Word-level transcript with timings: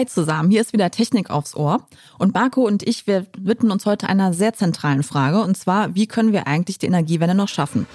Hi 0.00 0.06
zusammen, 0.06 0.50
hier 0.50 0.62
ist 0.62 0.72
wieder 0.72 0.90
Technik 0.90 1.28
aufs 1.28 1.54
Ohr. 1.54 1.86
Und 2.16 2.32
Marco 2.32 2.62
und 2.62 2.82
ich, 2.82 3.06
wir 3.06 3.26
widmen 3.36 3.70
uns 3.70 3.84
heute 3.84 4.08
einer 4.08 4.32
sehr 4.32 4.54
zentralen 4.54 5.02
Frage, 5.02 5.42
und 5.42 5.58
zwar, 5.58 5.94
wie 5.94 6.06
können 6.06 6.32
wir 6.32 6.46
eigentlich 6.46 6.78
die 6.78 6.86
Energiewende 6.86 7.34
noch 7.34 7.48
schaffen? 7.48 7.86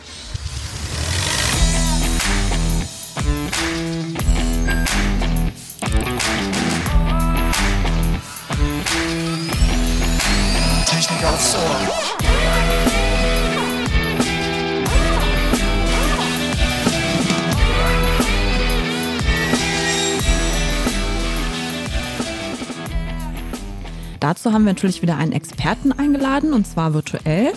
Dazu 24.25 24.51
haben 24.51 24.63
wir 24.63 24.71
natürlich 24.71 25.03
wieder 25.03 25.17
einen 25.17 25.33
Experten 25.33 25.91
eingeladen, 25.91 26.53
und 26.53 26.65
zwar 26.65 26.95
virtuell. 26.95 27.53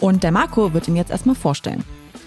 Und 0.00 0.22
der 0.22 0.32
Marco 0.32 0.74
wird 0.74 0.86
ihn 0.86 0.94
jetzt 0.94 1.10
erstmal 1.10 1.34
vorstellen. 1.34 1.82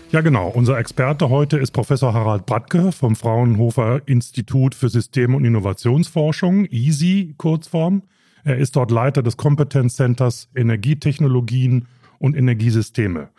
Ja, 0.09 0.21
genau. 0.21 0.49
Unser 0.49 0.79
Experte 0.79 1.29
heute 1.29 1.59
ist 1.59 1.73
Professor 1.73 2.11
Harald 2.11 2.47
Bratke 2.47 2.91
vom 2.91 3.15
Fraunhofer 3.15 4.01
Institut 4.07 4.73
für 4.73 4.89
System- 4.89 5.35
und 5.35 5.45
Innovationsforschung, 5.45 6.65
EASY 6.71 7.35
Kurzform. 7.37 8.01
Er 8.43 8.57
ist 8.57 8.75
dort 8.75 8.89
Leiter 8.89 9.21
des 9.21 9.37
Kompetenzcenters 9.37 10.49
Energietechnologien 10.55 11.87
und 12.17 12.35
Energiesysteme. 12.35 13.29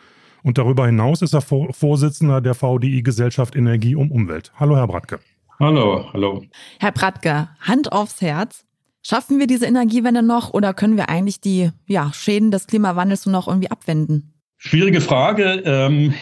Und 0.44 0.56
darüber 0.56 0.86
hinaus 0.86 1.20
ist 1.20 1.34
er 1.34 1.40
Vorsitzender 1.40 2.40
der 2.40 2.54
VDI-Gesellschaft 2.54 3.56
Energie 3.56 3.96
um 3.96 4.12
Umwelt. 4.12 4.52
Hallo, 4.54 4.76
Herr 4.76 4.86
Bratke. 4.86 5.18
Hallo, 5.58 6.12
hallo. 6.12 6.44
Herr 6.78 6.92
Bratke, 6.92 7.48
Hand 7.58 7.90
aufs 7.90 8.20
Herz. 8.20 8.64
Schaffen 9.06 9.38
wir 9.38 9.46
diese 9.46 9.66
Energiewende 9.66 10.22
noch 10.22 10.54
oder 10.54 10.72
können 10.72 10.96
wir 10.96 11.10
eigentlich 11.10 11.40
die 11.40 11.70
ja, 11.86 12.10
Schäden 12.14 12.50
des 12.50 12.66
Klimawandels 12.66 13.26
nur 13.26 13.34
noch 13.34 13.48
irgendwie 13.48 13.70
abwenden? 13.70 14.32
Schwierige 14.56 15.02
Frage. 15.02 15.62
Ähm, 15.66 16.14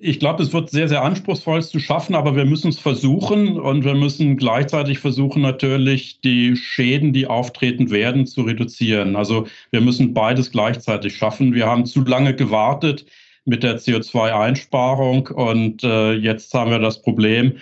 ich 0.00 0.18
glaube, 0.18 0.42
es 0.42 0.52
wird 0.54 0.70
sehr, 0.70 0.88
sehr 0.88 1.02
anspruchsvoll 1.02 1.62
zu 1.62 1.78
schaffen, 1.78 2.14
aber 2.14 2.34
wir 2.34 2.46
müssen 2.46 2.70
es 2.70 2.78
versuchen 2.78 3.60
und 3.60 3.84
wir 3.84 3.94
müssen 3.94 4.38
gleichzeitig 4.38 4.98
versuchen, 4.98 5.42
natürlich 5.42 6.22
die 6.22 6.56
Schäden, 6.56 7.12
die 7.12 7.26
auftreten 7.26 7.90
werden, 7.90 8.26
zu 8.26 8.42
reduzieren. 8.42 9.14
Also 9.14 9.46
wir 9.70 9.82
müssen 9.82 10.14
beides 10.14 10.50
gleichzeitig 10.50 11.14
schaffen. 11.14 11.52
Wir 11.52 11.66
haben 11.66 11.84
zu 11.84 12.02
lange 12.02 12.34
gewartet 12.34 13.04
mit 13.44 13.62
der 13.62 13.78
CO2-Einsparung 13.78 15.28
und 15.28 15.84
äh, 15.84 16.14
jetzt 16.14 16.54
haben 16.54 16.70
wir 16.70 16.78
das 16.78 17.02
Problem, 17.02 17.58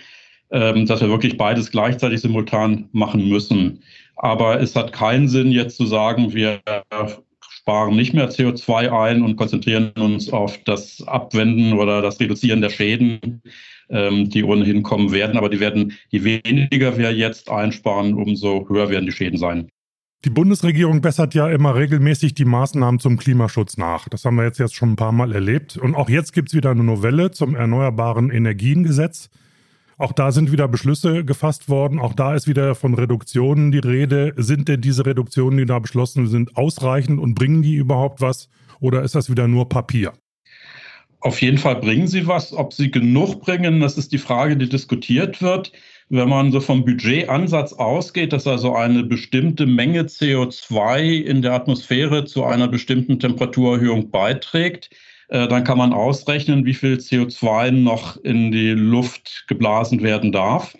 ähm, 0.49 0.85
dass 0.85 1.01
wir 1.01 1.09
wirklich 1.09 1.37
beides 1.37 1.71
gleichzeitig 1.71 2.21
simultan 2.21 2.87
machen 2.93 3.27
müssen. 3.27 3.83
Aber 4.23 4.61
es 4.61 4.75
hat 4.75 4.93
keinen 4.93 5.27
Sinn, 5.27 5.51
jetzt 5.51 5.77
zu 5.77 5.87
sagen, 5.87 6.31
wir 6.31 6.61
sparen 7.39 7.95
nicht 7.95 8.13
mehr 8.13 8.29
CO2 8.29 8.91
ein 8.91 9.23
und 9.23 9.35
konzentrieren 9.35 9.89
uns 9.97 10.29
auf 10.31 10.59
das 10.63 11.01
Abwenden 11.07 11.73
oder 11.73 12.03
das 12.03 12.19
Reduzieren 12.19 12.61
der 12.61 12.69
Schäden, 12.69 13.41
ähm, 13.89 14.29
die 14.29 14.43
ohnehin 14.43 14.83
kommen 14.83 15.11
werden. 15.11 15.37
Aber 15.37 15.49
die 15.49 15.59
werden, 15.59 15.93
je 16.09 16.23
weniger 16.23 16.99
wir 16.99 17.11
jetzt 17.11 17.49
einsparen, 17.49 18.13
umso 18.13 18.69
höher 18.69 18.91
werden 18.91 19.07
die 19.07 19.11
Schäden 19.11 19.39
sein. 19.39 19.69
Die 20.23 20.29
Bundesregierung 20.29 21.01
bessert 21.01 21.33
ja 21.33 21.49
immer 21.49 21.73
regelmäßig 21.73 22.35
die 22.35 22.45
Maßnahmen 22.45 22.99
zum 22.99 23.17
Klimaschutz 23.17 23.77
nach. 23.77 24.07
Das 24.07 24.23
haben 24.23 24.35
wir 24.35 24.43
jetzt, 24.43 24.59
jetzt 24.59 24.75
schon 24.75 24.91
ein 24.91 24.97
paar 24.97 25.11
Mal 25.11 25.33
erlebt. 25.33 25.77
Und 25.77 25.95
auch 25.95 26.11
jetzt 26.11 26.33
gibt 26.33 26.49
es 26.49 26.53
wieder 26.53 26.69
eine 26.69 26.83
Novelle 26.83 27.31
zum 27.31 27.55
Erneuerbaren 27.55 28.29
Energiengesetz. 28.29 29.31
Auch 30.01 30.13
da 30.13 30.31
sind 30.31 30.51
wieder 30.51 30.67
Beschlüsse 30.67 31.23
gefasst 31.23 31.69
worden. 31.69 31.99
Auch 31.99 32.13
da 32.13 32.33
ist 32.33 32.47
wieder 32.47 32.73
von 32.73 32.95
Reduktionen 32.95 33.71
die 33.71 33.77
Rede. 33.77 34.33
Sind 34.35 34.67
denn 34.67 34.81
diese 34.81 35.05
Reduktionen, 35.05 35.59
die 35.59 35.67
da 35.67 35.77
beschlossen 35.77 36.25
sind, 36.25 36.57
ausreichend 36.57 37.19
und 37.19 37.35
bringen 37.35 37.61
die 37.61 37.75
überhaupt 37.75 38.19
was? 38.19 38.49
Oder 38.79 39.03
ist 39.03 39.13
das 39.13 39.29
wieder 39.29 39.47
nur 39.47 39.69
Papier? 39.69 40.13
Auf 41.19 41.39
jeden 41.39 41.59
Fall 41.59 41.75
bringen 41.75 42.07
sie 42.07 42.25
was. 42.25 42.51
Ob 42.51 42.73
sie 42.73 42.89
genug 42.89 43.41
bringen, 43.41 43.79
das 43.79 43.95
ist 43.95 44.11
die 44.11 44.17
Frage, 44.17 44.57
die 44.57 44.67
diskutiert 44.67 45.39
wird. 45.39 45.71
Wenn 46.09 46.29
man 46.29 46.51
so 46.51 46.61
vom 46.61 46.83
Budgetansatz 46.83 47.73
ausgeht, 47.73 48.33
dass 48.33 48.47
also 48.47 48.73
eine 48.73 49.03
bestimmte 49.03 49.67
Menge 49.67 50.01
CO2 50.05 51.21
in 51.21 51.43
der 51.43 51.53
Atmosphäre 51.53 52.25
zu 52.25 52.43
einer 52.43 52.67
bestimmten 52.67 53.19
Temperaturerhöhung 53.19 54.09
beiträgt, 54.09 54.89
dann 55.47 55.63
kann 55.63 55.77
man 55.77 55.93
ausrechnen, 55.93 56.65
wie 56.65 56.73
viel 56.73 56.95
CO2 56.95 57.71
noch 57.71 58.17
in 58.17 58.51
die 58.51 58.71
Luft 58.71 59.45
geblasen 59.47 60.03
werden 60.03 60.31
darf. 60.31 60.75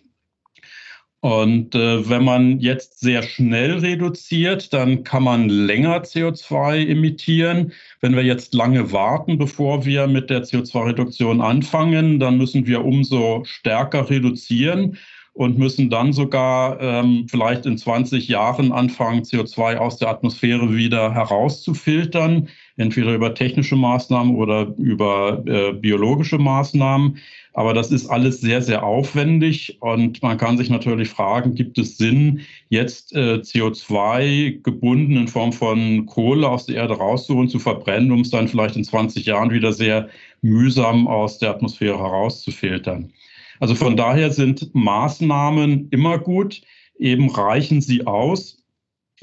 Und 1.21 1.75
äh, 1.75 2.09
wenn 2.09 2.23
man 2.23 2.59
jetzt 2.59 2.99
sehr 2.99 3.21
schnell 3.21 3.77
reduziert, 3.77 4.73
dann 4.73 5.03
kann 5.03 5.21
man 5.21 5.49
länger 5.49 6.01
CO2 6.01 6.87
emittieren. 6.87 7.73
Wenn 8.01 8.15
wir 8.15 8.23
jetzt 8.23 8.55
lange 8.55 8.91
warten, 8.91 9.37
bevor 9.37 9.85
wir 9.85 10.07
mit 10.07 10.31
der 10.31 10.43
CO2-Reduktion 10.43 11.39
anfangen, 11.39 12.19
dann 12.19 12.37
müssen 12.37 12.65
wir 12.65 12.83
umso 12.83 13.43
stärker 13.45 14.09
reduzieren 14.09 14.97
und 15.33 15.59
müssen 15.59 15.91
dann 15.91 16.11
sogar 16.11 16.81
ähm, 16.81 17.27
vielleicht 17.29 17.67
in 17.67 17.77
20 17.77 18.27
Jahren 18.27 18.71
anfangen, 18.71 19.21
CO2 19.21 19.77
aus 19.77 19.97
der 19.97 20.09
Atmosphäre 20.09 20.73
wieder 20.73 21.13
herauszufiltern 21.13 22.49
entweder 22.81 23.13
über 23.13 23.33
technische 23.33 23.75
Maßnahmen 23.75 24.35
oder 24.35 24.73
über 24.77 25.43
äh, 25.45 25.73
biologische 25.73 26.37
Maßnahmen. 26.37 27.17
Aber 27.53 27.73
das 27.73 27.91
ist 27.91 28.07
alles 28.07 28.39
sehr, 28.39 28.61
sehr 28.61 28.83
aufwendig 28.83 29.77
und 29.81 30.21
man 30.23 30.37
kann 30.37 30.57
sich 30.57 30.69
natürlich 30.69 31.09
fragen, 31.09 31.53
gibt 31.53 31.77
es 31.77 31.97
Sinn, 31.97 32.41
jetzt 32.69 33.13
äh, 33.13 33.35
CO2 33.35 34.61
gebunden 34.63 35.17
in 35.17 35.27
Form 35.27 35.51
von 35.51 36.05
Kohle 36.05 36.47
aus 36.47 36.65
der 36.65 36.77
Erde 36.77 36.93
rauszuholen, 36.93 37.49
zu 37.49 37.59
verbrennen, 37.59 38.11
um 38.11 38.21
es 38.21 38.29
dann 38.29 38.47
vielleicht 38.47 38.77
in 38.77 38.85
20 38.85 39.25
Jahren 39.25 39.51
wieder 39.51 39.73
sehr 39.73 40.07
mühsam 40.41 41.07
aus 41.07 41.39
der 41.39 41.49
Atmosphäre 41.49 41.97
herauszufiltern. 41.97 43.11
Also 43.59 43.75
von 43.75 43.95
daher 43.95 44.31
sind 44.31 44.73
Maßnahmen 44.73 45.89
immer 45.91 46.19
gut, 46.19 46.61
eben 46.97 47.29
reichen 47.29 47.81
sie 47.81 48.07
aus, 48.07 48.60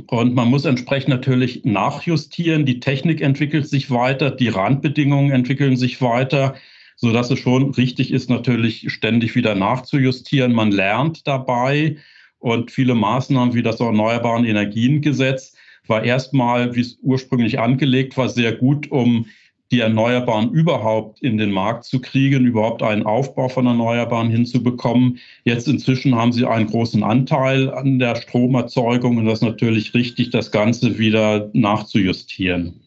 und 0.06 0.34
man 0.34 0.48
muss 0.48 0.64
entsprechend 0.64 1.08
natürlich 1.08 1.64
nachjustieren. 1.64 2.64
Die 2.64 2.80
Technik 2.80 3.20
entwickelt 3.20 3.68
sich 3.68 3.90
weiter, 3.90 4.30
die 4.30 4.48
Randbedingungen 4.48 5.32
entwickeln 5.32 5.76
sich 5.76 6.00
weiter, 6.00 6.54
so 6.96 7.12
dass 7.12 7.30
es 7.30 7.38
schon 7.38 7.70
richtig 7.70 8.12
ist, 8.12 8.30
natürlich 8.30 8.90
ständig 8.92 9.34
wieder 9.34 9.54
nachzujustieren. 9.54 10.52
Man 10.52 10.72
lernt 10.72 11.26
dabei 11.26 11.96
und 12.38 12.70
viele 12.70 12.94
Maßnahmen 12.94 13.54
wie 13.54 13.62
das 13.62 13.80
Erneuerbaren 13.80 14.44
Energiengesetz 14.44 15.54
war 15.86 16.04
erstmal, 16.04 16.74
wie 16.74 16.80
es 16.80 16.98
ursprünglich 17.02 17.58
angelegt 17.58 18.16
war, 18.16 18.28
sehr 18.28 18.52
gut, 18.52 18.90
um 18.90 19.26
die 19.70 19.80
Erneuerbaren 19.80 20.50
überhaupt 20.50 21.20
in 21.22 21.36
den 21.36 21.50
Markt 21.50 21.84
zu 21.84 22.00
kriegen, 22.00 22.46
überhaupt 22.46 22.82
einen 22.82 23.04
Aufbau 23.04 23.48
von 23.48 23.66
Erneuerbaren 23.66 24.30
hinzubekommen. 24.30 25.18
Jetzt 25.44 25.68
inzwischen 25.68 26.14
haben 26.14 26.32
sie 26.32 26.46
einen 26.46 26.66
großen 26.66 27.02
Anteil 27.02 27.72
an 27.72 27.98
der 27.98 28.16
Stromerzeugung 28.16 29.18
und 29.18 29.26
das 29.26 29.40
ist 29.40 29.44
natürlich 29.44 29.94
richtig, 29.94 30.30
das 30.30 30.50
Ganze 30.50 30.98
wieder 30.98 31.50
nachzujustieren. 31.52 32.80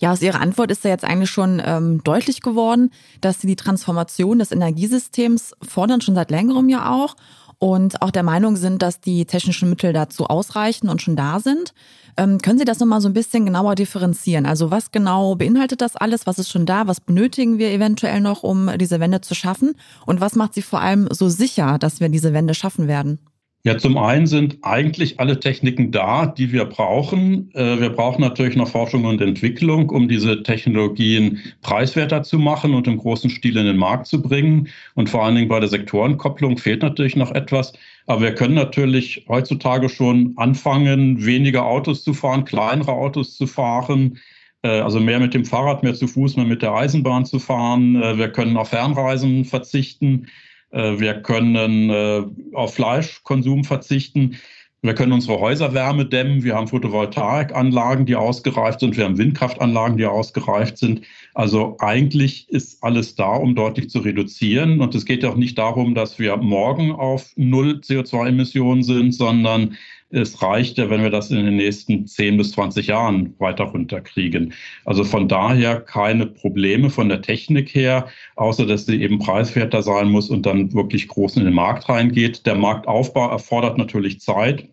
Ja, 0.00 0.12
aus 0.12 0.22
Ihrer 0.22 0.40
Antwort 0.40 0.70
ist 0.70 0.84
ja 0.84 0.90
jetzt 0.90 1.04
eigentlich 1.04 1.30
schon 1.30 1.60
ähm, 1.64 2.02
deutlich 2.04 2.40
geworden, 2.40 2.90
dass 3.20 3.40
Sie 3.40 3.48
die 3.48 3.56
Transformation 3.56 4.38
des 4.38 4.52
Energiesystems 4.52 5.54
fordern, 5.60 6.00
schon 6.00 6.14
seit 6.14 6.30
längerem 6.30 6.68
ja 6.68 6.92
auch 6.92 7.16
und 7.58 8.02
auch 8.02 8.10
der 8.10 8.22
Meinung 8.22 8.56
sind, 8.56 8.82
dass 8.82 9.00
die 9.00 9.26
technischen 9.26 9.68
Mittel 9.68 9.92
dazu 9.92 10.26
ausreichen 10.26 10.88
und 10.88 11.02
schon 11.02 11.16
da 11.16 11.40
sind. 11.40 11.74
Ähm, 12.16 12.38
können 12.38 12.58
Sie 12.58 12.64
das 12.64 12.78
nochmal 12.78 13.00
so 13.00 13.08
ein 13.08 13.14
bisschen 13.14 13.46
genauer 13.46 13.74
differenzieren? 13.74 14.46
Also 14.46 14.70
was 14.70 14.90
genau 14.90 15.34
beinhaltet 15.34 15.80
das 15.80 15.96
alles? 15.96 16.26
Was 16.26 16.38
ist 16.38 16.50
schon 16.50 16.66
da? 16.66 16.86
Was 16.86 17.00
benötigen 17.00 17.58
wir 17.58 17.70
eventuell 17.70 18.20
noch, 18.20 18.42
um 18.42 18.70
diese 18.78 19.00
Wende 19.00 19.20
zu 19.20 19.34
schaffen? 19.34 19.74
Und 20.06 20.20
was 20.20 20.34
macht 20.34 20.54
Sie 20.54 20.62
vor 20.62 20.80
allem 20.80 21.08
so 21.10 21.28
sicher, 21.28 21.78
dass 21.78 22.00
wir 22.00 22.08
diese 22.08 22.32
Wende 22.32 22.54
schaffen 22.54 22.88
werden? 22.88 23.18
Ja, 23.64 23.76
zum 23.76 23.98
einen 23.98 24.28
sind 24.28 24.58
eigentlich 24.62 25.18
alle 25.18 25.40
Techniken 25.40 25.90
da, 25.90 26.26
die 26.26 26.52
wir 26.52 26.64
brauchen. 26.64 27.50
Äh, 27.54 27.80
wir 27.80 27.90
brauchen 27.90 28.20
natürlich 28.20 28.54
noch 28.54 28.68
Forschung 28.68 29.04
und 29.04 29.20
Entwicklung, 29.20 29.90
um 29.90 30.08
diese 30.08 30.44
Technologien 30.44 31.40
preiswerter 31.60 32.22
zu 32.22 32.38
machen 32.38 32.72
und 32.72 32.86
im 32.86 32.98
großen 32.98 33.28
Stil 33.30 33.56
in 33.56 33.66
den 33.66 33.76
Markt 33.76 34.06
zu 34.06 34.22
bringen. 34.22 34.68
Und 34.94 35.10
vor 35.10 35.24
allen 35.24 35.34
Dingen 35.34 35.48
bei 35.48 35.58
der 35.58 35.68
Sektorenkopplung 35.68 36.56
fehlt 36.56 36.82
natürlich 36.82 37.16
noch 37.16 37.32
etwas. 37.32 37.72
Aber 38.06 38.22
wir 38.22 38.34
können 38.34 38.54
natürlich 38.54 39.26
heutzutage 39.28 39.88
schon 39.88 40.34
anfangen, 40.36 41.26
weniger 41.26 41.66
Autos 41.66 42.04
zu 42.04 42.14
fahren, 42.14 42.44
kleinere 42.44 42.92
Autos 42.92 43.36
zu 43.36 43.48
fahren. 43.48 44.18
Äh, 44.62 44.80
also 44.80 45.00
mehr 45.00 45.18
mit 45.18 45.34
dem 45.34 45.44
Fahrrad, 45.44 45.82
mehr 45.82 45.94
zu 45.94 46.06
Fuß, 46.06 46.36
mehr 46.36 46.46
mit 46.46 46.62
der 46.62 46.74
Eisenbahn 46.74 47.24
zu 47.24 47.40
fahren. 47.40 48.00
Äh, 48.00 48.18
wir 48.18 48.28
können 48.30 48.56
auf 48.56 48.68
Fernreisen 48.68 49.44
verzichten. 49.44 50.28
Äh, 50.70 50.98
wir 50.98 51.22
können 51.22 51.90
äh, 51.90 52.22
auf 52.54 52.74
Fleischkonsum 52.74 53.64
verzichten. 53.64 54.36
Wir 54.80 54.94
können 54.94 55.12
unsere 55.12 55.40
Häuserwärme 55.40 56.06
dämmen. 56.06 56.44
Wir 56.44 56.54
haben 56.54 56.68
Photovoltaikanlagen, 56.68 58.06
die 58.06 58.14
ausgereift 58.14 58.78
sind. 58.78 58.96
Wir 58.96 59.06
haben 59.06 59.18
Windkraftanlagen, 59.18 59.96
die 59.96 60.06
ausgereift 60.06 60.78
sind. 60.78 61.02
Also 61.34 61.76
eigentlich 61.80 62.48
ist 62.48 62.82
alles 62.84 63.16
da, 63.16 63.30
um 63.30 63.56
deutlich 63.56 63.90
zu 63.90 63.98
reduzieren. 63.98 64.80
Und 64.80 64.94
es 64.94 65.04
geht 65.04 65.24
ja 65.24 65.30
auch 65.30 65.36
nicht 65.36 65.58
darum, 65.58 65.96
dass 65.96 66.20
wir 66.20 66.36
morgen 66.36 66.92
auf 66.92 67.32
Null 67.34 67.80
CO2-Emissionen 67.82 68.84
sind, 68.84 69.12
sondern 69.12 69.76
Es 70.10 70.42
reicht 70.42 70.78
ja, 70.78 70.88
wenn 70.88 71.02
wir 71.02 71.10
das 71.10 71.30
in 71.30 71.44
den 71.44 71.56
nächsten 71.56 72.06
10 72.06 72.38
bis 72.38 72.52
20 72.52 72.86
Jahren 72.86 73.34
weiter 73.38 73.64
runterkriegen. 73.64 74.54
Also 74.86 75.04
von 75.04 75.28
daher 75.28 75.80
keine 75.80 76.26
Probleme 76.26 76.88
von 76.88 77.10
der 77.10 77.20
Technik 77.20 77.74
her, 77.74 78.08
außer 78.36 78.64
dass 78.66 78.86
sie 78.86 79.02
eben 79.02 79.18
preiswerter 79.18 79.82
sein 79.82 80.08
muss 80.08 80.30
und 80.30 80.46
dann 80.46 80.72
wirklich 80.72 81.08
groß 81.08 81.36
in 81.36 81.44
den 81.44 81.52
Markt 81.52 81.88
reingeht. 81.90 82.46
Der 82.46 82.54
Marktaufbau 82.54 83.28
erfordert 83.30 83.76
natürlich 83.76 84.20
Zeit. 84.20 84.68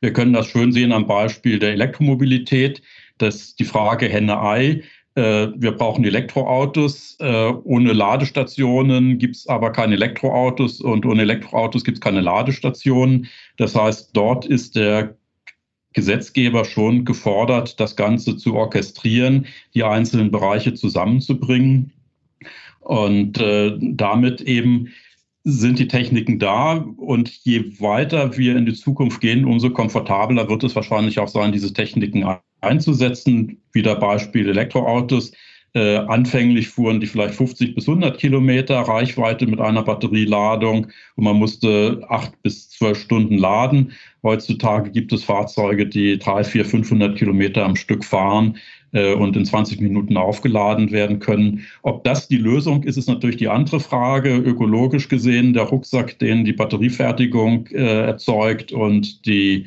Wir 0.00 0.12
können 0.12 0.32
das 0.32 0.46
schön 0.46 0.72
sehen 0.72 0.92
am 0.92 1.06
Beispiel 1.08 1.58
der 1.58 1.72
Elektromobilität. 1.72 2.82
dass 3.18 3.54
die 3.56 3.64
Frage 3.64 4.08
Henne-Ei. 4.08 4.82
Äh, 5.16 5.48
wir 5.56 5.72
brauchen 5.72 6.04
Elektroautos. 6.04 7.16
Äh, 7.20 7.52
ohne 7.64 7.92
Ladestationen 7.94 9.18
gibt 9.18 9.36
es 9.36 9.48
aber 9.48 9.72
keine 9.72 9.94
Elektroautos 9.94 10.80
und 10.80 11.06
ohne 11.06 11.22
Elektroautos 11.22 11.84
gibt 11.84 11.98
es 11.98 12.02
keine 12.02 12.20
Ladestationen. 12.20 13.26
Das 13.56 13.74
heißt, 13.74 14.10
dort 14.12 14.44
ist 14.44 14.76
der 14.76 15.16
Gesetzgeber 15.94 16.66
schon 16.66 17.06
gefordert, 17.06 17.80
das 17.80 17.96
Ganze 17.96 18.36
zu 18.36 18.54
orchestrieren, 18.54 19.46
die 19.74 19.82
einzelnen 19.82 20.30
Bereiche 20.30 20.74
zusammenzubringen 20.74 21.92
und 22.80 23.40
äh, 23.40 23.74
damit 23.80 24.42
eben 24.42 24.92
sind 25.48 25.78
die 25.78 25.86
Techniken 25.86 26.40
da 26.40 26.72
und 26.96 27.28
je 27.44 27.80
weiter 27.80 28.36
wir 28.36 28.56
in 28.56 28.66
die 28.66 28.74
Zukunft 28.74 29.20
gehen, 29.20 29.44
umso 29.44 29.70
komfortabler 29.70 30.48
wird 30.48 30.64
es 30.64 30.74
wahrscheinlich 30.74 31.20
auch 31.20 31.28
sein, 31.28 31.52
diese 31.52 31.72
Techniken 31.72 32.26
einzusetzen. 32.60 33.62
Wieder 33.72 33.94
Beispiel 33.94 34.48
Elektroautos. 34.48 35.30
Äh, 35.72 35.98
anfänglich 35.98 36.68
fuhren 36.68 37.00
die 37.00 37.06
vielleicht 37.06 37.34
50 37.34 37.76
bis 37.76 37.86
100 37.86 38.18
Kilometer 38.18 38.80
Reichweite 38.80 39.46
mit 39.46 39.60
einer 39.60 39.84
Batterieladung 39.84 40.88
und 41.14 41.24
man 41.24 41.36
musste 41.36 42.04
acht 42.08 42.32
bis 42.42 42.70
zwölf 42.70 42.98
Stunden 42.98 43.38
laden. 43.38 43.92
Heutzutage 44.24 44.90
gibt 44.90 45.12
es 45.12 45.22
Fahrzeuge, 45.22 45.86
die 45.86 46.18
drei, 46.18 46.42
vier, 46.42 46.64
500 46.64 47.16
Kilometer 47.16 47.64
am 47.64 47.76
Stück 47.76 48.04
fahren 48.04 48.58
und 48.96 49.36
in 49.36 49.44
20 49.44 49.80
Minuten 49.80 50.16
aufgeladen 50.16 50.90
werden 50.90 51.18
können. 51.18 51.66
Ob 51.82 52.04
das 52.04 52.28
die 52.28 52.36
Lösung 52.36 52.82
ist, 52.84 52.96
ist 52.96 53.08
natürlich 53.08 53.36
die 53.36 53.48
andere 53.48 53.80
Frage. 53.80 54.36
Ökologisch 54.36 55.08
gesehen, 55.08 55.52
der 55.52 55.64
Rucksack, 55.64 56.18
den 56.18 56.44
die 56.44 56.52
Batteriefertigung 56.52 57.66
äh, 57.68 58.06
erzeugt 58.06 58.72
und 58.72 59.26
die 59.26 59.66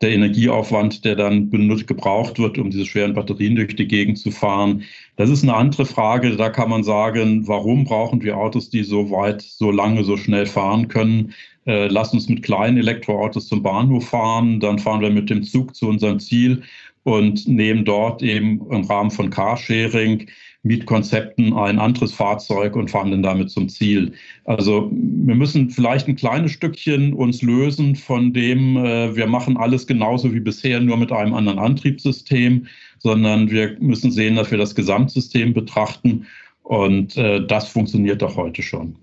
der 0.00 0.12
Energieaufwand, 0.12 1.04
der 1.04 1.14
dann 1.14 1.50
benutzt, 1.50 1.86
gebraucht 1.86 2.38
wird, 2.38 2.56
um 2.58 2.70
diese 2.70 2.86
schweren 2.86 3.12
Batterien 3.12 3.56
durch 3.56 3.76
die 3.76 3.86
Gegend 3.86 4.18
zu 4.18 4.30
fahren. 4.30 4.84
Das 5.16 5.28
ist 5.28 5.42
eine 5.42 5.54
andere 5.54 5.84
Frage. 5.84 6.36
Da 6.36 6.48
kann 6.48 6.70
man 6.70 6.84
sagen, 6.84 7.46
warum 7.46 7.84
brauchen 7.84 8.22
wir 8.22 8.38
Autos, 8.38 8.70
die 8.70 8.82
so 8.82 9.10
weit, 9.10 9.42
so 9.42 9.70
lange, 9.70 10.04
so 10.04 10.16
schnell 10.16 10.46
fahren 10.46 10.88
können? 10.88 11.34
Äh, 11.66 11.88
lass 11.88 12.14
uns 12.14 12.30
mit 12.30 12.42
kleinen 12.42 12.78
Elektroautos 12.78 13.46
zum 13.46 13.62
Bahnhof 13.62 14.08
fahren, 14.08 14.60
dann 14.60 14.78
fahren 14.78 15.02
wir 15.02 15.10
mit 15.10 15.28
dem 15.28 15.42
Zug 15.42 15.76
zu 15.76 15.88
unserem 15.88 16.18
Ziel 16.18 16.62
und 17.02 17.48
nehmen 17.48 17.84
dort 17.84 18.22
eben 18.22 18.60
im 18.70 18.84
Rahmen 18.84 19.10
von 19.10 19.30
Carsharing 19.30 20.26
Mietkonzepten 20.62 21.54
ein 21.54 21.78
anderes 21.78 22.12
Fahrzeug 22.12 22.76
und 22.76 22.90
fahren 22.90 23.10
dann 23.10 23.22
damit 23.22 23.50
zum 23.50 23.68
Ziel. 23.70 24.12
Also 24.44 24.90
wir 24.92 25.34
müssen 25.34 25.70
vielleicht 25.70 26.06
ein 26.06 26.16
kleines 26.16 26.52
Stückchen 26.52 27.14
uns 27.14 27.40
lösen 27.40 27.96
von 27.96 28.34
dem, 28.34 28.76
äh, 28.76 29.16
wir 29.16 29.26
machen 29.26 29.56
alles 29.56 29.86
genauso 29.86 30.34
wie 30.34 30.40
bisher, 30.40 30.80
nur 30.80 30.98
mit 30.98 31.12
einem 31.12 31.32
anderen 31.32 31.58
Antriebssystem, 31.58 32.66
sondern 32.98 33.50
wir 33.50 33.76
müssen 33.80 34.10
sehen, 34.10 34.36
dass 34.36 34.50
wir 34.50 34.58
das 34.58 34.74
Gesamtsystem 34.74 35.54
betrachten 35.54 36.26
und 36.62 37.16
äh, 37.16 37.44
das 37.46 37.68
funktioniert 37.68 38.20
doch 38.20 38.36
heute 38.36 38.62
schon. 38.62 38.96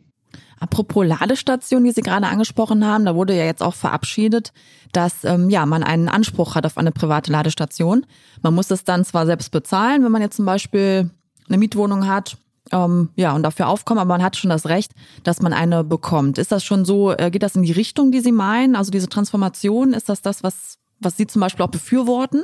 Apropos 0.59 1.05
Ladestation, 1.05 1.83
die 1.83 1.91
Sie 1.91 2.01
gerade 2.01 2.27
angesprochen 2.27 2.85
haben, 2.85 3.05
da 3.05 3.15
wurde 3.15 3.35
ja 3.35 3.45
jetzt 3.45 3.61
auch 3.61 3.75
verabschiedet, 3.75 4.53
dass 4.91 5.23
ähm, 5.23 5.49
ja 5.49 5.65
man 5.65 5.83
einen 5.83 6.09
Anspruch 6.09 6.55
hat 6.55 6.65
auf 6.65 6.77
eine 6.77 6.91
private 6.91 7.31
Ladestation. 7.31 8.05
Man 8.41 8.55
muss 8.55 8.71
es 8.71 8.83
dann 8.83 9.05
zwar 9.05 9.25
selbst 9.25 9.51
bezahlen, 9.51 10.03
wenn 10.03 10.11
man 10.11 10.21
jetzt 10.21 10.37
zum 10.37 10.45
Beispiel 10.45 11.09
eine 11.47 11.57
Mietwohnung 11.57 12.07
hat, 12.07 12.37
ähm, 12.71 13.09
ja, 13.15 13.33
und 13.33 13.43
dafür 13.43 13.69
aufkommen, 13.69 13.99
aber 13.99 14.09
man 14.09 14.23
hat 14.23 14.35
schon 14.35 14.49
das 14.49 14.67
Recht, 14.67 14.91
dass 15.23 15.41
man 15.41 15.53
eine 15.53 15.83
bekommt. 15.83 16.37
Ist 16.37 16.51
das 16.51 16.63
schon 16.63 16.85
so, 16.85 17.11
äh, 17.11 17.29
geht 17.31 17.43
das 17.43 17.55
in 17.55 17.63
die 17.63 17.71
Richtung, 17.71 18.11
die 18.11 18.19
Sie 18.19 18.31
meinen? 18.31 18.75
Also 18.75 18.91
diese 18.91 19.07
Transformation, 19.07 19.93
ist 19.93 20.09
das 20.09 20.21
das, 20.21 20.43
was, 20.43 20.77
was 20.99 21.17
Sie 21.17 21.27
zum 21.27 21.39
Beispiel 21.41 21.63
auch 21.63 21.71
befürworten? 21.71 22.43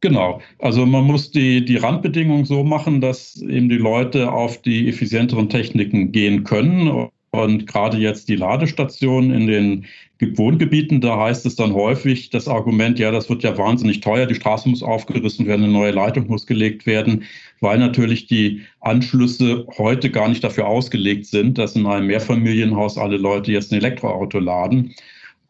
Genau. 0.00 0.40
Also 0.58 0.86
man 0.86 1.04
muss 1.04 1.30
die, 1.30 1.64
die 1.64 1.76
Randbedingungen 1.76 2.46
so 2.46 2.64
machen, 2.64 3.00
dass 3.00 3.36
eben 3.36 3.68
die 3.68 3.76
Leute 3.76 4.32
auf 4.32 4.60
die 4.62 4.88
effizienteren 4.88 5.50
Techniken 5.50 6.10
gehen 6.10 6.42
können 6.44 7.10
und 7.32 7.66
gerade 7.66 7.96
jetzt 7.96 8.28
die 8.28 8.36
Ladestationen 8.36 9.32
in 9.32 9.46
den 9.46 9.86
Wohngebieten, 10.36 11.00
da 11.00 11.18
heißt 11.18 11.46
es 11.46 11.56
dann 11.56 11.72
häufig 11.72 12.30
das 12.30 12.48
Argument, 12.48 12.98
ja, 12.98 13.10
das 13.10 13.30
wird 13.30 13.42
ja 13.42 13.56
wahnsinnig 13.56 14.00
teuer, 14.00 14.26
die 14.26 14.34
Straße 14.34 14.68
muss 14.68 14.82
aufgerissen 14.82 15.46
werden, 15.46 15.64
eine 15.64 15.72
neue 15.72 15.92
Leitung 15.92 16.26
muss 16.26 16.46
gelegt 16.46 16.86
werden, 16.86 17.24
weil 17.60 17.78
natürlich 17.78 18.26
die 18.26 18.62
Anschlüsse 18.80 19.66
heute 19.78 20.10
gar 20.10 20.28
nicht 20.28 20.44
dafür 20.44 20.66
ausgelegt 20.66 21.26
sind, 21.26 21.56
dass 21.56 21.76
in 21.76 21.86
einem 21.86 22.08
Mehrfamilienhaus 22.08 22.98
alle 22.98 23.16
Leute 23.16 23.52
jetzt 23.52 23.72
ein 23.72 23.78
Elektroauto 23.78 24.38
laden. 24.38 24.94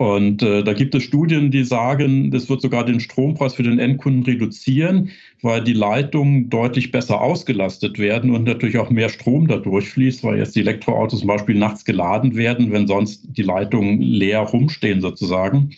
Und 0.00 0.42
äh, 0.42 0.64
da 0.64 0.72
gibt 0.72 0.94
es 0.94 1.02
Studien, 1.02 1.50
die 1.50 1.62
sagen, 1.62 2.30
das 2.30 2.48
wird 2.48 2.62
sogar 2.62 2.86
den 2.86 3.00
Strompreis 3.00 3.52
für 3.52 3.62
den 3.62 3.78
Endkunden 3.78 4.22
reduzieren, 4.22 5.10
weil 5.42 5.62
die 5.62 5.74
Leitungen 5.74 6.48
deutlich 6.48 6.90
besser 6.90 7.20
ausgelastet 7.20 7.98
werden 7.98 8.34
und 8.34 8.44
natürlich 8.44 8.78
auch 8.78 8.88
mehr 8.88 9.10
Strom 9.10 9.46
dadurch 9.46 9.90
fließt, 9.90 10.24
weil 10.24 10.38
jetzt 10.38 10.56
die 10.56 10.60
Elektroautos 10.60 11.18
zum 11.18 11.28
Beispiel 11.28 11.54
nachts 11.54 11.84
geladen 11.84 12.34
werden, 12.34 12.72
wenn 12.72 12.86
sonst 12.86 13.26
die 13.36 13.42
Leitungen 13.42 14.00
leer 14.00 14.40
rumstehen 14.40 15.02
sozusagen. 15.02 15.76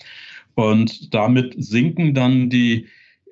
Und 0.55 1.13
damit 1.13 1.57
sinken 1.59 2.15
dann 2.15 2.49
die, 2.49 2.87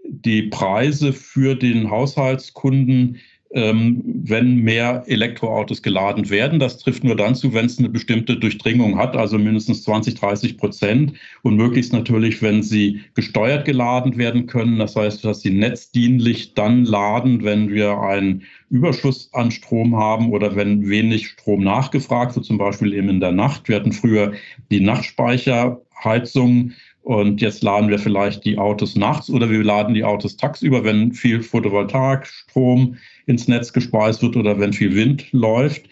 die 0.08 0.42
Preise 0.42 1.12
für 1.12 1.54
den 1.54 1.88
Haushaltskunden 1.88 3.20
wenn 3.52 4.56
mehr 4.56 5.02
Elektroautos 5.06 5.82
geladen 5.82 6.30
werden. 6.30 6.60
Das 6.60 6.78
trifft 6.78 7.02
nur 7.02 7.16
dann 7.16 7.34
zu, 7.34 7.52
wenn 7.52 7.66
es 7.66 7.80
eine 7.80 7.88
bestimmte 7.88 8.36
Durchdringung 8.36 8.96
hat, 8.96 9.16
also 9.16 9.38
mindestens 9.38 9.82
20, 9.82 10.14
30 10.14 10.56
Prozent 10.56 11.14
und 11.42 11.56
möglichst 11.56 11.92
natürlich, 11.92 12.42
wenn 12.42 12.62
sie 12.62 13.00
gesteuert 13.14 13.64
geladen 13.64 14.16
werden 14.16 14.46
können. 14.46 14.78
Das 14.78 14.94
heißt, 14.94 15.24
dass 15.24 15.40
sie 15.40 15.50
netzdienlich 15.50 16.54
dann 16.54 16.84
laden, 16.84 17.42
wenn 17.42 17.70
wir 17.70 17.98
einen 17.98 18.44
Überschuss 18.68 19.30
an 19.32 19.50
Strom 19.50 19.96
haben 19.96 20.30
oder 20.30 20.54
wenn 20.54 20.88
wenig 20.88 21.26
Strom 21.26 21.64
nachgefragt 21.64 22.36
wird, 22.36 22.46
zum 22.46 22.56
Beispiel 22.56 22.94
eben 22.94 23.08
in 23.08 23.18
der 23.18 23.32
Nacht. 23.32 23.68
Wir 23.68 23.76
hatten 23.76 23.92
früher 23.92 24.32
die 24.70 24.80
Nachtspeicherheizung 24.80 26.70
und 27.02 27.40
jetzt 27.40 27.62
laden 27.62 27.88
wir 27.88 27.98
vielleicht 27.98 28.44
die 28.44 28.58
Autos 28.58 28.94
nachts 28.94 29.30
oder 29.30 29.50
wir 29.50 29.64
laden 29.64 29.94
die 29.94 30.04
Autos 30.04 30.36
tagsüber, 30.36 30.84
wenn 30.84 31.12
viel 31.12 31.42
Photovoltaikstrom 31.42 32.96
ins 33.26 33.48
Netz 33.48 33.72
gespeist 33.72 34.22
wird 34.22 34.36
oder 34.36 34.58
wenn 34.58 34.72
viel 34.72 34.94
Wind 34.94 35.26
läuft. 35.32 35.88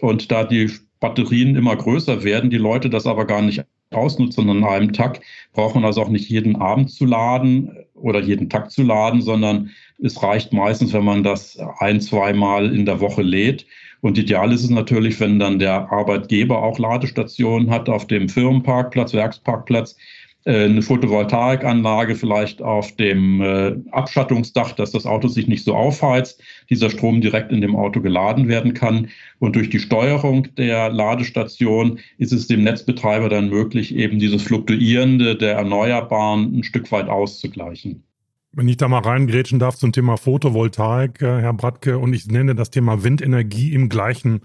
Und 0.00 0.30
da 0.30 0.44
die 0.44 0.70
Batterien 1.00 1.54
immer 1.54 1.76
größer 1.76 2.24
werden, 2.24 2.50
die 2.50 2.58
Leute 2.58 2.90
das 2.90 3.06
aber 3.06 3.24
gar 3.24 3.42
nicht 3.42 3.64
ausnutzen 3.90 4.50
an 4.50 4.64
einem 4.64 4.92
Tag, 4.92 5.20
braucht 5.52 5.74
man 5.74 5.84
also 5.84 6.02
auch 6.02 6.08
nicht 6.08 6.28
jeden 6.28 6.56
Abend 6.56 6.90
zu 6.90 7.06
laden 7.06 7.76
oder 7.94 8.20
jeden 8.20 8.50
Tag 8.50 8.70
zu 8.70 8.82
laden, 8.82 9.22
sondern 9.22 9.70
es 10.02 10.22
reicht 10.22 10.52
meistens, 10.52 10.92
wenn 10.92 11.04
man 11.04 11.22
das 11.22 11.58
ein, 11.78 12.00
zweimal 12.00 12.74
in 12.74 12.84
der 12.84 13.00
Woche 13.00 13.22
lädt. 13.22 13.66
Und 14.00 14.18
ideal 14.18 14.52
ist 14.52 14.62
es 14.62 14.70
natürlich, 14.70 15.18
wenn 15.18 15.38
dann 15.38 15.58
der 15.58 15.90
Arbeitgeber 15.90 16.62
auch 16.62 16.78
Ladestationen 16.78 17.70
hat 17.70 17.88
auf 17.88 18.06
dem 18.06 18.28
Firmenparkplatz, 18.28 19.12
Werksparkplatz, 19.12 19.96
eine 20.44 20.82
Photovoltaikanlage 20.82 22.14
vielleicht 22.14 22.62
auf 22.62 22.96
dem 22.96 23.40
äh, 23.40 23.76
Abschattungsdach, 23.90 24.72
dass 24.72 24.92
das 24.92 25.04
Auto 25.04 25.28
sich 25.28 25.46
nicht 25.46 25.64
so 25.64 25.74
aufheizt, 25.74 26.42
dieser 26.70 26.90
Strom 26.90 27.20
direkt 27.20 27.52
in 27.52 27.60
dem 27.60 27.76
Auto 27.76 28.00
geladen 28.00 28.48
werden 28.48 28.72
kann. 28.72 29.08
Und 29.40 29.56
durch 29.56 29.68
die 29.68 29.78
Steuerung 29.78 30.48
der 30.56 30.90
Ladestation 30.90 31.98
ist 32.16 32.32
es 32.32 32.46
dem 32.46 32.62
Netzbetreiber 32.62 33.28
dann 33.28 33.50
möglich, 33.50 33.94
eben 33.94 34.18
dieses 34.18 34.42
Fluktuierende 34.42 35.36
der 35.36 35.54
Erneuerbaren 35.54 36.58
ein 36.58 36.62
Stück 36.62 36.90
weit 36.92 37.08
auszugleichen. 37.08 38.04
Wenn 38.52 38.68
ich 38.68 38.78
da 38.78 38.88
mal 38.88 39.00
reingrätschen 39.00 39.58
darf 39.58 39.76
zum 39.76 39.92
Thema 39.92 40.16
Photovoltaik, 40.16 41.20
äh, 41.20 41.40
Herr 41.42 41.52
Bratke, 41.52 41.98
und 41.98 42.12
ich 42.14 42.26
nenne 42.26 42.54
das 42.54 42.70
Thema 42.70 43.04
Windenergie 43.04 43.72
im 43.74 43.88
gleichen 43.88 44.40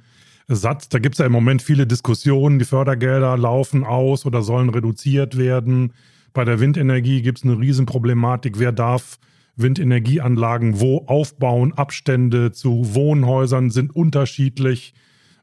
Satz. 0.47 0.89
Da 0.89 1.00
gibt 1.00 1.15
es 1.15 1.19
ja 1.19 1.25
im 1.25 1.31
Moment 1.31 1.62
viele 1.62 1.88
Diskussionen. 1.88 2.59
Die 2.59 2.65
Fördergelder 2.65 3.38
laufen 3.38 3.83
aus 3.83 4.25
oder 4.25 4.41
sollen 4.41 4.69
reduziert 4.69 5.38
werden. 5.38 5.93
Bei 6.33 6.45
der 6.45 6.59
Windenergie 6.59 7.21
gibt 7.21 7.39
es 7.39 7.43
eine 7.43 7.59
Riesenproblematik. 7.59 8.59
Wer 8.59 8.71
darf 8.71 9.19
Windenergieanlagen 9.55 10.79
wo 10.79 11.05
aufbauen? 11.05 11.73
Abstände 11.73 12.51
zu 12.51 12.95
Wohnhäusern 12.95 13.69
sind 13.69 13.95
unterschiedlich. 13.95 14.93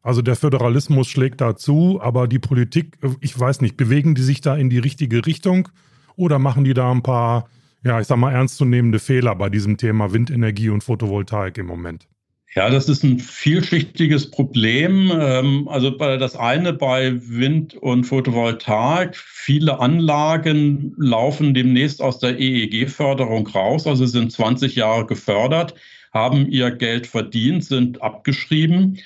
Also 0.03 0.23
der 0.23 0.37
Föderalismus 0.37 1.09
schlägt 1.09 1.41
dazu, 1.41 2.01
aber 2.03 2.27
die 2.27 2.39
Politik, 2.39 2.99
ich 3.21 3.39
weiß 3.39 3.61
nicht, 3.61 3.77
bewegen 3.77 4.15
die 4.15 4.23
sich 4.23 4.41
da 4.41 4.57
in 4.57 4.71
die 4.71 4.79
richtige 4.79 5.27
Richtung 5.27 5.69
oder 6.17 6.39
machen 6.39 6.65
die 6.65 6.75
da 6.75 6.91
ein 6.91 7.03
paar, 7.03 7.49
ja, 7.85 8.01
ich 8.01 8.07
sag 8.07 8.17
mal, 8.17 8.33
ernstzunehmende 8.33 8.99
Fehler 8.99 9.35
bei 9.37 9.51
diesem 9.51 9.77
Thema 9.77 10.13
Windenergie 10.13 10.71
und 10.71 10.83
Photovoltaik 10.83 11.59
im 11.59 11.67
Moment? 11.67 12.09
Ja, 12.57 12.69
das 12.69 12.89
ist 12.89 13.05
ein 13.05 13.21
vielschichtiges 13.21 14.31
Problem. 14.31 15.13
Ähm, 15.15 15.69
also 15.69 15.91
das 15.91 16.35
eine 16.35 16.73
bei 16.73 17.13
Wind 17.29 17.75
und 17.75 18.05
Photovoltaik. 18.05 19.17
Viele 19.17 19.79
Anlagen 19.79 20.93
laufen 20.97 21.55
demnächst 21.55 22.03
aus 22.03 22.19
der 22.19 22.41
EEG-Förderung 22.41 23.47
raus, 23.47 23.87
also 23.87 24.05
sind 24.05 24.33
20 24.33 24.75
Jahre 24.75 25.07
gefördert, 25.07 25.75
haben 26.13 26.49
ihr 26.49 26.73
Geld 26.73 27.07
verdient, 27.07 27.65
sind 27.65 28.03
abgeschrieben. 28.03 28.99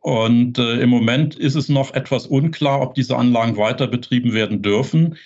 Und 0.00 0.58
äh, 0.58 0.80
im 0.80 0.90
Moment 0.90 1.34
ist 1.34 1.56
es 1.56 1.68
noch 1.68 1.94
etwas 1.94 2.26
unklar, 2.26 2.82
ob 2.82 2.94
diese 2.94 3.16
Anlagen 3.16 3.56
weiter 3.56 3.88
betrieben 3.88 4.32
werden 4.32 4.62
dürfen. 4.62 5.16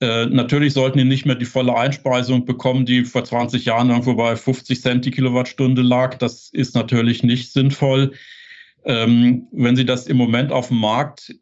Äh, 0.00 0.26
natürlich 0.26 0.72
sollten 0.72 0.98
die 0.98 1.04
nicht 1.04 1.24
mehr 1.24 1.36
die 1.36 1.44
volle 1.44 1.76
Einspeisung 1.76 2.44
bekommen, 2.44 2.84
die 2.84 3.04
vor 3.04 3.24
20 3.24 3.64
Jahren 3.64 3.90
irgendwo 3.90 4.14
bei 4.14 4.36
50 4.36 4.80
Cent 4.80 5.04
die 5.04 5.10
Kilowattstunde 5.10 5.82
lag. 5.82 6.16
Das 6.18 6.50
ist 6.52 6.74
natürlich 6.74 7.22
nicht 7.22 7.52
sinnvoll. 7.52 8.12
Ähm, 8.84 9.46
wenn 9.52 9.76
Sie 9.76 9.86
das 9.86 10.06
im 10.06 10.16
Moment 10.16 10.52
auf 10.52 10.68
dem 10.68 10.78
Markt 10.78 11.34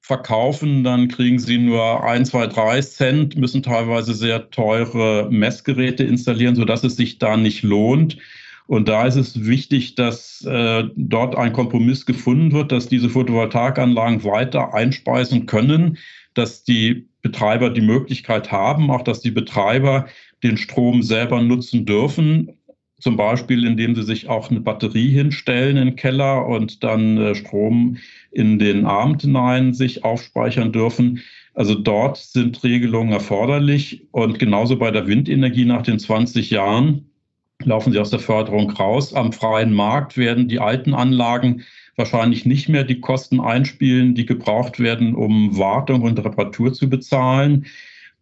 verkaufen, 0.00 0.84
dann 0.84 1.08
kriegen 1.08 1.38
Sie 1.38 1.58
nur 1.58 2.04
ein, 2.04 2.24
zwei, 2.24 2.46
drei 2.46 2.80
Cent, 2.80 3.36
müssen 3.36 3.62
teilweise 3.62 4.14
sehr 4.14 4.50
teure 4.50 5.28
Messgeräte 5.30 6.04
installieren, 6.04 6.54
sodass 6.54 6.84
es 6.84 6.96
sich 6.96 7.18
da 7.18 7.36
nicht 7.36 7.62
lohnt. 7.62 8.18
Und 8.66 8.88
da 8.88 9.06
ist 9.06 9.16
es 9.16 9.46
wichtig, 9.46 9.94
dass 9.94 10.44
äh, 10.44 10.84
dort 10.96 11.36
ein 11.36 11.52
Kompromiss 11.52 12.04
gefunden 12.04 12.52
wird, 12.52 12.72
dass 12.72 12.88
diese 12.88 13.08
Photovoltaikanlagen 13.08 14.24
weiter 14.24 14.74
einspeisen 14.74 15.46
können, 15.46 15.98
dass 16.34 16.64
die 16.64 17.08
Betreiber 17.26 17.70
die 17.70 17.80
Möglichkeit 17.80 18.52
haben, 18.52 18.90
auch 18.90 19.02
dass 19.02 19.20
die 19.20 19.32
Betreiber 19.32 20.06
den 20.44 20.56
Strom 20.56 21.02
selber 21.02 21.42
nutzen 21.42 21.84
dürfen. 21.84 22.52
Zum 23.00 23.16
Beispiel, 23.16 23.66
indem 23.66 23.96
sie 23.96 24.04
sich 24.04 24.28
auch 24.28 24.50
eine 24.50 24.60
Batterie 24.60 25.10
hinstellen 25.10 25.76
in 25.76 25.88
den 25.88 25.96
Keller 25.96 26.46
und 26.46 26.84
dann 26.84 27.18
äh, 27.18 27.34
Strom 27.34 27.98
in 28.30 28.58
den 28.58 28.86
Abend 28.86 29.22
hinein 29.22 29.74
sich 29.74 30.04
aufspeichern 30.04 30.70
dürfen. 30.70 31.20
Also 31.52 31.74
dort 31.74 32.16
sind 32.16 32.62
Regelungen 32.62 33.12
erforderlich. 33.12 34.06
Und 34.12 34.38
genauso 34.38 34.78
bei 34.78 34.92
der 34.92 35.08
Windenergie 35.08 35.64
nach 35.64 35.82
den 35.82 35.98
20 35.98 36.50
Jahren 36.50 37.10
laufen 37.64 37.92
sie 37.92 37.98
aus 37.98 38.10
der 38.10 38.20
Förderung 38.20 38.70
raus. 38.70 39.12
Am 39.14 39.32
freien 39.32 39.72
Markt 39.72 40.16
werden 40.16 40.48
die 40.48 40.60
alten 40.60 40.94
Anlagen 40.94 41.64
wahrscheinlich 41.96 42.46
nicht 42.46 42.68
mehr 42.68 42.84
die 42.84 43.00
Kosten 43.00 43.40
einspielen, 43.40 44.14
die 44.14 44.26
gebraucht 44.26 44.78
werden, 44.78 45.14
um 45.14 45.56
Wartung 45.58 46.02
und 46.02 46.18
Reparatur 46.18 46.72
zu 46.72 46.88
bezahlen. 46.88 47.66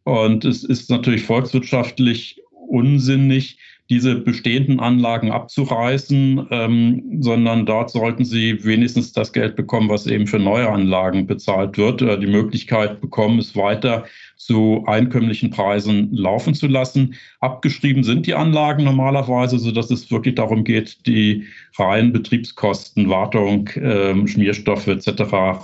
Und 0.04 0.45
es 0.45 0.64
ist 0.64 0.90
natürlich 0.90 1.25
volkswirtschaftlich 1.25 2.43
unsinnig, 2.75 3.59
diese 3.90 4.14
bestehenden 4.14 4.81
Anlagen 4.81 5.31
abzureißen, 5.31 6.47
ähm, 6.50 7.19
sondern 7.21 7.66
dort 7.66 7.90
sollten 7.90 8.25
sie 8.25 8.64
wenigstens 8.64 9.12
das 9.12 9.33
Geld 9.33 9.57
bekommen, 9.57 9.90
was 9.90 10.07
eben 10.07 10.26
für 10.26 10.38
neue 10.38 10.71
Anlagen 10.71 11.26
bezahlt 11.26 11.76
wird, 11.76 12.00
oder 12.00 12.16
die 12.16 12.26
Möglichkeit 12.26 13.02
bekommen, 13.02 13.38
es 13.38 13.54
weiter 13.54 14.04
zu 14.37 14.85
einkömmlichen 14.87 15.50
Preisen 15.50 16.09
laufen 16.12 16.54
zu 16.54 16.66
lassen. 16.66 17.14
Abgeschrieben 17.40 18.04
sind 18.04 18.26
die 18.26 18.35
Anlagen 18.35 18.85
normalerweise, 18.85 19.59
sodass 19.59 19.90
es 19.90 20.11
wirklich 20.11 20.35
darum 20.37 20.64
geht, 20.64 21.07
die 21.07 21.45
reinen 21.78 22.12
Betriebskosten, 22.12 23.11
Wartung, 23.11 23.69
ähm, 23.76 24.26
Schmierstoffe 24.26 24.87
etc. 24.87 25.09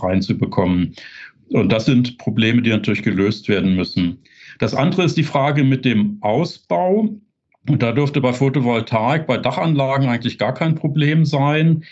reinzubekommen. 0.02 0.94
Und 1.48 1.72
das 1.72 1.86
sind 1.86 2.18
Probleme, 2.18 2.60
die 2.60 2.70
natürlich 2.70 3.02
gelöst 3.02 3.48
werden 3.48 3.74
müssen. 3.76 4.18
Das 4.60 4.74
andere 4.74 5.04
ist 5.04 5.16
die 5.16 5.24
Frage 5.24 5.64
mit 5.64 5.84
dem 5.86 6.18
Ausbau. 6.20 7.08
Und 7.68 7.82
da 7.82 7.92
dürfte 7.92 8.20
bei 8.20 8.32
Photovoltaik, 8.32 9.26
bei 9.26 9.38
Dachanlagen 9.38 10.08
eigentlich 10.08 10.38
gar 10.38 10.54
kein 10.54 10.74
Problem 10.74 11.24
sein, 11.24 11.84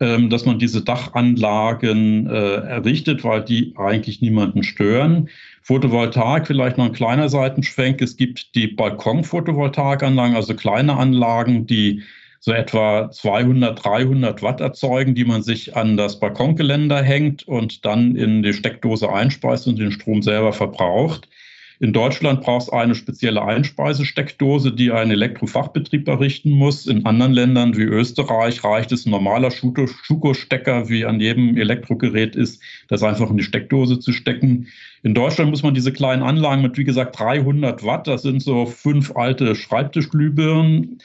ähm, 0.00 0.30
dass 0.30 0.46
man 0.46 0.58
diese 0.58 0.82
Dachanlagen 0.82 2.26
äh, 2.26 2.56
errichtet, 2.56 3.22
weil 3.22 3.44
die 3.44 3.74
eigentlich 3.76 4.22
niemanden 4.22 4.62
stören. 4.62 5.28
Photovoltaik, 5.62 6.46
vielleicht 6.46 6.78
noch 6.78 6.86
ein 6.86 6.92
kleiner 6.92 7.28
Seitenschwenk. 7.28 8.00
Es 8.00 8.16
gibt 8.16 8.54
die 8.54 8.68
Balkon-Photovoltaikanlagen, 8.68 10.36
also 10.36 10.54
kleine 10.54 10.96
Anlagen, 10.96 11.66
die 11.66 12.02
so 12.40 12.52
etwa 12.52 13.10
200, 13.10 13.84
300 13.84 14.42
Watt 14.42 14.60
erzeugen, 14.60 15.14
die 15.14 15.24
man 15.24 15.42
sich 15.42 15.76
an 15.76 15.98
das 15.98 16.18
Balkongeländer 16.20 17.02
hängt 17.02 17.46
und 17.46 17.84
dann 17.84 18.16
in 18.16 18.42
die 18.42 18.54
Steckdose 18.54 19.12
einspeist 19.12 19.66
und 19.66 19.78
den 19.78 19.92
Strom 19.92 20.22
selber 20.22 20.52
verbraucht. 20.52 21.28
In 21.78 21.92
Deutschland 21.92 22.40
braucht 22.40 22.62
es 22.62 22.72
eine 22.72 22.94
spezielle 22.94 23.42
Einspeisesteckdose, 23.42 24.72
die 24.72 24.92
ein 24.92 25.10
Elektrofachbetrieb 25.10 26.08
errichten 26.08 26.50
muss. 26.50 26.86
In 26.86 27.04
anderen 27.04 27.32
Ländern 27.32 27.76
wie 27.76 27.82
Österreich 27.82 28.64
reicht 28.64 28.92
es 28.92 29.04
ein 29.04 29.10
normaler 29.10 29.50
Schuko-Stecker, 29.50 30.88
wie 30.88 31.04
an 31.04 31.20
jedem 31.20 31.58
Elektrogerät 31.58 32.34
ist, 32.34 32.62
das 32.88 33.02
einfach 33.02 33.28
in 33.30 33.36
die 33.36 33.42
Steckdose 33.42 33.98
zu 33.98 34.12
stecken. 34.12 34.68
In 35.02 35.12
Deutschland 35.12 35.50
muss 35.50 35.62
man 35.62 35.74
diese 35.74 35.92
kleinen 35.92 36.22
Anlagen 36.22 36.62
mit, 36.62 36.78
wie 36.78 36.84
gesagt, 36.84 37.18
300 37.18 37.84
Watt, 37.84 38.06
das 38.06 38.22
sind 38.22 38.42
so 38.42 38.64
fünf 38.64 39.14
alte 39.14 39.54
Schreibtischglühbirnen, 39.54 40.98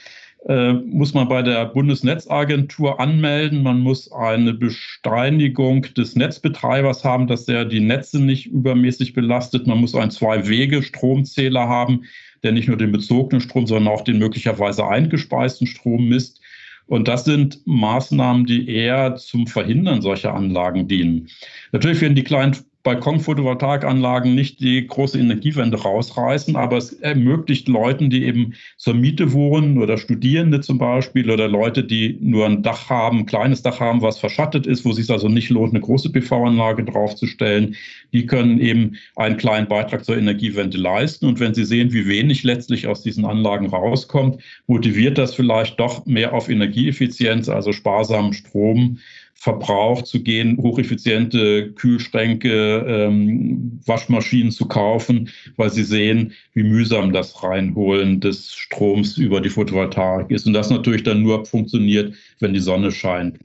äh, 0.48 0.72
muss 0.72 1.14
man 1.14 1.28
bei 1.28 1.42
der 1.42 1.66
Bundesnetzagentur 1.66 2.98
anmelden. 2.98 3.62
Man 3.62 3.80
muss 3.80 4.10
eine 4.10 4.52
Besteinigung 4.52 5.82
des 5.96 6.16
Netzbetreibers 6.16 7.04
haben, 7.04 7.28
dass 7.28 7.46
er 7.46 7.64
die 7.64 7.80
Netze 7.80 8.20
nicht 8.20 8.46
übermäßig 8.46 9.12
belastet. 9.12 9.66
Man 9.66 9.78
muss 9.78 9.94
einen 9.94 10.10
Zwei-Wege-Stromzähler 10.10 11.68
haben, 11.68 12.04
der 12.42 12.52
nicht 12.52 12.66
nur 12.66 12.76
den 12.76 12.90
bezogenen 12.90 13.40
Strom, 13.40 13.66
sondern 13.66 13.94
auch 13.94 14.02
den 14.02 14.18
möglicherweise 14.18 14.86
eingespeisten 14.86 15.66
Strom 15.66 16.08
misst. 16.08 16.40
Und 16.86 17.06
das 17.06 17.24
sind 17.24 17.60
Maßnahmen, 17.64 18.44
die 18.44 18.68
eher 18.68 19.14
zum 19.14 19.46
Verhindern 19.46 20.02
solcher 20.02 20.34
Anlagen 20.34 20.88
dienen. 20.88 21.28
Natürlich 21.70 22.00
werden 22.00 22.16
die 22.16 22.24
kleinen 22.24 22.56
Balkon-Photovoltaikanlagen 22.82 24.34
nicht 24.34 24.60
die 24.60 24.86
große 24.86 25.18
Energiewende 25.18 25.80
rausreißen, 25.80 26.56
aber 26.56 26.78
es 26.78 26.92
ermöglicht 26.92 27.68
Leuten, 27.68 28.10
die 28.10 28.24
eben 28.24 28.54
zur 28.76 28.94
Miete 28.94 29.32
wohnen 29.32 29.78
oder 29.78 29.98
Studierende 29.98 30.60
zum 30.60 30.78
Beispiel 30.78 31.30
oder 31.30 31.46
Leute, 31.46 31.84
die 31.84 32.18
nur 32.20 32.46
ein 32.46 32.62
Dach 32.62 32.90
haben, 32.90 33.20
ein 33.20 33.26
kleines 33.26 33.62
Dach 33.62 33.78
haben, 33.78 34.02
was 34.02 34.18
verschattet 34.18 34.66
ist, 34.66 34.84
wo 34.84 34.90
es 34.90 34.96
sich 34.96 35.08
also 35.10 35.28
nicht 35.28 35.50
lohnt, 35.50 35.72
eine 35.72 35.80
große 35.80 36.10
PV-Anlage 36.10 36.84
draufzustellen, 36.84 37.76
die 38.12 38.26
können 38.26 38.58
eben 38.58 38.96
einen 39.14 39.36
kleinen 39.36 39.68
Beitrag 39.68 40.04
zur 40.04 40.16
Energiewende 40.16 40.78
leisten. 40.78 41.26
Und 41.26 41.38
wenn 41.38 41.54
sie 41.54 41.64
sehen, 41.64 41.92
wie 41.92 42.08
wenig 42.08 42.42
letztlich 42.42 42.88
aus 42.88 43.02
diesen 43.02 43.24
Anlagen 43.24 43.66
rauskommt, 43.66 44.42
motiviert 44.66 45.18
das 45.18 45.34
vielleicht 45.34 45.78
doch 45.78 46.04
mehr 46.06 46.32
auf 46.32 46.48
Energieeffizienz, 46.48 47.48
also 47.48 47.72
sparsamen 47.72 48.32
Strom 48.32 48.98
Verbrauch 49.42 50.02
zu 50.02 50.22
gehen, 50.22 50.56
hocheffiziente 50.56 51.72
Kühlschränke, 51.72 52.86
ähm, 52.86 53.80
Waschmaschinen 53.84 54.52
zu 54.52 54.68
kaufen, 54.68 55.30
weil 55.56 55.68
sie 55.68 55.82
sehen, 55.82 56.32
wie 56.54 56.62
mühsam 56.62 57.12
das 57.12 57.42
Reinholen 57.42 58.20
des 58.20 58.54
Stroms 58.54 59.18
über 59.18 59.40
die 59.40 59.48
Photovoltaik 59.48 60.30
ist. 60.30 60.46
Und 60.46 60.52
das 60.52 60.70
natürlich 60.70 61.02
dann 61.02 61.22
nur 61.22 61.44
funktioniert, 61.44 62.14
wenn 62.38 62.52
die 62.54 62.60
Sonne 62.60 62.92
scheint. 62.92 63.40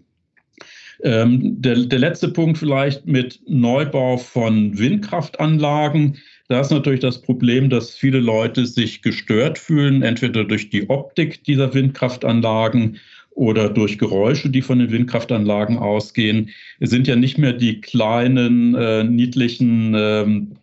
Ähm, 1.01 1.59
der, 1.59 1.75
der 1.85 1.99
letzte 1.99 2.27
Punkt 2.27 2.59
vielleicht 2.59 3.07
mit 3.07 3.39
Neubau 3.47 4.17
von 4.17 4.77
Windkraftanlagen. 4.77 6.17
Da 6.47 6.61
ist 6.61 6.69
natürlich 6.69 6.99
das 6.99 7.23
Problem, 7.23 7.71
dass 7.71 7.95
viele 7.95 8.19
Leute 8.19 8.67
sich 8.67 9.01
gestört 9.01 9.57
fühlen, 9.57 10.03
entweder 10.03 10.43
durch 10.43 10.69
die 10.69 10.87
Optik 10.91 11.43
dieser 11.43 11.73
Windkraftanlagen 11.73 12.99
oder 13.37 13.69
durch 13.69 13.99
Geräusche, 13.99 14.49
die 14.49 14.63
von 14.63 14.79
den 14.79 14.91
Windkraftanlagen 14.91 15.77
ausgehen. 15.77 16.49
Sind 16.79 17.07
ja 17.07 17.15
nicht 17.15 17.37
mehr 17.37 17.53
die 17.53 17.79
kleinen, 17.81 18.73
äh, 18.73 19.03
niedlichen 19.03 19.93
ähm, 19.95 20.53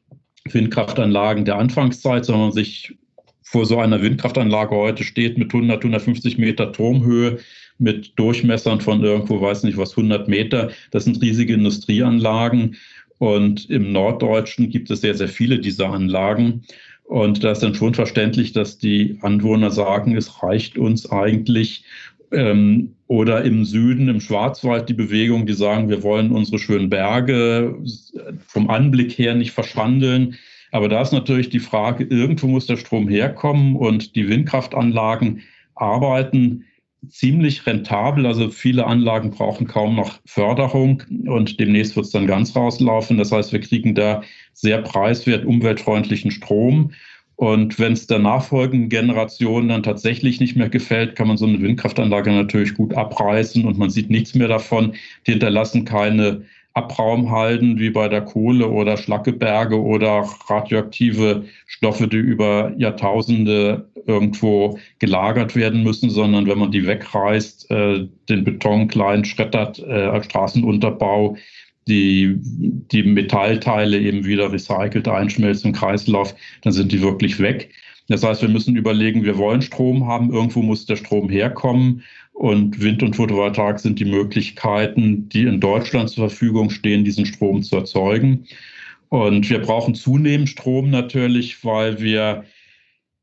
Windkraftanlagen 0.50 1.45
der 1.45 1.57
Anfangszeit, 1.57 2.25
sondern 2.25 2.50
sich 2.50 2.97
vor 3.43 3.64
so 3.64 3.78
einer 3.78 4.02
Windkraftanlage 4.02 4.75
heute 4.75 5.04
steht 5.04 5.38
mit 5.38 5.54
100, 5.54 5.85
150 5.85 6.37
Meter 6.37 6.73
Turmhöhe, 6.73 7.38
mit 7.78 8.19
Durchmessern 8.19 8.81
von 8.81 9.04
irgendwo, 9.04 9.40
weiß 9.40 9.62
nicht 9.62 9.78
was, 9.78 9.93
100 9.93 10.26
Meter. 10.26 10.73
Das 10.90 11.04
sind 11.04 11.23
riesige 11.23 11.54
Industrieanlagen. 11.54 12.75
Und 13.19 13.71
im 13.71 13.93
Norddeutschen 13.93 14.69
gibt 14.69 14.90
es 14.90 15.00
sehr, 15.00 15.14
sehr 15.14 15.28
viele 15.28 15.61
dieser 15.61 15.90
Anlagen. 15.90 16.64
Und 17.04 17.45
da 17.45 17.52
ist 17.52 17.62
dann 17.62 17.75
schon 17.75 17.95
verständlich, 17.95 18.52
dass 18.52 18.78
die 18.78 19.19
Anwohner 19.21 19.71
sagen, 19.71 20.16
es 20.16 20.43
reicht 20.43 20.78
uns 20.78 21.11
eigentlich, 21.11 21.85
ähm, 22.35 22.95
oder 23.07 23.45
im 23.45 23.64
Süden, 23.64 24.09
im 24.09 24.21
Schwarzwald, 24.21 24.88
die 24.88 24.95
Bewegung, 24.95 25.47
die 25.47 25.53
sagen, 25.53 25.88
wir 25.88 26.03
wollen 26.03 26.33
unsere 26.33 26.59
schönen 26.59 26.91
Berge 26.91 27.76
vom 28.47 28.71
Anblick 28.71 29.12
her 29.12 29.35
nicht 29.35 29.53
verschandeln. 29.53 30.37
Aber 30.73 30.88
da 30.88 31.03
ist 31.03 31.12
natürlich 31.12 31.50
die 31.50 31.61
Frage, 31.61 32.05
irgendwo 32.05 32.49
muss 32.49 32.67
der 32.67 32.76
Strom 32.76 33.09
herkommen 33.09 33.76
und 33.76 34.17
die 34.17 34.29
Windkraftanlagen 34.29 35.43
arbeiten 35.76 36.64
ziemlich 37.09 37.67
rentabel. 37.67 38.26
Also 38.26 38.50
viele 38.50 38.87
Anlagen 38.87 39.31
brauchen 39.31 39.67
kaum 39.67 39.95
noch 39.95 40.19
Förderung 40.25 41.03
und 41.26 41.61
demnächst 41.61 41.97
wird 41.97 42.07
es 42.07 42.12
dann 42.12 42.26
ganz 42.26 42.57
rauslaufen. 42.57 43.19
Das 43.19 43.33
heißt, 43.33 43.53
wir 43.53 43.61
kriegen 43.61 43.95
da 43.95 44.23
sehr 44.53 44.83
preiswert 44.83 45.45
umweltfreundlichen 45.45 46.31
Strom. 46.31 46.93
Und 47.37 47.79
wenn 47.81 47.95
es 47.95 48.07
der 48.07 48.21
nachfolgenden 48.21 48.88
Generation 48.88 49.69
dann 49.69 49.83
tatsächlich 49.83 50.41
nicht 50.41 50.57
mehr 50.57 50.69
gefällt, 50.69 51.17
kann 51.17 51.29
man 51.29 51.37
so 51.37 51.47
eine 51.47 51.61
Windkraftanlage 51.61 52.31
natürlich 52.31 52.75
gut 52.75 52.95
abreißen 52.95 53.64
und 53.64 53.76
man 53.76 53.91
sieht 53.91 54.09
nichts 54.09 54.35
mehr 54.35 54.49
davon. 54.49 54.95
Die 55.26 55.33
hinterlassen 55.33 55.85
keine 55.85 56.45
Abraumhalden 56.75 57.79
wie 57.79 57.91
bei 57.91 58.09
der 58.09 58.23
Kohle 58.23 58.69
oder 58.69 58.97
Schlackeberge 58.97 59.81
oder 59.81 60.29
radioaktive 60.49 61.45
Stoffe, 61.67 62.09
die 62.09 62.17
über 62.17 62.73
Jahrtausende 62.76 63.88
irgendwo 64.07 64.79
gelagert 64.99 65.55
werden 65.55 65.85
müssen, 65.85 66.11
sondern 66.11 66.47
wenn 66.47 66.59
man 66.59 66.73
die 66.73 66.87
wegreißt, 66.87 67.71
äh, 67.71 68.09
den 68.29 68.45
Beton 68.45 68.88
klein 68.88 69.25
schreddert 69.25 69.79
äh, 69.79 70.23
Straßenunterbau, 70.23 71.37
die, 71.88 72.37
die 72.38 73.03
Metallteile 73.03 73.99
eben 73.99 74.25
wieder 74.25 74.53
recycelt 74.53 75.07
einschmelzen 75.09 75.69
im 75.69 75.76
Kreislauf, 75.76 76.35
dann 76.62 76.73
sind 76.73 76.93
die 76.93 77.03
wirklich 77.03 77.38
weg. 77.38 77.71
Das 78.09 78.23
heißt, 78.23 78.43
wir 78.43 78.49
müssen 78.49 78.76
überlegen, 78.76 79.25
wir 79.25 79.38
wollen 79.38 79.62
Strom 79.62 80.07
haben, 80.07 80.33
irgendwo 80.33 80.62
muss 80.62 80.87
der 80.87 80.97
Strom 80.97 81.29
herkommen 81.29 82.03
und 82.33 82.81
Wind 82.83 83.03
und 83.03 83.17
Photovoltaik 83.17 83.79
sind 83.79 83.99
die 83.99 84.05
Möglichkeiten, 84.05 85.29
die 85.29 85.45
in 85.45 85.61
Deutschland 85.61 86.11
zur 86.11 86.29
Verfügung 86.29 86.69
stehen, 86.69 87.05
diesen 87.05 87.26
Strom 87.26 87.62
zu 87.62 87.76
erzeugen. 87.76 88.47
Und 89.09 89.49
wir 89.49 89.61
brauchen 89.61 89.95
zunehmend 89.95 90.49
Strom 90.49 90.91
natürlich, 90.91 91.64
weil 91.64 92.00
wir 92.00 92.45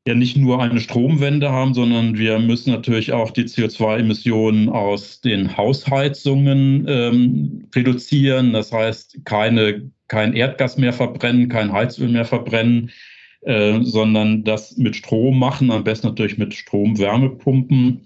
ja 0.07 0.15
nicht 0.15 0.35
nur 0.35 0.61
eine 0.61 0.79
Stromwende 0.79 1.51
haben, 1.51 1.73
sondern 1.73 2.17
wir 2.17 2.39
müssen 2.39 2.71
natürlich 2.71 3.13
auch 3.13 3.31
die 3.31 3.43
CO2-Emissionen 3.43 4.69
aus 4.69 5.21
den 5.21 5.55
Hausheizungen 5.57 6.85
ähm, 6.87 7.67
reduzieren. 7.75 8.53
Das 8.53 8.71
heißt, 8.71 9.19
keine, 9.25 9.91
kein 10.07 10.33
Erdgas 10.33 10.77
mehr 10.77 10.93
verbrennen, 10.93 11.49
kein 11.49 11.71
Heizöl 11.71 12.09
mehr 12.09 12.25
verbrennen, 12.25 12.89
äh, 13.41 13.79
sondern 13.81 14.43
das 14.43 14.77
mit 14.77 14.95
Strom 14.95 15.37
machen, 15.37 15.69
am 15.69 15.83
besten 15.83 16.07
natürlich 16.07 16.37
mit 16.39 16.55
Stromwärmepumpen 16.55 18.01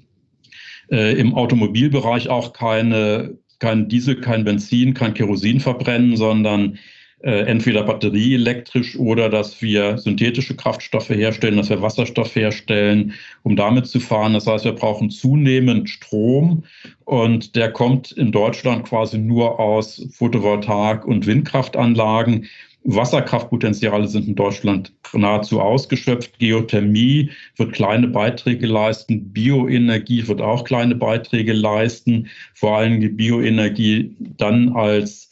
äh, 0.92 1.18
im 1.18 1.34
Automobilbereich 1.34 2.28
auch 2.28 2.52
keine, 2.52 3.38
kein 3.60 3.88
Diesel, 3.88 4.20
kein 4.20 4.44
Benzin, 4.44 4.94
kein 4.94 5.14
Kerosin 5.14 5.62
verbrennen, 5.62 6.18
sondern 6.18 6.78
entweder 7.22 7.84
batterieelektrisch 7.84 8.98
oder 8.98 9.30
dass 9.30 9.62
wir 9.62 9.98
synthetische 9.98 10.56
Kraftstoffe 10.56 11.10
herstellen, 11.10 11.58
dass 11.58 11.70
wir 11.70 11.82
Wasserstoff 11.82 12.36
herstellen, 12.36 13.14
um 13.44 13.56
damit 13.56 13.88
zu 13.88 14.00
fahren. 14.00 14.34
Das 14.34 14.46
heißt, 14.46 14.66
wir 14.66 14.74
brauchen 14.74 15.10
zunehmend 15.10 15.90
Strom 15.90 16.64
und 17.06 17.56
der 17.56 17.72
kommt 17.72 18.12
in 18.12 18.32
Deutschland 18.32 18.86
quasi 18.86 19.18
nur 19.18 19.60
aus 19.60 20.08
Photovoltaik- 20.12 21.06
und 21.06 21.26
Windkraftanlagen. 21.26 22.48
Wasserkraftpotenziale 22.86 24.08
sind 24.08 24.28
in 24.28 24.36
Deutschland 24.36 24.94
nahezu 25.14 25.60
ausgeschöpft. 25.60 26.38
Geothermie 26.38 27.32
wird 27.56 27.74
kleine 27.74 28.08
Beiträge 28.08 28.68
leisten. 28.68 29.34
Bioenergie 29.34 30.28
wird 30.28 30.42
auch 30.42 30.64
kleine 30.64 30.94
Beiträge 30.94 31.54
leisten. 31.54 32.28
Vor 32.54 32.78
allem 32.78 33.02
die 33.02 33.10
Bioenergie 33.10 34.16
dann 34.38 34.74
als 34.74 35.25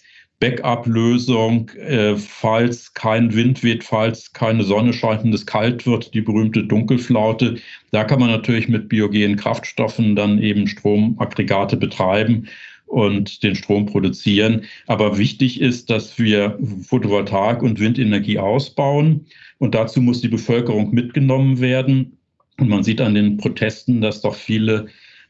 Backup-Lösung, 0.44 1.70
äh, 1.70 2.18
falls 2.18 2.94
kein 2.94 3.34
Wind 3.34 3.64
weht, 3.64 3.86
falls 3.86 4.34
keine 4.34 4.64
Sonne 4.64 4.92
scheint 4.92 5.24
und 5.24 5.34
es 5.34 5.46
kalt 5.46 5.86
wird, 5.86 6.14
die 6.14 6.20
berühmte 6.20 6.66
Dunkelflaute. 6.66 7.56
Da 7.92 8.04
kann 8.04 8.20
man 8.20 8.30
natürlich 8.30 8.68
mit 8.68 8.90
biogenen 8.90 9.38
Kraftstoffen 9.38 10.18
dann 10.18 10.40
eben 10.40 10.68
Stromaggregate 10.68 11.78
betreiben 11.78 12.50
und 12.88 13.42
den 13.42 13.56
Strom 13.56 13.86
produzieren. 13.86 14.66
Aber 14.86 15.18
wichtig 15.18 15.62
ist, 15.62 15.90
dass 15.90 16.20
wir 16.20 16.60
Photovoltaik 16.82 17.64
und 17.64 17.80
Windenergie 17.80 18.38
ausbauen. 18.38 19.26
Und 19.60 19.74
dazu 19.76 20.02
muss 20.02 20.20
die 20.20 20.28
Bevölkerung 20.28 20.94
mitgenommen 20.94 21.62
werden. 21.62 22.18
Und 22.60 22.68
man 22.68 22.84
sieht 22.84 23.00
an 23.00 23.16
den 23.16 23.38
Protesten, 23.38 24.02
dass 24.02 24.20
doch 24.20 24.36
viele 24.36 24.88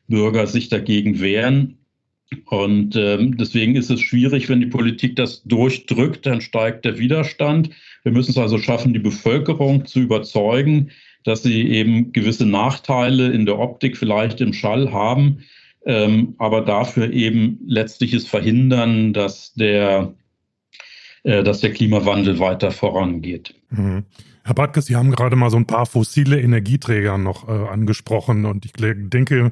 Bürger 0.08 0.48
sich 0.48 0.70
dagegen 0.70 1.22
wehren. 1.22 1.78
Und 2.46 2.96
ähm, 2.96 3.38
deswegen 3.38 3.76
ist 3.76 3.90
es 3.90 4.02
schwierig, 4.02 4.50
wenn 4.50 4.60
die 4.60 4.68
Politik 4.68 5.16
das 5.16 5.44
durchdrückt, 5.44 6.26
dann 6.26 6.42
steigt 6.42 6.86
der 6.86 6.98
Widerstand. 6.98 7.70
Wir 8.04 8.12
müssen 8.12 8.32
es 8.32 8.38
also 8.38 8.58
schaffen, 8.58 8.94
die 8.94 9.00
Bevölkerung 9.00 9.86
zu 9.86 10.00
überzeugen, 10.00 10.92
dass 11.24 11.44
sie 11.44 11.68
eben 11.70 12.12
gewisse 12.12 12.46
Nachteile 12.46 13.32
in 13.32 13.46
der 13.46 13.60
Optik, 13.60 13.98
vielleicht 13.98 14.42
im 14.42 14.54
Schall 14.54 14.92
haben, 14.92 15.40
ähm, 15.86 16.36
aber 16.38 16.62
dafür 16.62 17.12
eben 17.12 17.60
letztliches 17.66 18.28
Verhindern, 18.28 19.14
dass 19.14 19.54
der, 19.54 20.14
äh, 21.24 21.44
dass 21.44 21.62
der 21.62 21.72
Klimawandel 21.72 22.40
weiter 22.40 22.72
vorangeht. 22.72 23.54
Mhm. 23.70 24.04
Herr 24.46 24.56
Badke, 24.56 24.82
Sie 24.82 24.98
haben 24.98 25.12
gerade 25.12 25.38
mal 25.38 25.50
so 25.50 25.58
ein 25.58 25.68
paar 25.68 25.86
fossile 25.86 26.42
Energieträger 26.42 27.18
noch 27.18 27.48
äh, 27.48 27.52
angesprochen 27.52 28.46
und 28.46 28.66
ich 28.66 28.74
denke, 28.74 29.52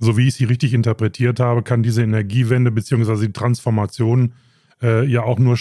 so 0.00 0.16
wie 0.16 0.28
ich 0.28 0.34
sie 0.34 0.44
richtig 0.44 0.74
interpretiert 0.74 1.38
habe, 1.38 1.62
kann 1.62 1.82
diese 1.82 2.02
Energiewende 2.02 2.72
bzw. 2.72 3.26
die 3.26 3.32
Transformation 3.32 4.32
äh, 4.82 5.06
ja 5.06 5.22
auch 5.22 5.38
nur 5.38 5.58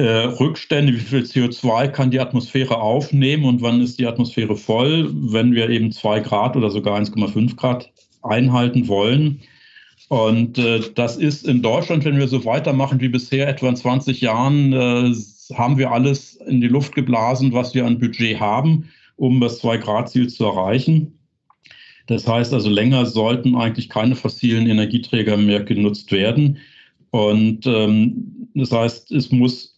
Rückstände, 0.02 0.92
wie 0.92 0.98
viel 0.98 1.20
CO2 1.20 1.88
kann 1.88 2.11
die 2.11 2.18
Atmosphäre 2.18 2.78
aufnehmen 2.78 3.44
und 3.44 3.62
wann 3.62 3.80
ist 3.80 3.98
die 3.98 4.07
Atmosphäre 4.07 4.57
voll, 4.57 5.09
wenn 5.12 5.54
wir 5.54 5.68
eben 5.70 5.92
zwei 5.92 6.18
Grad 6.18 6.57
oder 6.57 6.70
sogar 6.70 6.98
1,5 6.98 7.54
Grad 7.54 7.92
einhalten 8.22 8.88
wollen. 8.88 9.40
Und 10.09 10.59
äh, 10.59 10.80
das 10.94 11.16
ist 11.16 11.46
in 11.46 11.62
Deutschland, 11.62 12.04
wenn 12.04 12.18
wir 12.18 12.28
so 12.28 12.44
weitermachen 12.44 13.00
wie 13.00 13.09
bisher, 13.09 13.48
etwa 13.48 13.68
in 13.68 13.76
20 13.76 14.20
Jahren, 14.20 14.72
äh, 14.72 15.14
haben 15.54 15.78
wir 15.78 15.90
alles 15.90 16.37
in 16.37 16.61
die 16.61 16.68
Luft 16.68 16.94
geblasen, 16.94 17.52
was 17.52 17.74
wir 17.74 17.87
an 17.87 17.98
Budget 17.98 18.40
haben, 18.40 18.90
um 19.16 19.40
das 19.40 19.62
2-Grad-Ziel 19.62 20.28
zu 20.28 20.44
erreichen. 20.44 21.18
Das 22.07 22.28
heißt 22.28 22.52
also, 22.52 22.68
länger 22.68 23.07
sollten 23.07 23.54
eigentlich 23.54 23.88
keine 23.88 24.14
fossilen 24.14 24.68
Energieträger 24.68 25.37
mehr 25.37 25.62
genutzt 25.62 26.12
werden. 26.12 26.59
Und 27.11 27.66
ähm, 27.66 28.48
das 28.54 28.72
heißt, 28.72 29.11
es 29.12 29.30
muss 29.33 29.73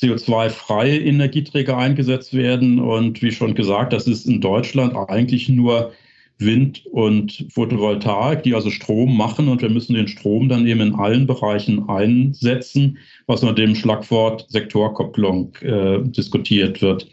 CO2-freie 0.00 0.98
Energieträger 0.98 1.76
eingesetzt 1.76 2.34
werden. 2.34 2.78
Und 2.78 3.22
wie 3.22 3.32
schon 3.32 3.54
gesagt, 3.54 3.92
das 3.92 4.06
ist 4.06 4.26
in 4.26 4.40
Deutschland 4.40 4.94
eigentlich 5.08 5.48
nur 5.48 5.92
Wind 6.38 6.86
und 6.86 7.46
Photovoltaik, 7.50 8.44
die 8.44 8.54
also 8.54 8.70
Strom 8.70 9.16
machen 9.16 9.48
und 9.48 9.60
wir 9.60 9.70
müssen 9.70 9.94
den 9.94 10.06
Strom 10.06 10.48
dann 10.48 10.66
eben 10.66 10.80
in 10.80 10.94
allen 10.94 11.26
Bereichen 11.26 11.88
einsetzen, 11.88 12.98
was 13.26 13.42
unter 13.42 13.54
dem 13.54 13.74
Schlagwort 13.74 14.46
Sektorkopplung 14.48 15.56
äh, 15.62 15.98
diskutiert 16.04 16.80
wird. 16.80 17.08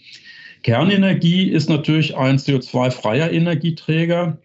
Kernenergie 0.62 1.50
ist 1.50 1.69
natürlich 1.69 2.15
ein 2.15 2.38
CO2-freier 2.38 3.32
Energieträger. 3.32 4.38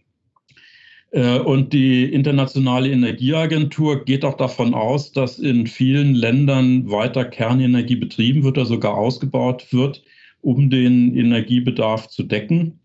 Äh, 1.11 1.39
und 1.39 1.73
die 1.73 2.05
Internationale 2.05 2.91
Energieagentur 2.91 4.05
geht 4.05 4.25
auch 4.25 4.37
davon 4.37 4.75
aus, 4.75 5.13
dass 5.13 5.39
in 5.39 5.67
vielen 5.67 6.15
Ländern 6.15 6.91
weiter 6.91 7.25
Kernenergie 7.25 7.97
betrieben 7.97 8.43
wird 8.45 8.59
oder 8.59 8.67
sogar 8.67 8.95
ausgebaut 8.95 9.67
wird, 9.73 10.03
um 10.41 10.71
den 10.71 11.17
Energiebedarf 11.17 12.09
zu 12.09 12.23
decken. 12.23 12.81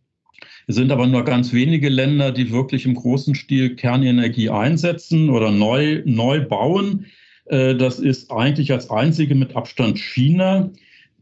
Es 0.68 0.76
sind 0.76 0.92
aber 0.92 1.06
nur 1.06 1.24
ganz 1.24 1.54
wenige 1.54 1.90
Länder, 1.90 2.32
die 2.32 2.52
wirklich 2.52 2.86
im 2.86 2.96
großen 2.96 3.36
Stil 3.36 3.76
Kernenergie 3.76 4.50
einsetzen 4.50 5.30
oder 5.30 5.52
neu, 5.52 6.02
neu 6.06 6.42
bauen. 6.42 7.06
Äh, 7.46 7.76
das 7.76 8.00
ist 8.00 8.32
eigentlich 8.32 8.72
als 8.72 8.90
einzige 8.90 9.36
mit 9.36 9.56
Abstand 9.56 10.00
China, 10.00 10.72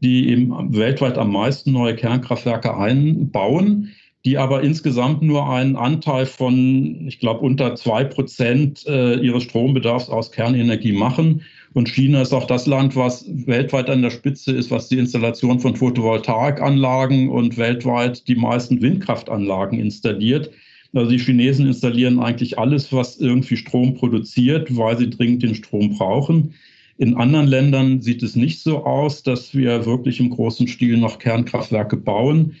die 0.00 0.28
eben 0.30 0.74
weltweit 0.74 1.18
am 1.18 1.32
meisten 1.32 1.72
neue 1.72 1.94
Kernkraftwerke 1.94 2.76
einbauen, 2.76 3.92
die 4.24 4.38
aber 4.38 4.62
insgesamt 4.62 5.22
nur 5.22 5.48
einen 5.50 5.76
Anteil 5.76 6.24
von, 6.26 7.06
ich 7.06 7.18
glaube, 7.18 7.40
unter 7.40 7.74
zwei 7.74 8.04
Prozent 8.04 8.86
äh, 8.86 9.16
ihres 9.16 9.42
Strombedarfs 9.42 10.08
aus 10.08 10.32
Kernenergie 10.32 10.92
machen 10.92 11.42
Und 11.74 11.88
China 11.88 12.22
ist 12.22 12.32
auch 12.32 12.46
das 12.46 12.66
Land, 12.66 12.94
was 12.94 13.26
weltweit 13.28 13.90
an 13.90 14.00
der 14.00 14.10
Spitze 14.10 14.52
ist, 14.52 14.70
was 14.70 14.88
die 14.88 14.98
Installation 14.98 15.58
von 15.58 15.76
Photovoltaikanlagen 15.76 17.28
und 17.28 17.58
weltweit 17.58 18.26
die 18.28 18.36
meisten 18.36 18.80
Windkraftanlagen 18.80 19.78
installiert. 19.78 20.50
Also 20.94 21.10
die 21.10 21.18
Chinesen 21.18 21.66
installieren 21.66 22.20
eigentlich 22.20 22.58
alles, 22.58 22.92
was 22.92 23.18
irgendwie 23.18 23.56
Strom 23.56 23.94
produziert, 23.94 24.74
weil 24.76 24.96
sie 24.96 25.10
dringend 25.10 25.42
den 25.42 25.56
Strom 25.56 25.98
brauchen. 25.98 26.54
In 26.96 27.16
anderen 27.16 27.48
Ländern 27.48 28.00
sieht 28.00 28.22
es 28.22 28.36
nicht 28.36 28.60
so 28.60 28.84
aus, 28.84 29.24
dass 29.24 29.52
wir 29.52 29.84
wirklich 29.84 30.20
im 30.20 30.30
großen 30.30 30.68
Stil 30.68 30.96
noch 30.96 31.18
Kernkraftwerke 31.18 31.96
bauen. 31.96 32.54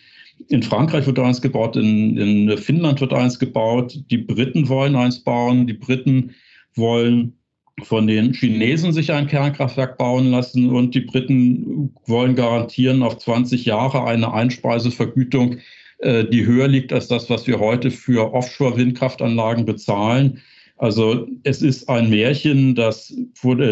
In 0.48 0.62
Frankreich 0.62 1.06
wird 1.06 1.18
eins 1.18 1.40
gebaut, 1.40 1.76
in, 1.76 2.16
in 2.16 2.58
Finnland 2.58 3.00
wird 3.00 3.12
eins 3.12 3.38
gebaut. 3.38 3.98
Die 4.10 4.18
Briten 4.18 4.68
wollen 4.68 4.96
eins 4.96 5.20
bauen. 5.22 5.66
Die 5.66 5.74
Briten 5.74 6.34
wollen 6.74 7.34
von 7.82 8.06
den 8.06 8.32
Chinesen 8.32 8.92
sich 8.92 9.12
ein 9.12 9.26
Kernkraftwerk 9.26 9.98
bauen 9.98 10.30
lassen 10.30 10.70
und 10.70 10.94
die 10.94 11.00
Briten 11.00 11.92
wollen 12.06 12.36
garantieren 12.36 13.02
auf 13.02 13.18
20 13.18 13.64
Jahre 13.64 14.04
eine 14.04 14.32
Einspeisevergütung, 14.32 15.58
äh, 15.98 16.24
die 16.24 16.46
höher 16.46 16.68
liegt 16.68 16.92
als 16.92 17.08
das, 17.08 17.28
was 17.30 17.46
wir 17.46 17.58
heute 17.58 17.90
für 17.90 18.32
Offshore-Windkraftanlagen 18.32 19.64
bezahlen. 19.64 20.40
Also 20.76 21.26
es 21.44 21.62
ist 21.62 21.88
ein 21.88 22.10
Märchen, 22.10 22.74
dass, 22.74 23.14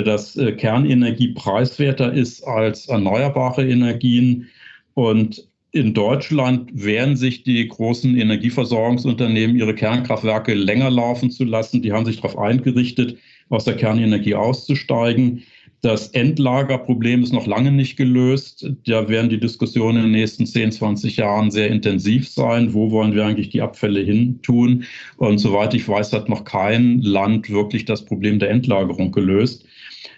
dass 0.04 0.36
äh, 0.36 0.52
Kernenergie 0.52 1.34
preiswerter 1.34 2.12
ist 2.12 2.42
als 2.44 2.88
erneuerbare 2.88 3.68
Energien. 3.68 4.48
Und 4.94 5.48
in 5.72 5.94
Deutschland 5.94 6.70
wehren 6.74 7.16
sich 7.16 7.44
die 7.44 7.66
großen 7.66 8.16
Energieversorgungsunternehmen, 8.16 9.56
ihre 9.56 9.74
Kernkraftwerke 9.74 10.52
länger 10.52 10.90
laufen 10.90 11.30
zu 11.30 11.44
lassen. 11.44 11.80
Die 11.80 11.92
haben 11.92 12.04
sich 12.04 12.16
darauf 12.16 12.38
eingerichtet, 12.38 13.16
aus 13.48 13.64
der 13.64 13.76
Kernenergie 13.76 14.34
auszusteigen. 14.34 15.42
Das 15.80 16.08
Endlagerproblem 16.08 17.22
ist 17.22 17.32
noch 17.32 17.46
lange 17.46 17.72
nicht 17.72 17.96
gelöst. 17.96 18.70
Da 18.86 19.08
werden 19.08 19.30
die 19.30 19.40
Diskussionen 19.40 19.96
in 19.96 20.02
den 20.04 20.12
nächsten 20.12 20.46
10, 20.46 20.72
20 20.72 21.16
Jahren 21.16 21.50
sehr 21.50 21.68
intensiv 21.68 22.28
sein. 22.28 22.74
Wo 22.74 22.90
wollen 22.90 23.14
wir 23.14 23.24
eigentlich 23.24 23.48
die 23.48 23.62
Abfälle 23.62 24.00
hin 24.00 24.40
tun? 24.42 24.84
Und 25.16 25.38
soweit 25.38 25.72
ich 25.74 25.88
weiß, 25.88 26.12
hat 26.12 26.28
noch 26.28 26.44
kein 26.44 27.00
Land 27.00 27.50
wirklich 27.50 27.86
das 27.86 28.04
Problem 28.04 28.38
der 28.38 28.50
Endlagerung 28.50 29.10
gelöst. 29.10 29.64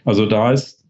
Also 0.04 0.26
da 0.26 0.52
ist 0.52 0.83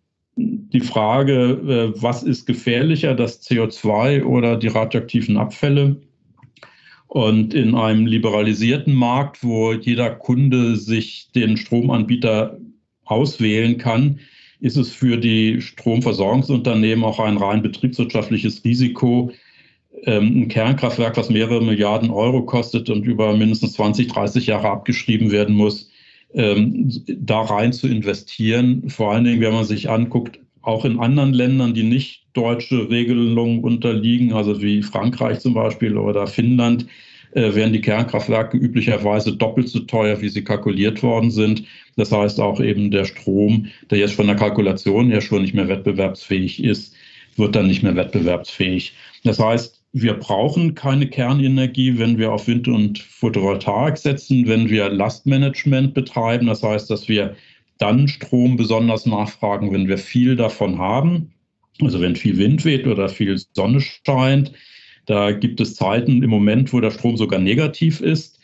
die 0.74 0.80
Frage, 0.80 1.92
äh, 1.96 2.02
was 2.02 2.22
ist 2.24 2.46
gefährlicher, 2.46 3.14
das 3.14 3.40
CO2 3.42 4.24
oder 4.24 4.56
die 4.56 4.68
radioaktiven 4.68 5.36
Abfälle? 5.36 5.96
Und 7.06 7.54
in 7.54 7.76
einem 7.76 8.06
liberalisierten 8.06 8.92
Markt, 8.92 9.44
wo 9.44 9.72
jeder 9.72 10.10
Kunde 10.10 10.76
sich 10.76 11.30
den 11.32 11.56
Stromanbieter 11.56 12.58
auswählen 13.04 13.78
kann, 13.78 14.18
ist 14.58 14.76
es 14.76 14.90
für 14.90 15.16
die 15.16 15.60
Stromversorgungsunternehmen 15.60 17.04
auch 17.04 17.20
ein 17.20 17.36
rein 17.36 17.62
betriebswirtschaftliches 17.62 18.64
Risiko, 18.64 19.30
ähm, 20.02 20.42
ein 20.42 20.48
Kernkraftwerk, 20.48 21.16
was 21.16 21.30
mehrere 21.30 21.62
Milliarden 21.62 22.10
Euro 22.10 22.42
kostet 22.42 22.90
und 22.90 23.06
über 23.06 23.36
mindestens 23.36 23.74
20, 23.74 24.08
30 24.08 24.46
Jahre 24.48 24.70
abgeschrieben 24.70 25.30
werden 25.30 25.54
muss, 25.54 25.90
ähm, 26.32 26.90
da 27.06 27.42
rein 27.42 27.72
zu 27.72 27.86
investieren. 27.86 28.90
Vor 28.90 29.12
allen 29.12 29.22
Dingen, 29.22 29.40
wenn 29.40 29.52
man 29.52 29.64
sich 29.64 29.88
anguckt, 29.88 30.40
auch 30.64 30.84
in 30.84 30.98
anderen 30.98 31.32
Ländern, 31.32 31.74
die 31.74 31.82
nicht 31.82 32.24
deutsche 32.32 32.90
Regelungen 32.90 33.62
unterliegen, 33.62 34.32
also 34.32 34.60
wie 34.60 34.82
Frankreich 34.82 35.40
zum 35.40 35.54
Beispiel 35.54 35.96
oder 35.96 36.26
Finnland, 36.26 36.86
äh, 37.34 37.54
werden 37.54 37.72
die 37.72 37.80
Kernkraftwerke 37.80 38.56
üblicherweise 38.56 39.36
doppelt 39.36 39.68
so 39.68 39.80
teuer, 39.80 40.20
wie 40.20 40.28
sie 40.28 40.44
kalkuliert 40.44 41.02
worden 41.02 41.30
sind. 41.30 41.64
Das 41.96 42.12
heißt 42.12 42.40
auch 42.40 42.60
eben 42.60 42.90
der 42.90 43.04
Strom, 43.04 43.66
der 43.90 43.98
jetzt 43.98 44.14
von 44.14 44.26
der 44.26 44.36
Kalkulation 44.36 45.10
her 45.10 45.20
schon 45.20 45.42
nicht 45.42 45.54
mehr 45.54 45.68
wettbewerbsfähig 45.68 46.62
ist, 46.62 46.94
wird 47.36 47.56
dann 47.56 47.66
nicht 47.66 47.82
mehr 47.82 47.96
wettbewerbsfähig. 47.96 48.94
Das 49.24 49.38
heißt, 49.38 49.80
wir 49.92 50.14
brauchen 50.14 50.74
keine 50.74 51.08
Kernenergie, 51.08 51.98
wenn 51.98 52.18
wir 52.18 52.32
auf 52.32 52.48
Wind- 52.48 52.68
und 52.68 52.98
Photovoltaik 52.98 53.96
setzen, 53.96 54.46
wenn 54.48 54.68
wir 54.68 54.88
Lastmanagement 54.88 55.94
betreiben. 55.94 56.46
Das 56.46 56.62
heißt, 56.62 56.90
dass 56.90 57.08
wir 57.08 57.36
dann 57.78 58.08
Strom 58.08 58.56
besonders 58.56 59.06
nachfragen, 59.06 59.72
wenn 59.72 59.88
wir 59.88 59.98
viel 59.98 60.36
davon 60.36 60.78
haben. 60.78 61.32
Also 61.80 62.00
wenn 62.00 62.16
viel 62.16 62.38
Wind 62.38 62.64
weht 62.64 62.86
oder 62.86 63.08
viel 63.08 63.38
Sonne 63.52 63.80
scheint. 63.80 64.52
Da 65.06 65.32
gibt 65.32 65.60
es 65.60 65.74
Zeiten 65.74 66.22
im 66.22 66.30
Moment, 66.30 66.72
wo 66.72 66.80
der 66.80 66.90
Strom 66.90 67.16
sogar 67.16 67.40
negativ 67.40 68.00
ist. 68.00 68.38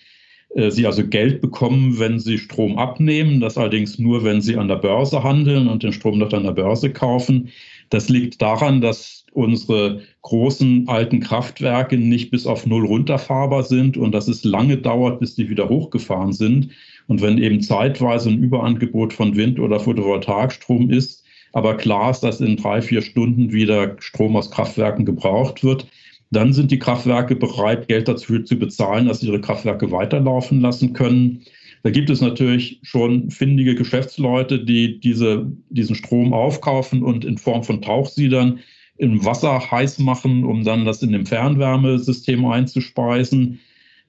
Äh, 0.54 0.70
sie 0.70 0.86
also 0.86 1.06
Geld 1.06 1.40
bekommen, 1.40 1.98
wenn 1.98 2.18
Sie 2.18 2.38
Strom 2.38 2.78
abnehmen, 2.78 3.40
das 3.40 3.56
allerdings 3.56 3.98
nur, 3.98 4.24
wenn 4.24 4.40
Sie 4.40 4.56
an 4.56 4.68
der 4.68 4.76
Börse 4.76 5.22
handeln 5.22 5.68
und 5.68 5.82
den 5.82 5.92
Strom 5.92 6.18
dort 6.18 6.34
an 6.34 6.44
der 6.44 6.52
Börse 6.52 6.92
kaufen. 6.92 7.50
Das 7.90 8.08
liegt 8.08 8.40
daran, 8.40 8.80
dass 8.80 9.26
unsere 9.32 10.00
großen 10.22 10.88
alten 10.88 11.20
Kraftwerke 11.20 11.96
nicht 11.98 12.30
bis 12.30 12.46
auf 12.46 12.66
Null 12.66 12.86
runterfahrbar 12.86 13.64
sind 13.64 13.96
und 13.96 14.12
dass 14.12 14.28
es 14.28 14.44
lange 14.44 14.76
dauert, 14.76 15.20
bis 15.20 15.34
die 15.34 15.50
wieder 15.50 15.68
hochgefahren 15.68 16.32
sind. 16.32 16.70
Und 17.08 17.20
wenn 17.20 17.38
eben 17.38 17.60
zeitweise 17.60 18.30
ein 18.30 18.42
Überangebot 18.42 19.12
von 19.12 19.36
Wind- 19.36 19.60
oder 19.60 19.80
Photovoltaikstrom 19.80 20.90
ist, 20.90 21.24
aber 21.52 21.76
klar 21.76 22.12
ist, 22.12 22.20
dass 22.20 22.40
in 22.40 22.56
drei, 22.56 22.80
vier 22.80 23.02
Stunden 23.02 23.52
wieder 23.52 23.96
Strom 23.98 24.36
aus 24.36 24.50
Kraftwerken 24.50 25.04
gebraucht 25.04 25.64
wird, 25.64 25.86
dann 26.30 26.52
sind 26.52 26.70
die 26.70 26.78
Kraftwerke 26.78 27.34
bereit, 27.34 27.88
Geld 27.88 28.06
dafür 28.06 28.44
zu 28.44 28.56
bezahlen, 28.56 29.06
dass 29.06 29.20
sie 29.20 29.26
ihre 29.26 29.40
Kraftwerke 29.40 29.90
weiterlaufen 29.90 30.60
lassen 30.60 30.92
können. 30.92 31.42
Da 31.82 31.90
gibt 31.90 32.10
es 32.10 32.20
natürlich 32.20 32.80
schon 32.82 33.30
findige 33.30 33.74
Geschäftsleute, 33.74 34.64
die 34.64 35.00
diese, 35.00 35.50
diesen 35.70 35.94
Strom 35.94 36.32
aufkaufen 36.32 37.02
und 37.02 37.24
in 37.24 37.38
Form 37.38 37.62
von 37.62 37.80
Tauchsiedern 37.80 38.60
im 38.98 39.24
Wasser 39.24 39.70
heiß 39.70 39.98
machen, 40.00 40.44
um 40.44 40.62
dann 40.62 40.84
das 40.84 41.02
in 41.02 41.12
dem 41.12 41.24
Fernwärmesystem 41.24 42.44
einzuspeisen. 42.44 43.60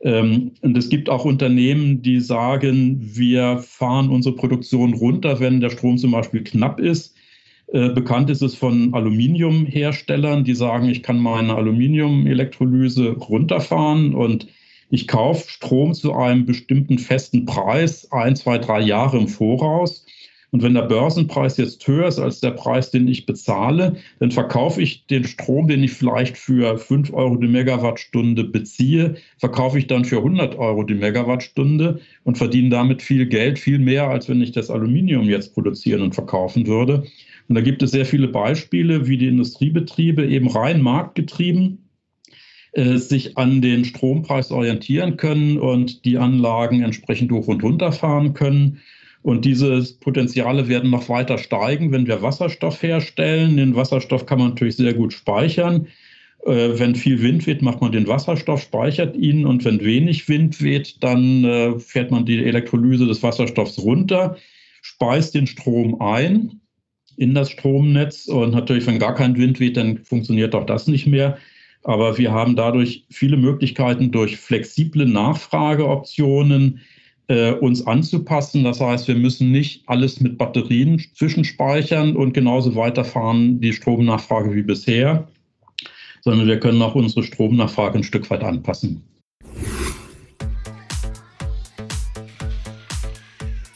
Ähm, 0.01 0.51
und 0.61 0.77
es 0.77 0.89
gibt 0.89 1.09
auch 1.09 1.23
Unternehmen, 1.23 2.01
die 2.01 2.19
sagen, 2.19 2.97
wir 3.01 3.59
fahren 3.59 4.09
unsere 4.09 4.35
Produktion 4.35 4.93
runter, 4.93 5.39
wenn 5.39 5.61
der 5.61 5.69
Strom 5.69 5.97
zum 5.97 6.11
Beispiel 6.11 6.43
knapp 6.43 6.79
ist. 6.79 7.15
Äh, 7.67 7.89
bekannt 7.89 8.29
ist 8.29 8.41
es 8.41 8.55
von 8.55 8.93
Aluminiumherstellern, 8.93 10.43
die 10.43 10.55
sagen, 10.55 10.89
ich 10.89 11.03
kann 11.03 11.19
meine 11.19 11.55
Aluminiumelektrolyse 11.55 13.11
runterfahren 13.11 14.13
und 14.13 14.47
ich 14.91 15.07
kaufe 15.07 15.49
Strom 15.49 15.93
zu 15.93 16.13
einem 16.13 16.45
bestimmten 16.45 16.99
festen 16.99 17.45
Preis, 17.45 18.11
ein, 18.11 18.35
zwei, 18.35 18.57
drei 18.57 18.81
Jahre 18.81 19.17
im 19.17 19.29
Voraus. 19.29 20.05
Und 20.51 20.63
wenn 20.63 20.73
der 20.73 20.81
Börsenpreis 20.81 21.55
jetzt 21.55 21.87
höher 21.87 22.09
ist 22.09 22.19
als 22.19 22.41
der 22.41 22.51
Preis, 22.51 22.91
den 22.91 23.07
ich 23.07 23.25
bezahle, 23.25 23.95
dann 24.19 24.31
verkaufe 24.31 24.81
ich 24.81 25.05
den 25.05 25.23
Strom, 25.23 25.69
den 25.69 25.81
ich 25.81 25.93
vielleicht 25.93 26.37
für 26.37 26.77
5 26.77 27.13
Euro 27.13 27.37
die 27.37 27.47
Megawattstunde 27.47 28.43
beziehe, 28.43 29.15
verkaufe 29.37 29.79
ich 29.79 29.87
dann 29.87 30.03
für 30.03 30.17
100 30.17 30.57
Euro 30.57 30.83
die 30.83 30.95
Megawattstunde 30.95 32.01
und 32.25 32.37
verdiene 32.37 32.69
damit 32.69 33.01
viel 33.01 33.25
Geld, 33.27 33.59
viel 33.59 33.79
mehr, 33.79 34.09
als 34.09 34.27
wenn 34.27 34.41
ich 34.41 34.51
das 34.51 34.69
Aluminium 34.69 35.23
jetzt 35.23 35.53
produzieren 35.53 36.01
und 36.01 36.15
verkaufen 36.15 36.67
würde. 36.67 37.05
Und 37.47 37.55
da 37.55 37.61
gibt 37.61 37.81
es 37.81 37.91
sehr 37.91 38.05
viele 38.05 38.27
Beispiele, 38.27 39.07
wie 39.07 39.17
die 39.17 39.27
Industriebetriebe 39.27 40.25
eben 40.27 40.49
rein 40.49 40.81
marktgetrieben 40.81 41.80
äh, 42.73 42.97
sich 42.97 43.37
an 43.37 43.61
den 43.61 43.85
Strompreis 43.85 44.51
orientieren 44.51 45.17
können 45.17 45.57
und 45.57 46.05
die 46.05 46.17
Anlagen 46.17 46.81
entsprechend 46.83 47.31
hoch 47.31 47.47
und 47.47 47.63
runter 47.63 47.91
fahren 47.91 48.33
können. 48.33 48.79
Und 49.23 49.45
diese 49.45 49.83
Potenziale 49.99 50.67
werden 50.67 50.89
noch 50.89 51.09
weiter 51.09 51.37
steigen, 51.37 51.91
wenn 51.91 52.07
wir 52.07 52.21
Wasserstoff 52.21 52.81
herstellen. 52.81 53.57
Den 53.57 53.75
Wasserstoff 53.75 54.25
kann 54.25 54.39
man 54.39 54.49
natürlich 54.49 54.77
sehr 54.77 54.93
gut 54.93 55.13
speichern. 55.13 55.87
Äh, 56.45 56.79
wenn 56.79 56.95
viel 56.95 57.21
Wind 57.21 57.45
weht, 57.45 57.61
macht 57.61 57.81
man 57.81 57.91
den 57.91 58.07
Wasserstoff, 58.07 58.61
speichert 58.61 59.15
ihn. 59.15 59.45
Und 59.45 59.63
wenn 59.63 59.83
wenig 59.83 60.27
Wind 60.27 60.61
weht, 60.61 61.03
dann 61.03 61.43
äh, 61.43 61.79
fährt 61.79 62.09
man 62.09 62.25
die 62.25 62.43
Elektrolyse 62.43 63.05
des 63.05 63.21
Wasserstoffs 63.21 63.79
runter, 63.79 64.37
speist 64.81 65.35
den 65.35 65.45
Strom 65.45 66.01
ein 66.01 66.61
in 67.17 67.35
das 67.35 67.51
Stromnetz. 67.51 68.27
Und 68.27 68.51
natürlich, 68.51 68.87
wenn 68.87 68.97
gar 68.97 69.13
kein 69.13 69.37
Wind 69.37 69.59
weht, 69.59 69.77
dann 69.77 69.99
funktioniert 69.99 70.55
auch 70.55 70.65
das 70.65 70.87
nicht 70.87 71.05
mehr. 71.05 71.37
Aber 71.83 72.17
wir 72.17 72.31
haben 72.31 72.55
dadurch 72.55 73.05
viele 73.09 73.37
Möglichkeiten 73.37 74.11
durch 74.11 74.37
flexible 74.37 75.05
Nachfrageoptionen, 75.05 76.81
äh, 77.27 77.53
uns 77.53 77.87
anzupassen. 77.87 78.63
Das 78.63 78.81
heißt, 78.81 79.07
wir 79.07 79.15
müssen 79.15 79.51
nicht 79.51 79.83
alles 79.87 80.19
mit 80.19 80.37
Batterien 80.37 81.01
zwischenspeichern 81.15 82.15
und 82.15 82.33
genauso 82.33 82.75
weiterfahren 82.75 83.61
die 83.61 83.73
Stromnachfrage 83.73 84.53
wie 84.53 84.63
bisher, 84.63 85.27
sondern 86.21 86.47
wir 86.47 86.59
können 86.59 86.81
auch 86.81 86.95
unsere 86.95 87.23
Stromnachfrage 87.23 87.99
ein 87.99 88.03
Stück 88.03 88.29
weit 88.29 88.43
anpassen. 88.43 89.03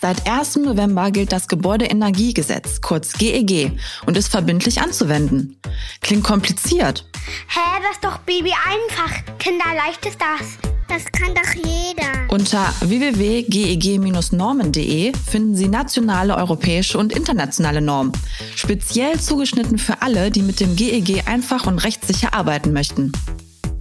Seit 0.06 0.30
1. 0.30 0.58
November 0.58 1.10
gilt 1.10 1.32
das 1.32 1.48
Gebäudeenergiegesetz, 1.48 2.80
kurz 2.80 3.13
GEG, 3.13 3.72
und 4.06 4.15
ist 4.15 4.28
verbindlich 4.28 4.80
anzuwenden. 4.80 5.60
Klingt 6.00 6.24
kompliziert. 6.24 7.10
Hä, 7.48 7.60
das 7.82 7.94
ist 7.94 8.04
doch 8.04 8.20
Baby 8.20 8.54
einfach. 8.70 9.12
Kinderleicht 9.39 10.06
ist 10.06 10.22
das. 10.22 10.60
Das 10.88 11.06
kann 11.12 11.34
doch 11.34 11.56
jeder. 11.56 12.30
Unter 12.30 12.72
www.geg-normen.de 12.82 15.12
finden 15.28 15.56
Sie 15.56 15.70
nationale, 15.70 16.38
europäische 16.38 17.00
und 17.00 17.12
internationale 17.12 17.82
Normen. 17.82 18.12
Speziell 18.56 19.20
zugeschnitten 19.20 19.80
für 19.80 20.04
alle, 20.04 20.30
die 20.30 20.44
mit 20.44 20.60
dem 20.60 20.76
GEG 20.76 21.28
einfach 21.28 21.65
und 21.65 21.80
rechtssicher 21.80 22.36
arbeiten 22.36 22.74
möchten. 22.74 23.12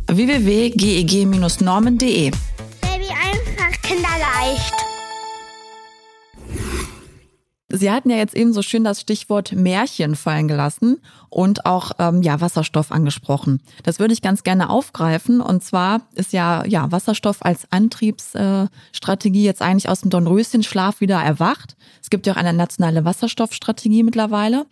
www.geg-normen.de 0.07 2.31
Baby 2.31 3.11
einfach, 3.11 3.83
kinderleicht. 3.83 4.84
Sie 7.77 7.91
hatten 7.91 8.09
ja 8.09 8.17
jetzt 8.17 8.37
eben 8.37 8.53
so 8.53 8.63
schön 8.63 8.85
das 8.85 9.01
Stichwort 9.01 9.53
Märchen 9.53 10.15
fallen 10.15 10.47
gelassen 10.47 11.01
und 11.29 11.67
auch 11.67 11.93
ähm, 11.99 12.23
ja 12.23 12.41
Wasserstoff 12.41 12.93
angesprochen. 12.93 13.61
Das 13.83 13.99
würde 13.99 14.15
ich 14.15 14.23
ganz 14.23 14.45
gerne 14.45 14.71
aufgreifen. 14.71 15.41
Und 15.41 15.65
zwar 15.65 16.03
ist 16.15 16.33
ja 16.33 16.65
ja 16.67 16.93
Wasserstoff 16.93 17.45
als 17.45 17.67
Antriebsstrategie 17.71 19.43
äh, 19.43 19.47
jetzt 19.47 19.61
eigentlich 19.61 19.89
aus 19.89 20.03
dem 20.03 20.11
Dornröschenschlaf 20.11 21.01
wieder 21.01 21.21
erwacht. 21.21 21.77
Es 22.01 22.11
gibt 22.11 22.27
ja 22.27 22.35
auch 22.35 22.39
eine 22.39 22.53
nationale 22.53 23.05
Wasserstoffstrategie 23.05 24.05
mittlerweile. 24.05 24.67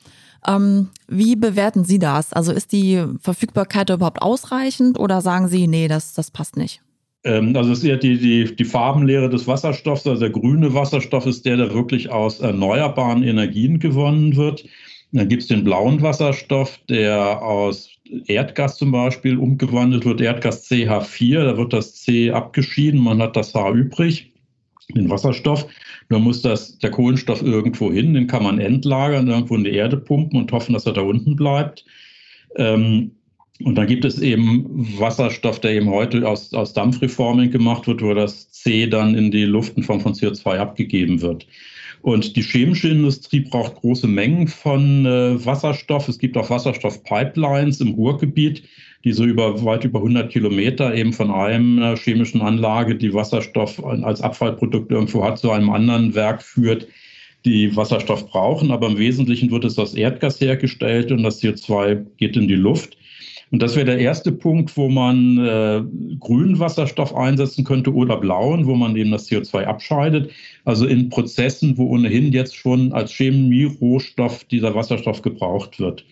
Ähm, 0.47 0.91
wie 1.09 1.35
bewerten 1.35 1.85
Sie 1.85 1.99
das? 1.99 2.33
Also 2.33 2.53
ist 2.53 2.73
die 2.73 3.05
Verfügbarkeit 3.21 3.91
überhaupt 3.91 4.23
ausreichend 4.23 4.99
oder 4.99 5.21
sagen 5.21 5.49
Sie, 5.49 5.67
nee, 5.67 5.88
das, 5.88 6.15
das 6.15 6.31
passt 6.31 6.57
nicht? 6.57 6.83
Ähm, 7.24 7.54
also 7.56 7.72
es 7.72 7.78
ist 7.78 7.85
eher 7.85 7.96
die, 7.96 8.18
die, 8.18 8.56
die 8.56 8.64
Farbenlehre 8.64 9.28
des 9.28 9.46
Wasserstoffs. 9.46 10.06
Also 10.06 10.20
der 10.20 10.30
grüne 10.30 10.74
Wasserstoff 10.74 11.26
ist 11.26 11.44
der, 11.46 11.56
der 11.56 11.74
wirklich 11.74 12.11
aus 12.11 12.40
erneuerbaren 12.40 13.22
Energien 13.22 13.78
gewonnen 13.78 14.37
wird. 14.37 14.64
Dann 15.12 15.28
gibt 15.28 15.42
es 15.42 15.48
den 15.48 15.64
blauen 15.64 16.00
Wasserstoff, 16.00 16.78
der 16.88 17.42
aus 17.42 17.90
Erdgas 18.26 18.76
zum 18.78 18.92
Beispiel 18.92 19.37
umgewandelt 19.37 20.04
wird, 20.04 20.20
Erdgas 20.20 20.68
CH4, 20.70 21.44
da 21.44 21.56
wird 21.56 21.72
das 21.72 21.94
C 21.94 22.30
abgeschieden, 22.30 23.00
man 23.00 23.20
hat 23.20 23.37
das 23.37 23.54
H 23.54 23.72
übrig, 23.72 24.32
den 24.94 25.11
Wasserstoff. 25.11 25.66
Nur 26.08 26.20
muss 26.20 26.42
das, 26.42 26.78
der 26.78 26.90
Kohlenstoff 26.90 27.42
irgendwo 27.42 27.92
hin, 27.92 28.14
den 28.14 28.26
kann 28.26 28.42
man 28.42 28.58
entlagern, 28.58 29.28
irgendwo 29.28 29.54
in 29.54 29.64
die 29.64 29.72
Erde 29.72 29.96
pumpen 29.96 30.38
und 30.38 30.52
hoffen, 30.52 30.72
dass 30.72 30.87
er 30.87 30.92
da 30.92 31.02
unten 31.02 31.37
bleibt. 31.37 31.85
Ähm, 32.56 33.12
und 33.64 33.77
dann 33.77 33.87
gibt 33.87 34.05
es 34.05 34.20
eben 34.20 34.66
Wasserstoff, 34.98 35.61
der 35.61 35.72
eben 35.72 35.90
heute 35.90 36.29
aus, 36.29 36.53
aus 36.55 36.72
Dampfreforming 36.72 37.51
gemacht 37.51 37.87
wird, 37.87 38.03
wo 38.03 38.14
das 38.14 38.51
C 38.51 38.87
dann 38.87 39.14
in 39.14 39.31
die 39.31 39.44
Luft 39.44 39.77
in 39.77 39.83
Form 39.83 40.01
von 40.01 40.14
CO2 40.14 40.59
abgegeben 40.59 41.20
wird. 41.20 41.46
Und 42.03 42.37
die 42.37 42.42
chemische 42.42 42.88
Industrie 42.88 43.40
braucht 43.40 43.77
große 43.77 44.09
Mengen 44.09 44.48
von 44.48 45.07
äh, 45.07 45.44
Wasserstoff. 45.44 46.09
Es 46.09 46.18
gibt 46.18 46.37
auch 46.37 46.51
Wasserstoffpipelines 46.51 47.81
im 47.81 47.90
Ruhrgebiet, 47.90 48.64
die 49.05 49.12
so 49.12 49.25
über 49.25 49.64
weit 49.64 49.85
über 49.85 50.01
100 50.01 50.31
Kilometer 50.31 50.94
eben 50.94 51.12
von 51.12 51.31
einer 51.31 51.96
chemischen 51.96 52.40
Anlage, 52.40 52.96
die 52.96 53.14
Wasserstoff 53.14 53.85
als 53.85 54.20
Abfallprodukt 54.20 54.90
irgendwo 54.90 55.25
hat, 55.25 55.38
zu 55.38 55.53
einem 55.53 55.70
anderen 55.70 56.14
Werk 56.14 56.42
führt, 56.42 56.88
die 57.44 57.75
Wasserstoff 57.77 58.29
brauchen. 58.29 58.72
Aber 58.72 58.88
im 58.88 58.98
Wesentlichen 58.98 59.53
wird 59.53 59.64
es 59.64 59.79
aus 59.79 59.94
Erdgas 59.94 60.40
hergestellt 60.40 61.12
und 61.12 61.22
das 61.22 61.40
CO2 61.40 62.05
geht 62.16 62.37
in 62.37 62.48
die 62.48 62.57
Luft. 62.57 62.96
Und 63.53 63.61
das 63.61 63.77
wäre 63.77 63.85
der 63.85 63.99
erste 63.99 64.33
Punkt, 64.33 64.79
wo 64.79 64.88
man 64.88 65.37
äh, 65.37 65.83
grünen 66.19 66.59
Wasserstoff 66.59 67.15
einsetzen 67.15 67.65
könnte 67.65 67.93
oder 67.93 68.17
blauen, 68.17 68.67
wo 68.67 68.75
man 68.75 68.97
eben 68.97 69.11
das 69.11 69.29
CO2 69.29 69.65
abscheidet. 69.65 70.31
Also 70.65 70.87
in 70.87 71.11
Prozessen, 71.11 71.77
wo 71.77 71.88
ohnehin 71.88 72.33
jetzt 72.33 72.57
schon 72.57 72.95
als 72.95 73.12
Chemie-Rohstoff 73.12 74.45
dieser 74.45 74.75
Wasserstoff 74.75 75.21
gebraucht 75.21 75.79
wird. 75.79 76.07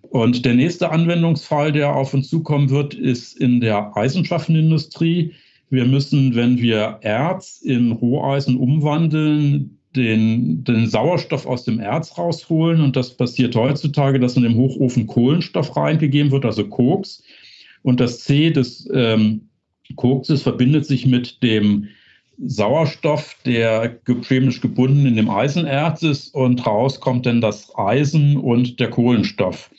Und 0.00 0.46
der 0.46 0.54
nächste 0.54 0.90
Anwendungsfall, 0.90 1.72
der 1.72 1.94
auf 1.94 2.14
uns 2.14 2.30
zukommen 2.30 2.70
wird, 2.70 2.94
ist 2.94 3.38
in 3.38 3.60
der 3.60 3.94
Eisenschaftenindustrie. 3.94 5.32
Wir 5.68 5.84
müssen, 5.84 6.34
wenn 6.34 6.56
wir 6.56 7.00
Erz 7.02 7.60
in 7.62 7.92
Roheisen 7.92 8.56
umwandeln, 8.56 9.78
den, 9.96 10.64
den 10.64 10.86
Sauerstoff 10.86 11.46
aus 11.46 11.64
dem 11.64 11.80
Erz 11.80 12.16
rausholen. 12.16 12.80
Und 12.80 12.96
das 12.96 13.16
passiert 13.16 13.54
heutzutage, 13.54 14.18
dass 14.18 14.36
in 14.36 14.42
dem 14.42 14.56
Hochofen 14.56 15.06
Kohlenstoff 15.06 15.76
reingegeben 15.76 16.30
wird, 16.30 16.44
also 16.44 16.66
Koks. 16.66 17.22
Und 17.82 18.00
das 18.00 18.20
C 18.20 18.50
des 18.50 18.88
ähm, 18.92 19.48
Kokses 19.96 20.42
verbindet 20.42 20.86
sich 20.86 21.06
mit 21.06 21.42
dem 21.42 21.88
Sauerstoff, 22.38 23.36
der 23.44 23.98
chemisch 24.22 24.60
gebunden 24.60 25.06
in 25.06 25.16
dem 25.16 25.30
Eisenerz 25.30 26.02
ist. 26.02 26.34
Und 26.34 26.66
raus 26.66 27.00
kommt 27.00 27.26
dann 27.26 27.40
das 27.40 27.76
Eisen 27.76 28.36
und 28.36 28.80
der 28.80 28.90
Kohlenstoff, 28.90 29.70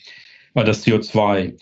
weil 0.53 0.65
das 0.65 0.85
CO2. 0.85 1.53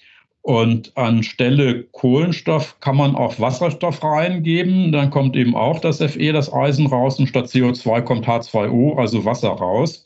Und 0.44 0.98
anstelle 0.98 1.84
Kohlenstoff 1.92 2.80
kann 2.80 2.98
man 2.98 3.16
auch 3.16 3.40
Wasserstoff 3.40 4.04
reingeben. 4.04 4.92
Dann 4.92 5.12
kommt 5.12 5.36
eben 5.36 5.56
auch 5.56 5.80
das 5.80 6.00
Fe, 6.00 6.34
das 6.34 6.52
Eisen 6.52 6.88
raus 6.88 7.20
und 7.20 7.28
statt 7.28 7.46
CO2 7.46 8.02
kommt 8.02 8.28
H2O, 8.28 8.98
also 8.98 9.24
Wasser 9.24 9.50
raus. 9.50 10.04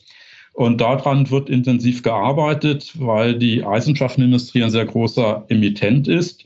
Und 0.52 0.80
daran 0.80 1.30
wird 1.30 1.48
intensiv 1.50 2.02
gearbeitet, 2.02 2.92
weil 2.98 3.38
die 3.38 3.64
Eisenschaftenindustrie 3.64 4.62
ein 4.62 4.70
sehr 4.70 4.86
großer 4.86 5.44
Emittent 5.48 6.08
ist 6.08 6.44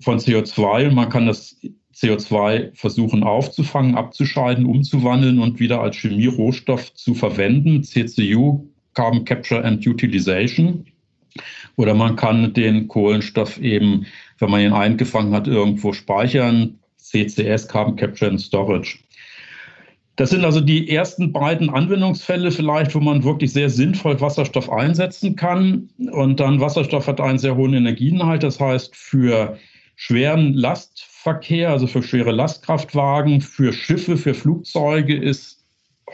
von 0.00 0.18
CO2. 0.18 0.90
Man 0.90 1.08
kann 1.08 1.26
das 1.26 1.56
CO2 1.94 2.70
versuchen 2.74 3.22
aufzufangen, 3.22 3.94
abzuscheiden, 3.94 4.64
umzuwandeln 4.64 5.38
und 5.38 5.60
wieder 5.60 5.82
als 5.82 5.96
Chemierohstoff 5.96 6.94
zu 6.94 7.14
verwenden. 7.14 7.82
CCU, 7.82 8.66
Carbon 8.94 9.24
Capture 9.24 9.62
and 9.64 9.86
Utilization. 9.86 10.86
Oder 11.76 11.94
man 11.94 12.16
kann 12.16 12.52
den 12.52 12.88
Kohlenstoff 12.88 13.58
eben, 13.58 14.06
wenn 14.38 14.50
man 14.50 14.60
ihn 14.60 14.72
eingefangen 14.72 15.32
hat, 15.34 15.46
irgendwo 15.46 15.92
speichern. 15.92 16.78
CCS, 16.98 17.66
Carbon 17.66 17.96
Capture 17.96 18.30
and 18.30 18.40
Storage. 18.40 18.98
Das 20.16 20.30
sind 20.30 20.44
also 20.44 20.60
die 20.60 20.90
ersten 20.90 21.32
beiden 21.32 21.70
Anwendungsfälle 21.70 22.50
vielleicht, 22.50 22.94
wo 22.94 23.00
man 23.00 23.24
wirklich 23.24 23.52
sehr 23.52 23.70
sinnvoll 23.70 24.20
Wasserstoff 24.20 24.70
einsetzen 24.70 25.34
kann. 25.34 25.88
Und 26.12 26.40
dann 26.40 26.60
Wasserstoff 26.60 27.06
hat 27.06 27.20
einen 27.20 27.38
sehr 27.38 27.56
hohen 27.56 27.72
Energieinhalt. 27.72 28.42
Das 28.42 28.60
heißt, 28.60 28.94
für 28.94 29.56
schweren 29.96 30.52
Lastverkehr, 30.52 31.70
also 31.70 31.86
für 31.86 32.02
schwere 32.02 32.32
Lastkraftwagen, 32.32 33.40
für 33.40 33.72
Schiffe, 33.72 34.16
für 34.16 34.34
Flugzeuge 34.34 35.16
ist 35.16 35.64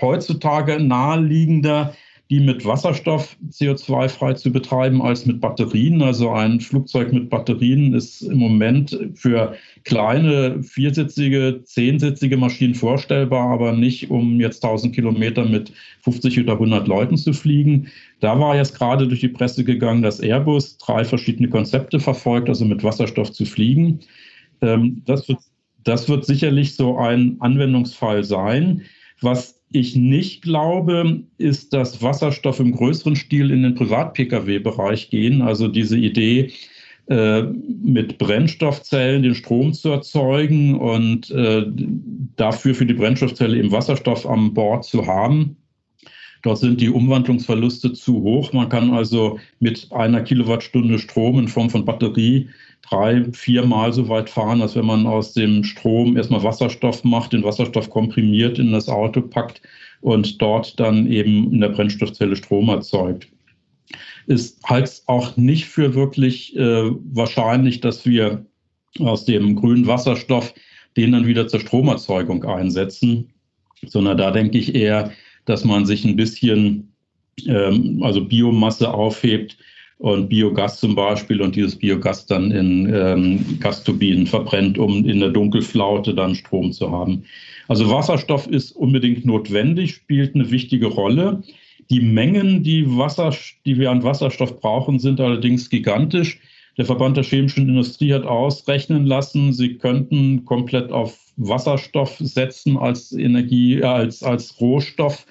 heutzutage 0.01 0.79
naheliegender, 0.79 1.95
die 2.29 2.41
mit 2.41 2.65
Wasserstoff 2.65 3.37
CO2-frei 3.51 4.33
zu 4.33 4.51
betreiben 4.51 5.01
als 5.01 5.27
mit 5.27 5.41
Batterien. 5.41 6.03
Also 6.03 6.31
ein 6.31 6.61
Flugzeug 6.61 7.13
mit 7.13 7.31
Batterien 7.31 7.95
ist 7.95 8.23
im 8.23 8.39
Moment 8.39 8.99
für 9.15 9.55
kleine 9.85 10.61
viersitzige, 10.63 11.63
zehnsitzige 11.63 12.37
Maschinen 12.37 12.75
vorstellbar, 12.75 13.49
aber 13.51 13.73
nicht 13.73 14.11
um 14.11 14.41
jetzt 14.41 14.65
1000 14.65 14.93
Kilometer 14.93 15.45
mit 15.45 15.73
50 16.01 16.41
oder 16.41 16.55
100 16.55 16.89
Leuten 16.89 17.17
zu 17.17 17.33
fliegen. 17.33 17.93
Da 18.19 18.39
war 18.41 18.57
jetzt 18.57 18.77
gerade 18.77 19.07
durch 19.07 19.21
die 19.21 19.29
Presse 19.29 19.63
gegangen, 19.63 20.03
dass 20.03 20.19
Airbus 20.19 20.79
drei 20.79 21.05
verschiedene 21.05 21.49
Konzepte 21.49 22.01
verfolgt, 22.01 22.49
also 22.49 22.65
mit 22.65 22.83
Wasserstoff 22.83 23.31
zu 23.31 23.45
fliegen. 23.45 24.01
Ähm, 24.63 25.03
das 25.07 25.29
wird, 25.29 25.39
das 25.85 26.09
wird 26.09 26.25
sicherlich 26.25 26.75
so 26.75 26.99
ein 26.99 27.37
Anwendungsfall 27.39 28.25
sein. 28.25 28.83
Was 29.21 29.56
ich 29.79 29.97
nicht 29.97 30.43
glaube, 30.43 31.23
ist, 31.39 31.73
dass 31.73 32.03
Wasserstoff 32.03 32.61
im 32.61 32.73
größeren 32.73 33.17
Stil 33.17 33.51
in 33.51 33.63
den 33.63 33.75
Privat-Pkw-Bereich 33.75 35.11
gehen. 35.11 35.43
Also 35.43 35.69
diese 35.69 35.97
Idee, 35.97 36.53
äh, 37.09 37.43
mit 37.43 38.19
Brennstoffzellen 38.19 39.23
den 39.23 39.37
Strom 39.37 39.73
zu 39.73 39.91
erzeugen 39.91 40.75
und 40.75 41.31
äh, 41.31 41.65
dafür 42.35 42.75
für 42.75 42.85
die 42.85 42.95
Brennstoffzelle 42.95 43.57
eben 43.57 43.71
Wasserstoff 43.71 44.27
an 44.27 44.53
Bord 44.55 44.85
zu 44.85 45.07
haben. 45.07 45.57
Dort 46.43 46.59
sind 46.59 46.81
die 46.81 46.91
Umwandlungsverluste 46.91 47.93
zu 47.93 48.23
hoch. 48.23 48.53
Man 48.53 48.69
kann 48.69 48.93
also 48.93 49.39
mit 49.61 49.89
einer 49.93 50.23
Kilowattstunde 50.23 50.99
Strom 50.99 51.39
in 51.39 51.49
Form 51.49 51.71
von 51.71 51.85
Batterie 51.85 52.49
drei, 52.89 53.25
viermal 53.33 53.93
so 53.93 54.09
weit 54.09 54.31
fahren, 54.31 54.63
als 54.63 54.77
wenn 54.77 54.87
man 54.87 55.07
aus 55.07 55.33
dem 55.33 55.65
Strom 55.65 56.17
erstmal 56.17 56.43
Wasserstoff 56.43 57.05
macht, 57.05 57.33
den 57.33 57.45
Wasserstoff 57.45 57.91
komprimiert 57.91 58.59
in 58.59 58.73
das 58.73 58.89
Auto 58.89 59.21
packt 59.21 59.61
und 60.01 60.41
dort 60.41 60.79
dann 60.79 61.11
eben 61.11 61.53
in 61.53 61.61
der 61.61 61.71
Brennstoffzelle 61.71 62.37
Strom 62.37 62.69
erzeugt. 62.69 63.29
Ist 64.27 64.63
halt 64.65 65.03
auch 65.07 65.37
nicht 65.37 65.67
für 65.67 65.95
wirklich 65.95 66.57
äh, 66.57 66.91
wahrscheinlich, 67.13 67.81
dass 67.81 68.05
wir 68.05 68.45
aus 68.99 69.25
dem 69.25 69.57
grünen 69.57 69.87
Wasserstoff 69.87 70.55
den 70.97 71.13
dann 71.13 71.27
wieder 71.27 71.47
zur 71.47 71.61
Stromerzeugung 71.61 72.45
einsetzen, 72.45 73.33
sondern 73.87 74.17
da 74.17 74.31
denke 74.31 74.59
ich 74.59 74.75
eher, 74.75 75.13
dass 75.45 75.65
man 75.65 75.87
sich 75.87 76.05
ein 76.05 76.17
bisschen, 76.17 76.93
ähm, 77.47 78.01
also 78.03 78.25
Biomasse 78.25 78.93
aufhebt, 78.93 79.59
und 79.99 80.29
Biogas 80.29 80.79
zum 80.81 80.95
Beispiel 80.95 81.41
und 81.41 81.57
dieses 81.57 81.77
Biogas 81.77 82.27
dann 82.27 82.51
in 82.51 82.93
ähm, 82.95 83.59
Gasturbinen 83.61 84.27
verbrennt, 84.27 84.79
um 84.79 85.07
in 85.07 85.21
der 85.21 85.31
Dunkelflaute 85.31 86.15
dann 86.15 86.35
Strom 86.35 86.73
zu 86.73 86.91
haben. 86.91 87.25
Also 87.69 87.91
Wasserstoff 87.91 88.47
ist 88.47 88.73
unbedingt 88.73 89.25
notwendig, 89.25 89.95
spielt 89.95 90.35
eine 90.35 90.51
wichtige 90.51 90.87
Rolle. 90.87 91.43
Die 91.89 92.01
Mengen, 92.01 92.63
die, 92.63 92.85
Wasser, 92.97 93.35
die 93.65 93.79
wir 93.79 93.91
an 93.91 94.03
Wasserstoff 94.03 94.61
brauchen, 94.61 94.99
sind 94.99 95.21
allerdings 95.21 95.71
gigantisch. 95.71 96.41
Der 96.77 96.85
Verband 96.85 97.17
der 97.17 97.25
chemischen 97.25 97.69
Industrie 97.69 98.13
hat 98.13 98.25
ausrechnen 98.25 99.07
lassen, 99.07 99.55
sie 99.55 99.79
könnten 99.79 100.45
komplett 100.45 100.93
auf 100.93 101.19
Wasserstoff 101.39 102.17
setzen 102.19 102.77
als 102.77 103.13
Energie, 103.13 103.81
äh, 103.81 103.85
als, 103.85 104.23
als 104.23 104.61
Rohstoff 104.61 105.27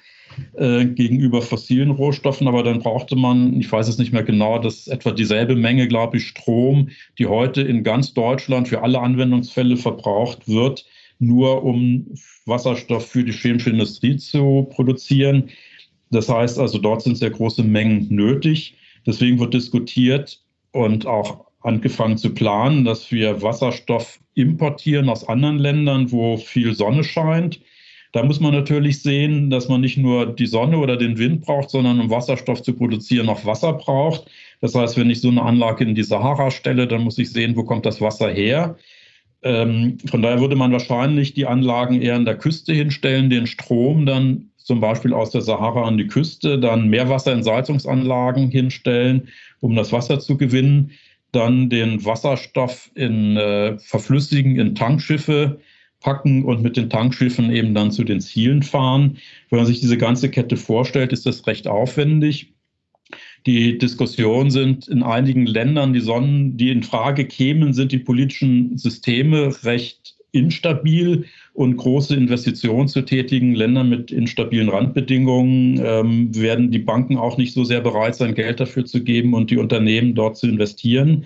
äh, 0.54 0.84
gegenüber 0.84 1.42
fossilen 1.42 1.90
Rohstoffen, 1.90 2.48
aber 2.48 2.62
dann 2.62 2.80
brauchte 2.80 3.16
man, 3.16 3.58
ich 3.60 3.70
weiß 3.70 3.88
es 3.88 3.98
nicht 3.98 4.12
mehr 4.12 4.22
genau, 4.22 4.58
das 4.58 4.74
ist 4.80 4.88
etwa 4.88 5.12
dieselbe 5.12 5.56
Menge, 5.56 5.88
glaube 5.88 6.16
ich, 6.16 6.26
Strom, 6.26 6.90
die 7.18 7.26
heute 7.26 7.62
in 7.62 7.84
ganz 7.84 8.14
Deutschland 8.14 8.68
für 8.68 8.82
alle 8.82 9.00
Anwendungsfälle 9.00 9.76
verbraucht 9.76 10.48
wird, 10.48 10.84
nur 11.18 11.64
um 11.64 12.06
Wasserstoff 12.44 13.06
für 13.06 13.24
die 13.24 13.32
chemische 13.32 13.70
Industrie 13.70 14.16
zu 14.16 14.66
produzieren. 14.70 15.50
Das 16.10 16.28
heißt 16.28 16.58
also, 16.58 16.78
dort 16.78 17.02
sind 17.02 17.16
sehr 17.16 17.30
große 17.30 17.62
Mengen 17.62 18.06
nötig. 18.10 18.76
Deswegen 19.06 19.38
wird 19.38 19.54
diskutiert 19.54 20.40
und 20.72 21.06
auch 21.06 21.46
angefangen 21.60 22.16
zu 22.16 22.30
planen, 22.30 22.84
dass 22.84 23.10
wir 23.10 23.42
Wasserstoff 23.42 24.20
importieren 24.34 25.08
aus 25.08 25.26
anderen 25.28 25.58
Ländern, 25.58 26.12
wo 26.12 26.36
viel 26.36 26.74
Sonne 26.74 27.02
scheint 27.02 27.60
da 28.16 28.22
muss 28.22 28.40
man 28.40 28.54
natürlich 28.54 29.02
sehen, 29.02 29.50
dass 29.50 29.68
man 29.68 29.82
nicht 29.82 29.98
nur 29.98 30.34
die 30.34 30.46
Sonne 30.46 30.78
oder 30.78 30.96
den 30.96 31.18
Wind 31.18 31.42
braucht, 31.42 31.68
sondern 31.68 32.00
um 32.00 32.08
Wasserstoff 32.08 32.62
zu 32.62 32.72
produzieren 32.72 33.26
noch 33.26 33.44
Wasser 33.44 33.74
braucht. 33.74 34.30
Das 34.62 34.74
heißt, 34.74 34.96
wenn 34.96 35.10
ich 35.10 35.20
so 35.20 35.28
eine 35.28 35.42
Anlage 35.42 35.84
in 35.84 35.94
die 35.94 36.02
Sahara 36.02 36.50
stelle, 36.50 36.86
dann 36.86 37.02
muss 37.02 37.18
ich 37.18 37.30
sehen, 37.30 37.56
wo 37.56 37.64
kommt 37.64 37.84
das 37.84 38.00
Wasser 38.00 38.30
her. 38.30 38.78
Ähm, 39.42 39.98
von 40.08 40.22
daher 40.22 40.40
würde 40.40 40.56
man 40.56 40.72
wahrscheinlich 40.72 41.34
die 41.34 41.44
Anlagen 41.44 42.00
eher 42.00 42.16
an 42.16 42.24
der 42.24 42.38
Küste 42.38 42.72
hinstellen, 42.72 43.28
den 43.28 43.46
Strom 43.46 44.06
dann 44.06 44.48
zum 44.56 44.80
Beispiel 44.80 45.12
aus 45.12 45.30
der 45.32 45.42
Sahara 45.42 45.84
an 45.86 45.98
die 45.98 46.06
Küste, 46.06 46.58
dann 46.58 46.88
Meerwasserentsalzungsanlagen 46.88 48.50
hinstellen, 48.50 49.28
um 49.60 49.76
das 49.76 49.92
Wasser 49.92 50.20
zu 50.20 50.38
gewinnen, 50.38 50.92
dann 51.32 51.68
den 51.68 52.02
Wasserstoff 52.02 52.90
in 52.94 53.36
äh, 53.36 53.78
verflüssigen 53.78 54.58
in 54.58 54.74
Tankschiffe 54.74 55.60
packen 56.00 56.44
und 56.44 56.62
mit 56.62 56.76
den 56.76 56.90
Tankschiffen 56.90 57.50
eben 57.50 57.74
dann 57.74 57.90
zu 57.90 58.04
den 58.04 58.20
Zielen 58.20 58.62
fahren. 58.62 59.18
Wenn 59.50 59.58
man 59.58 59.66
sich 59.66 59.80
diese 59.80 59.98
ganze 59.98 60.30
Kette 60.30 60.56
vorstellt, 60.56 61.12
ist 61.12 61.26
das 61.26 61.46
recht 61.46 61.66
aufwendig. 61.66 62.52
Die 63.46 63.78
Diskussionen 63.78 64.50
sind 64.50 64.88
in 64.88 65.02
einigen 65.02 65.46
Ländern, 65.46 65.92
die 65.92 66.00
Sonnen, 66.00 66.56
die 66.56 66.70
in 66.70 66.82
Frage 66.82 67.26
kämen, 67.26 67.72
sind 67.72 67.92
die 67.92 67.98
politischen 67.98 68.76
Systeme 68.76 69.54
recht 69.64 70.16
instabil 70.32 71.24
und 71.54 71.76
große 71.76 72.14
Investitionen 72.14 72.88
zu 72.88 73.02
tätigen 73.02 73.54
Länder 73.54 73.84
mit 73.84 74.10
instabilen 74.10 74.68
Randbedingungen 74.68 75.80
ähm, 75.82 76.34
werden 76.34 76.70
die 76.70 76.80
Banken 76.80 77.16
auch 77.16 77.38
nicht 77.38 77.54
so 77.54 77.64
sehr 77.64 77.80
bereit 77.80 78.16
sein, 78.16 78.34
Geld 78.34 78.60
dafür 78.60 78.84
zu 78.84 79.02
geben 79.02 79.32
und 79.32 79.50
die 79.50 79.56
Unternehmen 79.56 80.14
dort 80.14 80.36
zu 80.36 80.46
investieren. 80.46 81.24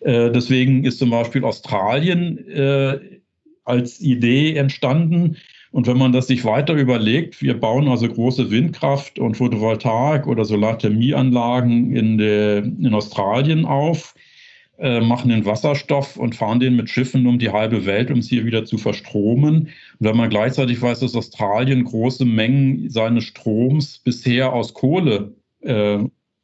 Äh, 0.00 0.30
deswegen 0.32 0.84
ist 0.84 0.98
zum 0.98 1.10
Beispiel 1.10 1.44
Australien 1.44 2.38
äh, 2.48 2.98
als 3.64 4.00
Idee 4.00 4.56
entstanden. 4.56 5.36
Und 5.72 5.86
wenn 5.86 5.98
man 5.98 6.12
das 6.12 6.26
sich 6.26 6.44
weiter 6.44 6.74
überlegt, 6.74 7.42
wir 7.42 7.58
bauen 7.58 7.88
also 7.88 8.08
große 8.08 8.50
Windkraft- 8.50 9.18
und 9.18 9.36
Photovoltaik- 9.36 10.26
oder 10.26 10.44
Solarthermieanlagen 10.44 11.94
in, 11.94 12.18
der, 12.18 12.64
in 12.64 12.92
Australien 12.92 13.64
auf, 13.64 14.14
äh, 14.78 15.00
machen 15.00 15.28
den 15.28 15.44
Wasserstoff 15.44 16.16
und 16.16 16.34
fahren 16.34 16.58
den 16.58 16.74
mit 16.74 16.90
Schiffen 16.90 17.26
um 17.26 17.38
die 17.38 17.50
halbe 17.50 17.86
Welt, 17.86 18.10
um 18.10 18.18
es 18.18 18.28
hier 18.28 18.44
wieder 18.46 18.64
zu 18.64 18.78
verstromen. 18.78 19.54
Und 19.58 19.70
wenn 20.00 20.16
man 20.16 20.30
gleichzeitig 20.30 20.80
weiß, 20.80 21.00
dass 21.00 21.14
Australien 21.14 21.84
große 21.84 22.24
Mengen 22.24 22.88
seines 22.90 23.24
Stroms 23.24 23.98
bisher 23.98 24.52
aus 24.52 24.74
Kohle 24.74 25.34
äh, 25.60 25.98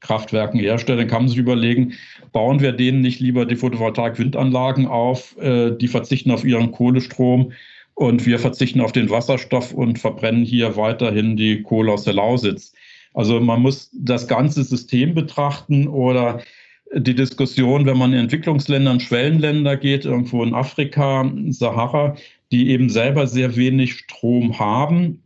Kraftwerken 0.07 0.61
herstellt, 0.61 1.01
dann 1.01 1.09
kann 1.09 1.23
man 1.23 1.29
sich 1.29 1.38
überlegen, 1.38 1.95
bauen 2.33 2.61
wir 2.61 2.73
denen 2.73 3.01
nicht 3.01 3.21
lieber 3.21 3.45
die 3.45 3.57
Photovoltaik-Windanlagen 3.57 4.87
auf, 4.87 5.37
äh, 5.38 5.73
die 5.73 5.88
verzichten 5.88 6.31
auf 6.31 6.45
ihren 6.45 6.73
Kohlestrom 6.73 7.53
und 7.95 8.27
wir 8.27 8.38
verzichten 8.38 8.81
auf 8.81 8.92
den 8.92 9.11
Wasserstoff 9.11 9.73
und 9.73 9.99
verbrennen 9.99 10.45
hier 10.45 10.77
weiterhin 10.77 11.37
die 11.37 11.62
Kohle 11.62 11.92
aus 11.92 12.05
der 12.05 12.14
Lausitz. 12.14 12.73
Also 13.14 13.40
man 13.40 13.62
muss 13.62 13.90
das 13.95 14.29
ganze 14.29 14.62
System 14.62 15.14
betrachten 15.14 15.88
oder 15.88 16.42
die 16.95 17.14
Diskussion, 17.14 17.87
wenn 17.87 17.99
man 17.99 18.12
in 18.12 18.21
Entwicklungsländern, 18.21 19.01
Schwellenländer 19.01 19.77
geht, 19.77 20.05
irgendwo 20.05 20.45
in 20.45 20.55
Afrika, 20.55 21.31
Sahara, 21.49 22.16
die 22.53 22.71
eben 22.71 22.88
selber 22.90 23.27
sehr 23.27 23.57
wenig 23.57 23.95
Strom 23.95 24.59
haben, 24.59 25.23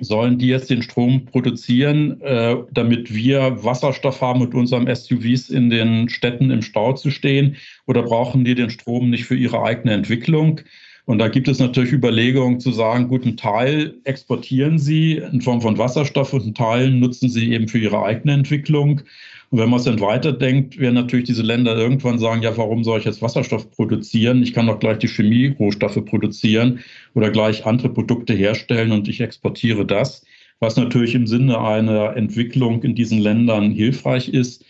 sollen 0.00 0.38
die 0.38 0.48
jetzt 0.48 0.70
den 0.70 0.82
Strom 0.82 1.24
produzieren, 1.26 2.20
äh, 2.20 2.56
damit 2.72 3.14
wir 3.14 3.62
Wasserstoff 3.64 4.20
haben 4.20 4.40
mit 4.40 4.54
unserem 4.54 4.92
SUVs 4.92 5.50
in 5.50 5.70
den 5.70 6.08
Städten 6.08 6.50
im 6.50 6.62
Stau 6.62 6.94
zu 6.94 7.10
stehen? 7.10 7.56
Oder 7.86 8.02
brauchen 8.02 8.44
die 8.44 8.54
den 8.54 8.70
Strom 8.70 9.10
nicht 9.10 9.24
für 9.24 9.36
ihre 9.36 9.62
eigene 9.62 9.92
Entwicklung? 9.92 10.60
Und 11.06 11.18
da 11.18 11.28
gibt 11.28 11.48
es 11.48 11.58
natürlich 11.58 11.92
Überlegungen 11.92 12.60
zu 12.60 12.72
sagen, 12.72 13.08
gut, 13.08 13.24
einen 13.24 13.36
Teil 13.36 13.94
exportieren 14.04 14.78
sie 14.78 15.18
in 15.18 15.42
Form 15.42 15.60
von 15.60 15.76
Wasserstoff 15.76 16.32
und 16.32 16.42
einen 16.42 16.54
Teil 16.54 16.90
nutzen 16.90 17.28
sie 17.28 17.52
eben 17.52 17.68
für 17.68 17.78
ihre 17.78 18.02
eigene 18.02 18.32
Entwicklung. 18.32 19.02
Und 19.50 19.58
wenn 19.58 19.68
man 19.68 19.78
es 19.78 19.84
dann 19.84 20.00
weiterdenkt, 20.00 20.78
werden 20.78 20.94
natürlich 20.94 21.26
diese 21.26 21.42
Länder 21.42 21.76
irgendwann 21.76 22.18
sagen, 22.18 22.42
ja, 22.42 22.56
warum 22.56 22.84
soll 22.84 22.98
ich 22.98 23.04
jetzt 23.04 23.20
Wasserstoff 23.20 23.70
produzieren? 23.70 24.42
Ich 24.42 24.54
kann 24.54 24.66
doch 24.66 24.78
gleich 24.78 24.98
die 24.98 25.08
Chemierohstoffe 25.08 26.02
produzieren 26.06 26.80
oder 27.14 27.30
gleich 27.30 27.66
andere 27.66 27.90
Produkte 27.90 28.32
herstellen 28.32 28.90
und 28.90 29.06
ich 29.06 29.20
exportiere 29.20 29.84
das, 29.84 30.24
was 30.58 30.76
natürlich 30.76 31.14
im 31.14 31.26
Sinne 31.26 31.60
einer 31.60 32.16
Entwicklung 32.16 32.82
in 32.82 32.94
diesen 32.94 33.18
Ländern 33.18 33.72
hilfreich 33.72 34.30
ist. 34.30 34.64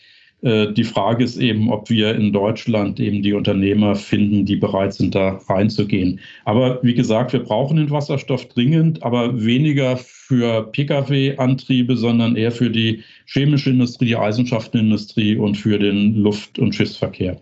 Äh, 0.45 0.73
die 0.75 0.85
Frage 0.85 1.25
ist 1.25 1.39
eben, 1.39 1.73
ob 1.73 1.89
wir 1.89 2.15
in 2.15 2.33
Deutschland 2.33 3.01
eben 3.01 3.23
die 3.23 3.33
Unternehmer 3.33 3.97
finden, 3.97 4.45
die 4.45 4.57
bereit 4.57 4.93
sind, 4.93 5.15
da 5.15 5.41
reinzugehen. 5.49 6.21
Aber 6.45 6.83
wie 6.83 6.95
gesagt, 6.95 7.33
wir 7.33 7.43
brauchen 7.43 7.79
den 7.79 7.91
Wasserstoff 7.91 8.47
dringend, 8.49 9.03
aber 9.03 9.43
weniger 9.43 9.97
für 9.97 10.71
Pkw-Antriebe, 10.71 11.97
sondern 11.97 12.37
eher 12.37 12.53
für 12.53 12.69
die 12.69 13.03
chemische 13.25 13.71
Industrie, 13.71 14.07
die 14.07 14.17
Eisenschaftenindustrie 14.17 15.37
und 15.39 15.57
für 15.57 15.79
den 15.79 16.17
Luft- 16.17 16.59
und 16.59 16.75
Schiffsverkehr. 16.75 17.41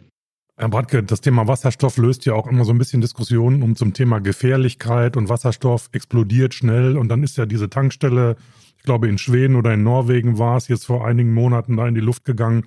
Herr 0.57 0.69
Bradke, 0.69 1.03
das 1.03 1.21
Thema 1.21 1.49
Wasserstoff 1.49 1.97
löst 1.97 2.25
ja 2.25 2.35
auch 2.35 2.47
immer 2.47 2.65
so 2.65 2.73
ein 2.73 2.79
bisschen 2.79 3.01
Diskussionen 3.01 3.65
um 3.65 3.75
zum 3.75 3.95
Thema 3.95 4.21
Gefährlichkeit 4.21 5.17
und 5.17 5.29
Wasserstoff 5.29 5.89
explodiert 5.91 6.55
schnell 6.55 6.97
und 6.97 7.09
dann 7.09 7.25
ist 7.25 7.37
ja 7.37 7.47
diese 7.47 7.69
Tankstelle, 7.69 8.37
ich 8.77 8.85
glaube 8.85 9.09
in 9.09 9.19
Schweden 9.19 9.57
oder 9.57 9.75
in 9.75 9.83
Norwegen 9.83 10.39
war 10.39 10.57
es 10.57 10.69
jetzt 10.69 10.87
vor 10.87 11.05
einigen 11.05 11.35
Monaten 11.35 11.79
da 11.79 11.89
in 11.89 11.97
die 11.97 12.01
Luft 12.01 12.25
gegangen. 12.25 12.65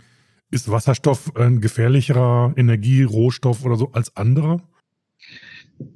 Ist 0.51 0.71
Wasserstoff 0.71 1.35
ein 1.35 1.59
gefährlicherer 1.59 2.53
Energierohstoff 2.55 3.65
oder 3.65 3.75
so 3.75 3.91
als 3.91 4.15
andere? 4.15 4.61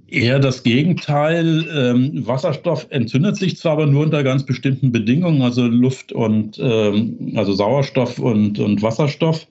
Eher 0.07 0.39
das 0.39 0.63
Gegenteil. 0.63 1.67
Ähm, 1.71 2.27
Wasserstoff 2.27 2.87
entzündet 2.89 3.37
sich 3.37 3.57
zwar, 3.57 3.73
aber 3.73 3.85
nur 3.85 4.03
unter 4.03 4.23
ganz 4.23 4.45
bestimmten 4.45 4.91
Bedingungen, 4.91 5.41
also 5.41 5.67
Luft 5.67 6.11
und 6.11 6.57
ähm, 6.59 7.33
also 7.35 7.53
Sauerstoff 7.53 8.19
und, 8.19 8.59
und 8.59 8.81
Wasserstoff. 8.81 9.47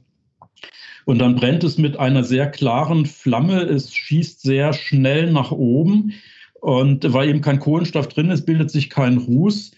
Und 1.05 1.21
dann 1.21 1.37
brennt 1.37 1.65
es 1.65 1.79
mit 1.79 1.99
einer 1.99 2.25
sehr 2.25 2.51
klaren 2.51 3.07
Flamme. 3.07 3.63
Es 3.63 3.95
schießt 3.95 4.43
sehr 4.43 4.75
schnell 4.75 5.33
nach 5.33 5.53
oben. 5.53 6.13
Und 6.61 7.11
weil 7.13 7.31
eben 7.31 7.41
kein 7.41 7.61
Kohlenstoff 7.61 8.09
drin 8.09 8.31
ist, 8.31 8.45
bildet 8.45 8.71
sich 8.71 8.91
kein 8.91 9.17
Ruß. 9.17 9.71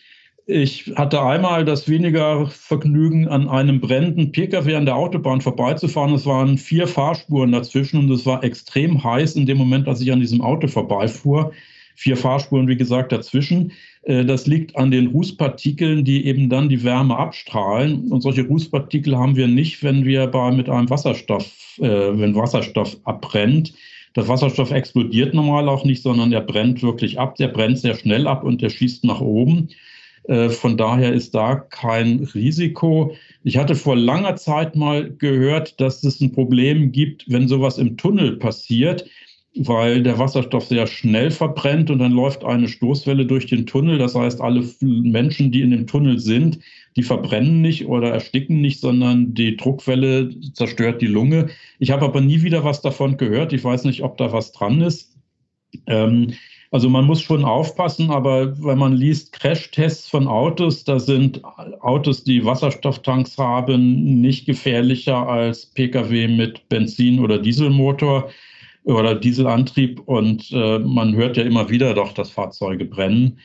Ich 0.53 0.93
hatte 0.97 1.23
einmal 1.23 1.65
das 1.65 1.89
weniger 1.89 2.49
Vergnügen, 2.49 3.29
an 3.29 3.49
einem 3.49 3.81
brennenden 3.81 4.33
Pkw 4.33 4.75
an 4.75 4.85
der 4.85 4.97
Autobahn 4.97 5.41
vorbeizufahren. 5.41 6.13
Es 6.13 6.27
waren 6.27 6.59
vier 6.59 6.89
Fahrspuren 6.89 7.53
dazwischen 7.53 8.01
und 8.01 8.11
es 8.11 8.27
war 8.27 8.43
extrem 8.43 9.05
heiß 9.05 9.37
in 9.37 9.47
dem 9.47 9.59
Moment, 9.59 9.87
als 9.87 10.01
ich 10.01 10.11
an 10.11 10.19
diesem 10.19 10.41
Auto 10.41 10.67
vorbeifuhr. 10.67 11.53
Vier 11.95 12.17
Fahrspuren, 12.17 12.67
wie 12.67 12.77
gesagt, 12.77 13.13
dazwischen. 13.13 13.71
Äh, 14.03 14.25
das 14.25 14.49
liegt 14.49 14.77
an 14.77 14.91
den 14.91 15.07
Rußpartikeln, 15.09 16.05
die 16.05 16.27
eben 16.27 16.49
dann 16.49 16.69
die 16.69 16.83
Wärme 16.83 17.17
abstrahlen. 17.17 18.11
Und 18.11 18.23
solche 18.23 18.43
Rußpartikel 18.43 19.17
haben 19.17 19.37
wir 19.37 19.47
nicht, 19.47 19.85
wenn 19.85 20.05
wir 20.05 20.27
bei, 20.27 20.51
mit 20.51 20.69
einem 20.69 20.91
Wasserstoff, 20.91 21.79
äh, 21.79 21.89
wenn 21.89 22.35
Wasserstoff 22.35 22.97
abbrennt. 23.05 23.73
Der 24.17 24.27
Wasserstoff 24.27 24.73
explodiert 24.73 25.33
normal 25.33 25.69
auch 25.69 25.85
nicht, 25.85 26.03
sondern 26.03 26.33
er 26.33 26.41
brennt 26.41 26.83
wirklich 26.83 27.21
ab. 27.21 27.37
Der 27.37 27.47
brennt 27.47 27.79
sehr 27.79 27.95
schnell 27.95 28.27
ab 28.27 28.43
und 28.43 28.63
der 28.63 28.71
schießt 28.71 29.05
nach 29.05 29.21
oben. 29.21 29.69
Äh, 30.25 30.51
von 30.51 30.77
daher 30.77 31.13
ist 31.13 31.35
da 31.35 31.57
kein 31.57 32.29
Risiko. 32.35 33.15
Ich 33.43 33.57
hatte 33.57 33.75
vor 33.75 33.97
langer 33.97 34.37
Zeit 34.37 34.77
mal 34.77 35.11
gehört, 35.11 35.81
dass 35.81 36.05
es 36.05 36.21
ein 36.21 36.33
Problem 36.33 36.93
gibt, 36.93 37.25
wenn 37.29 37.49
sowas 37.49 37.79
im 37.79 37.97
Tunnel 37.97 38.37
passiert, 38.37 39.09
weil 39.57 40.03
der 40.03 40.19
Wasserstoff 40.19 40.67
sehr 40.67 40.87
schnell 40.87 41.31
verbrennt 41.31 41.91
und 41.91 41.99
dann 41.99 42.13
läuft 42.13 42.45
eine 42.45 42.69
Stoßwelle 42.69 43.27
durch 43.27 43.47
den 43.47 43.67
Tunnel. 43.67 43.99
Das 43.99 44.15
heißt, 44.15 44.41
alle 44.41 44.65
Menschen, 44.81 45.51
die 45.51 45.63
in 45.63 45.73
dem 45.73 45.87
Tunnel 45.87 46.19
sind, 46.19 46.61
die 46.97 47.03
verbrennen 47.03 47.61
nicht 47.61 47.87
oder 47.87 48.11
ersticken 48.11 48.61
nicht, 48.61 48.81
sondern 48.81 49.35
die 49.35 49.57
Druckwelle 49.57 50.31
zerstört 50.53 51.03
die 51.03 51.07
Lunge. 51.07 51.49
Ich 51.79 51.91
habe 51.91 52.05
aber 52.05 52.21
nie 52.21 52.43
wieder 52.43 52.63
was 52.63 52.81
davon 52.83 53.17
gehört. 53.17 53.53
Ich 53.53 53.65
weiß 53.65 53.85
nicht, 53.85 54.03
ob 54.03 54.19
da 54.19 54.33
was 54.33 54.53
dran 54.53 54.81
ist. 54.81 55.17
Ähm, 55.87 56.35
Also 56.73 56.89
man 56.89 57.05
muss 57.05 57.21
schon 57.21 57.45
aufpassen, 57.45 58.11
aber 58.11 58.63
wenn 58.63 58.79
man 58.79 58.97
liest 58.97 59.33
Crashtests 59.33 60.09
von 60.09 60.29
Autos, 60.29 60.85
da 60.85 61.01
sind 61.01 61.43
Autos, 61.45 62.23
die 62.23 62.45
Wasserstofftanks 62.45 63.37
haben, 63.39 64.21
nicht 64.21 64.47
gefährlicher 64.47 65.29
als 65.29 65.67
Pkw 65.67 66.29
mit 66.29 66.69
Benzin- 66.69 67.19
oder 67.19 67.39
Dieselmotor 67.39 68.31
oder 68.85 69.17
Dieselantrieb. 69.17 70.01
Und 70.07 70.53
äh, 70.53 70.79
man 70.79 71.17
hört 71.17 71.37
ja 71.37 71.43
immer 71.43 71.69
wieder 71.71 71.93
doch, 71.95 72.13
dass 72.13 72.31
Fahrzeuge 72.31 72.85
brennen 72.85 73.39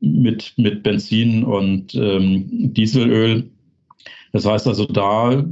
mit, 0.00 0.54
mit 0.56 0.82
Benzin 0.82 1.44
und 1.44 1.94
ähm, 1.94 2.72
Dieselöl. 2.72 3.50
Das 4.32 4.46
heißt 4.46 4.66
also, 4.66 4.86
da 4.86 5.44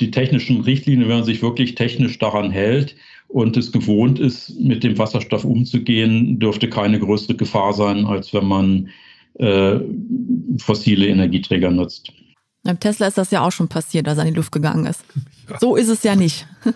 die 0.00 0.10
technischen 0.10 0.62
Richtlinien, 0.62 1.08
wenn 1.08 1.18
man 1.18 1.24
sich 1.24 1.40
wirklich 1.40 1.76
technisch 1.76 2.18
daran 2.18 2.50
hält 2.50 2.96
und 3.34 3.56
es 3.56 3.72
gewohnt 3.72 4.20
ist, 4.20 4.60
mit 4.60 4.84
dem 4.84 4.96
Wasserstoff 4.96 5.44
umzugehen, 5.44 6.38
dürfte 6.38 6.70
keine 6.70 7.00
größere 7.00 7.34
Gefahr 7.34 7.72
sein, 7.72 8.06
als 8.06 8.32
wenn 8.32 8.46
man 8.46 8.88
äh, 9.40 9.80
fossile 10.58 11.08
Energieträger 11.08 11.72
nutzt. 11.72 12.12
Beim 12.62 12.78
Tesla 12.78 13.08
ist 13.08 13.18
das 13.18 13.32
ja 13.32 13.44
auch 13.44 13.50
schon 13.50 13.66
passiert, 13.66 14.06
als 14.06 14.18
er 14.18 14.24
in 14.24 14.34
die 14.34 14.36
Luft 14.36 14.52
gegangen 14.52 14.86
ist. 14.86 15.04
So 15.58 15.74
ist 15.74 15.88
es 15.88 16.02
ja 16.04 16.14
nicht. 16.16 16.46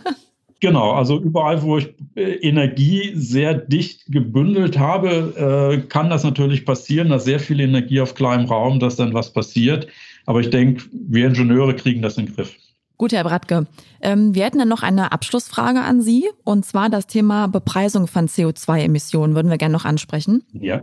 Genau, 0.61 0.91
also 0.91 1.21
überall, 1.21 1.63
wo 1.63 1.79
ich 1.79 1.95
äh, 2.17 2.33
Energie 2.41 3.13
sehr 3.15 3.55
dicht 3.55 4.07
gebündelt 4.09 4.77
habe, 4.77 5.79
äh, 5.79 5.87
kann 5.87 6.11
das 6.11 6.25
natürlich 6.25 6.65
passieren, 6.65 7.11
dass 7.11 7.27
sehr 7.27 7.39
viel 7.39 7.61
Energie 7.61 8.01
auf 8.01 8.17
kleinem 8.17 8.47
Raum, 8.47 8.81
dass 8.81 8.97
dann 8.97 9.15
was 9.15 9.33
passiert. 9.33 9.87
Aber 10.27 10.41
ich 10.41 10.51
denke, 10.51 10.83
wir 10.91 11.29
Ingenieure 11.29 11.77
kriegen 11.77 12.03
das 12.03 12.19
in 12.19 12.27
den 12.27 12.35
Griff. 12.35 12.57
Gut, 12.99 13.13
Herr 13.13 13.23
Bratke. 13.23 13.67
Ähm, 14.01 14.35
wir 14.35 14.45
hätten 14.45 14.59
dann 14.59 14.69
noch 14.69 14.83
eine 14.83 15.13
Abschlussfrage 15.13 15.81
an 15.81 16.03
Sie, 16.03 16.29
und 16.43 16.67
zwar 16.67 16.91
das 16.91 17.07
Thema 17.07 17.47
Bepreisung 17.47 18.09
von 18.09 18.27
CO2-Emissionen 18.27 19.37
würden 19.37 19.51
wir 19.51 19.59
gerne 19.59 19.73
noch 19.73 19.85
ansprechen. 19.85 20.45
Ja. 20.53 20.83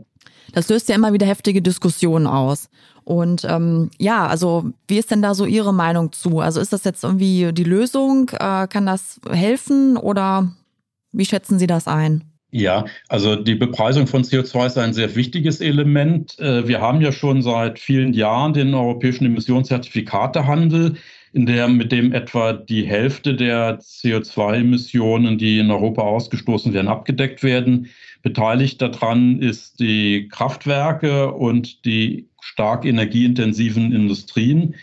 Das 0.53 0.70
löst 0.70 0.88
ja 0.88 0.95
immer 0.95 1.11
wieder 1.11 1.28
heftige 1.28 1.61
Diskussionen 1.61 2.26
aus. 2.26 2.70
Und 3.03 3.45
ähm, 3.47 3.91
ja, 3.99 4.26
also 4.26 4.72
wie 4.88 4.97
ist 4.97 5.11
denn 5.11 5.22
da 5.22 5.36
so 5.36 5.45
Ihre 5.45 5.74
Meinung 5.74 6.13
zu? 6.13 6.39
Also 6.39 6.61
ist 6.61 6.72
das 6.72 6.86
jetzt 6.86 7.03
irgendwie 7.03 7.51
die 7.51 7.63
Lösung? 7.63 8.30
Äh, 8.30 8.68
kann 8.68 8.86
das 8.86 9.20
helfen 9.30 9.97
oder 9.97 10.53
wie 11.11 11.26
schätzen 11.26 11.59
Sie 11.59 11.68
das 11.68 11.88
ein? 11.88 12.24
Ja, 12.51 12.86
also 13.09 13.36
die 13.36 13.55
Bepreisung 13.55 14.07
von 14.07 14.24
CO2 14.24 14.68
ist 14.68 14.78
ein 14.78 14.93
sehr 14.93 15.16
wichtiges 15.16 15.59
Element. 15.59 16.39
Äh, 16.39 16.68
wir 16.68 16.80
haben 16.80 17.01
ja 17.01 17.11
schon 17.11 17.41
seit 17.41 17.80
vielen 17.80 18.13
Jahren 18.13 18.53
den 18.53 18.74
europäischen 18.74 19.26
Emissionszertifikatehandel, 19.26 20.95
in 21.36 21.46
der 21.46 21.68
mit 21.68 21.92
dem 21.92 22.14
etwa 22.14 22.54
die 22.54 22.86
Hälfte 22.86 23.36
der 23.36 23.82
CO2-Emissionen, 23.82 25.38
die 25.38 25.60
in 25.60 25.70
Europa 25.70 26.02
ausgestoßen 26.02 26.74
werden, 26.74 26.88
abgedeckt 26.88 27.44
werden. 27.44 27.88
Beteiligt 28.24 28.82
daran 28.82 29.42
ist 29.42 29.82
die 29.82 30.30
Kraftwerke 30.30 31.34
und 31.34 31.84
die 31.84 32.30
stark 32.40 32.86
energieintensiven 32.86 33.92
Industrien, 33.92 34.76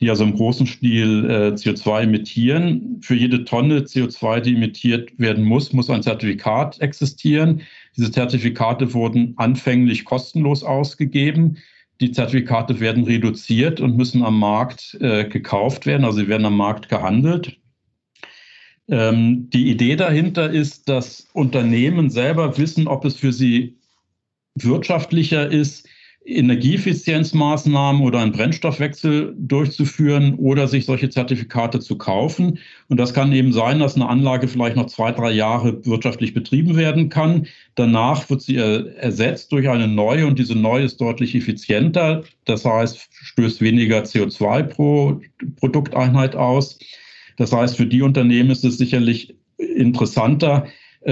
die 0.00 0.08
also 0.08 0.22
im 0.22 0.36
großen 0.36 0.68
Stil 0.68 1.28
äh, 1.28 1.48
CO2 1.54 2.02
emittieren. 2.02 2.98
Für 3.00 3.16
jede 3.16 3.44
Tonne 3.44 3.80
CO2, 3.80 4.38
die 4.38 4.54
emittiert 4.54 5.10
werden 5.18 5.42
muss, 5.42 5.72
muss 5.72 5.90
ein 5.90 6.04
Zertifikat 6.04 6.80
existieren. 6.80 7.62
Diese 7.96 8.12
Zertifikate 8.12 8.94
wurden 8.94 9.34
anfänglich 9.36 10.04
kostenlos 10.04 10.62
ausgegeben. 10.62 11.58
Die 12.02 12.10
Zertifikate 12.10 12.80
werden 12.80 13.04
reduziert 13.04 13.80
und 13.80 13.96
müssen 13.96 14.24
am 14.24 14.36
Markt 14.36 14.98
äh, 15.00 15.24
gekauft 15.24 15.86
werden, 15.86 16.04
also 16.04 16.18
sie 16.18 16.26
werden 16.26 16.44
am 16.44 16.56
Markt 16.56 16.88
gehandelt. 16.88 17.60
Ähm, 18.88 19.48
die 19.50 19.70
Idee 19.70 19.94
dahinter 19.94 20.50
ist, 20.50 20.88
dass 20.88 21.28
Unternehmen 21.32 22.10
selber 22.10 22.58
wissen, 22.58 22.88
ob 22.88 23.04
es 23.04 23.14
für 23.14 23.32
sie 23.32 23.78
wirtschaftlicher 24.56 25.48
ist, 25.48 25.88
Energieeffizienzmaßnahmen 26.24 28.02
oder 28.02 28.20
einen 28.20 28.32
Brennstoffwechsel 28.32 29.34
durchzuführen 29.36 30.34
oder 30.34 30.68
sich 30.68 30.84
solche 30.84 31.10
Zertifikate 31.10 31.80
zu 31.80 31.98
kaufen. 31.98 32.58
Und 32.88 32.98
das 32.98 33.12
kann 33.12 33.32
eben 33.32 33.52
sein, 33.52 33.80
dass 33.80 33.96
eine 33.96 34.08
Anlage 34.08 34.46
vielleicht 34.46 34.76
noch 34.76 34.86
zwei, 34.86 35.10
drei 35.12 35.32
Jahre 35.32 35.84
wirtschaftlich 35.84 36.32
betrieben 36.32 36.76
werden 36.76 37.08
kann. 37.08 37.46
Danach 37.74 38.30
wird 38.30 38.42
sie 38.42 38.56
ersetzt 38.56 39.50
durch 39.52 39.68
eine 39.68 39.88
neue 39.88 40.26
und 40.26 40.38
diese 40.38 40.54
neue 40.54 40.84
ist 40.84 41.00
deutlich 41.00 41.34
effizienter. 41.34 42.22
Das 42.44 42.64
heißt, 42.64 43.08
stößt 43.10 43.60
weniger 43.60 44.02
CO2 44.02 44.62
pro 44.62 45.20
Produkteinheit 45.56 46.36
aus. 46.36 46.78
Das 47.36 47.52
heißt, 47.52 47.76
für 47.76 47.86
die 47.86 48.02
Unternehmen 48.02 48.50
ist 48.50 48.64
es 48.64 48.78
sicherlich 48.78 49.34
interessanter, 49.58 50.66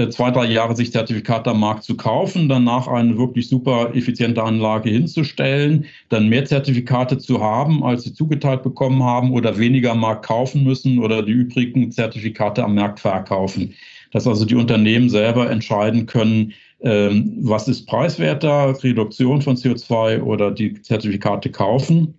zwei, 0.09 0.31
drei 0.31 0.45
Jahre 0.45 0.75
sich 0.75 0.91
Zertifikate 0.91 1.49
am 1.49 1.59
Markt 1.59 1.83
zu 1.83 1.97
kaufen, 1.97 2.47
danach 2.47 2.87
eine 2.87 3.17
wirklich 3.17 3.49
super 3.49 3.91
effiziente 3.93 4.41
Anlage 4.41 4.89
hinzustellen, 4.89 5.85
dann 6.09 6.29
mehr 6.29 6.45
Zertifikate 6.45 7.17
zu 7.17 7.41
haben, 7.41 7.83
als 7.83 8.03
sie 8.03 8.13
zugeteilt 8.13 8.63
bekommen 8.63 9.03
haben 9.03 9.31
oder 9.31 9.57
weniger 9.57 9.91
am 9.91 9.99
Markt 9.99 10.25
kaufen 10.25 10.63
müssen 10.63 10.99
oder 10.99 11.23
die 11.23 11.33
übrigen 11.33 11.91
Zertifikate 11.91 12.63
am 12.63 12.75
Markt 12.75 13.01
verkaufen. 13.01 13.73
Dass 14.11 14.27
also 14.27 14.45
die 14.45 14.55
Unternehmen 14.55 15.09
selber 15.09 15.49
entscheiden 15.49 16.05
können, 16.05 16.53
ähm, 16.81 17.37
was 17.41 17.67
ist 17.67 17.85
preiswerter, 17.85 18.75
Reduktion 18.83 19.41
von 19.41 19.55
CO2 19.55 20.21
oder 20.21 20.51
die 20.51 20.81
Zertifikate 20.81 21.51
kaufen. 21.51 22.15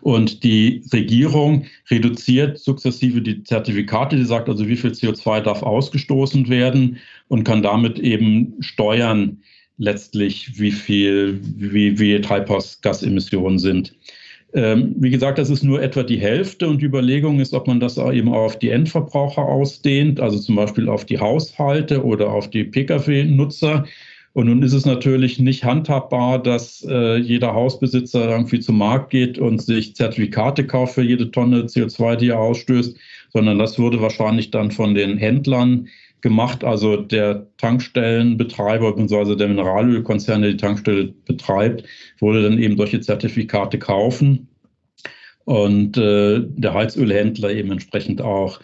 Und 0.00 0.44
die 0.44 0.82
Regierung 0.92 1.64
reduziert 1.90 2.58
sukzessive 2.58 3.20
die 3.20 3.42
Zertifikate, 3.42 4.16
die 4.16 4.24
sagt 4.24 4.48
also, 4.48 4.68
wie 4.68 4.76
viel 4.76 4.92
CO2 4.92 5.40
darf 5.40 5.62
ausgestoßen 5.62 6.48
werden 6.48 6.98
und 7.28 7.44
kann 7.44 7.62
damit 7.62 7.98
eben 7.98 8.54
steuern 8.60 9.38
letztlich, 9.78 10.58
wie 10.58 10.70
viel, 10.70 11.40
wie, 11.42 11.98
wie 11.98 12.20
Treibhausgasemissionen 12.20 13.58
sind. 13.58 13.94
Ähm, 14.54 14.94
wie 14.98 15.10
gesagt, 15.10 15.38
das 15.38 15.50
ist 15.50 15.64
nur 15.64 15.82
etwa 15.82 16.02
die 16.02 16.18
Hälfte 16.18 16.68
und 16.68 16.80
die 16.80 16.86
Überlegung 16.86 17.40
ist, 17.40 17.52
ob 17.52 17.66
man 17.66 17.80
das 17.80 17.98
eben 17.98 18.32
auf 18.32 18.58
die 18.58 18.70
Endverbraucher 18.70 19.42
ausdehnt, 19.42 20.20
also 20.20 20.38
zum 20.38 20.56
Beispiel 20.56 20.88
auf 20.88 21.04
die 21.04 21.18
Haushalte 21.18 22.02
oder 22.04 22.32
auf 22.32 22.48
die 22.48 22.64
Pkw-Nutzer. 22.64 23.84
Und 24.36 24.48
nun 24.48 24.62
ist 24.62 24.74
es 24.74 24.84
natürlich 24.84 25.38
nicht 25.38 25.64
handhabbar, 25.64 26.42
dass 26.42 26.84
äh, 26.86 27.16
jeder 27.16 27.54
Hausbesitzer 27.54 28.28
irgendwie 28.28 28.60
zum 28.60 28.76
Markt 28.76 29.08
geht 29.08 29.38
und 29.38 29.62
sich 29.62 29.96
Zertifikate 29.96 30.66
kauft 30.66 30.92
für 30.92 31.02
jede 31.02 31.30
Tonne 31.30 31.62
CO2, 31.62 32.16
die 32.16 32.28
er 32.28 32.40
ausstößt, 32.40 32.98
sondern 33.32 33.58
das 33.58 33.78
würde 33.78 34.02
wahrscheinlich 34.02 34.50
dann 34.50 34.72
von 34.72 34.94
den 34.94 35.16
Händlern 35.16 35.88
gemacht. 36.20 36.64
Also 36.64 36.98
der 36.98 37.46
Tankstellenbetreiber 37.56 38.94
bzw. 38.94 39.36
der 39.36 39.48
Mineralölkonzern, 39.48 40.42
der 40.42 40.50
die 40.50 40.58
Tankstelle 40.58 41.14
betreibt, 41.24 41.84
würde 42.20 42.42
dann 42.42 42.58
eben 42.58 42.76
solche 42.76 43.00
Zertifikate 43.00 43.78
kaufen 43.78 44.48
und 45.46 45.96
äh, 45.96 46.42
der 46.46 46.74
Heizölhändler 46.74 47.52
eben 47.52 47.72
entsprechend 47.72 48.20
auch. 48.20 48.60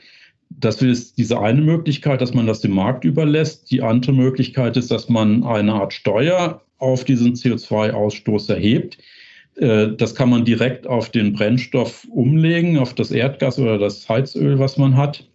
Das 0.58 0.82
ist 0.82 1.18
diese 1.18 1.40
eine 1.40 1.60
Möglichkeit, 1.60 2.20
dass 2.20 2.34
man 2.34 2.46
das 2.46 2.60
dem 2.60 2.72
Markt 2.72 3.04
überlässt. 3.04 3.70
Die 3.70 3.82
andere 3.82 4.12
Möglichkeit 4.12 4.76
ist, 4.76 4.90
dass 4.90 5.08
man 5.08 5.44
eine 5.44 5.74
Art 5.74 5.92
Steuer 5.92 6.62
auf 6.78 7.04
diesen 7.04 7.34
CO2-Ausstoß 7.34 8.52
erhebt. 8.52 8.98
Äh, 9.56 9.88
das 9.96 10.14
kann 10.14 10.30
man 10.30 10.44
direkt 10.44 10.86
auf 10.86 11.10
den 11.10 11.32
Brennstoff 11.32 12.06
umlegen, 12.10 12.78
auf 12.78 12.94
das 12.94 13.10
Erdgas 13.10 13.58
oder 13.58 13.78
das 13.78 14.08
Heizöl, 14.08 14.58
was 14.58 14.76
man 14.76 14.96
hat. 14.96 15.28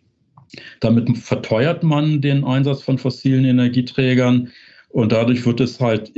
Damit 0.79 1.17
verteuert 1.17 1.83
man 1.83 2.21
den 2.21 2.43
Einsatz 2.43 2.81
von 2.81 2.97
fossilen 2.97 3.45
Energieträgern 3.45 4.49
und 4.89 5.11
dadurch 5.11 5.45
wird 5.45 5.59
es 5.59 5.79
halt 5.79 6.11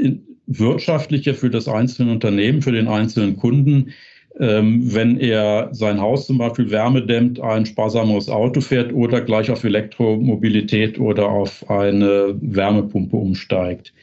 wirtschaftlicher 0.45 1.33
für 1.33 1.49
das 1.49 1.67
einzelne 1.67 2.11
Unternehmen, 2.11 2.61
für 2.61 2.71
den 2.71 2.87
einzelnen 2.87 3.37
Kunden, 3.37 3.93
ähm, 4.39 4.93
wenn 4.93 5.19
er 5.19 5.69
sein 5.71 5.99
Haus 5.99 6.27
zum 6.27 6.37
Beispiel 6.37 6.71
wärmedämmt, 6.71 7.39
ein 7.41 7.65
sparsameres 7.65 8.29
Auto 8.29 8.61
fährt 8.61 8.93
oder 8.93 9.21
gleich 9.21 9.51
auf 9.51 9.63
Elektromobilität 9.63 10.97
oder 10.99 11.27
auf 11.29 11.69
eine 11.69 12.35
Wärmepumpe 12.41 13.17
umsteigt. 13.17 13.93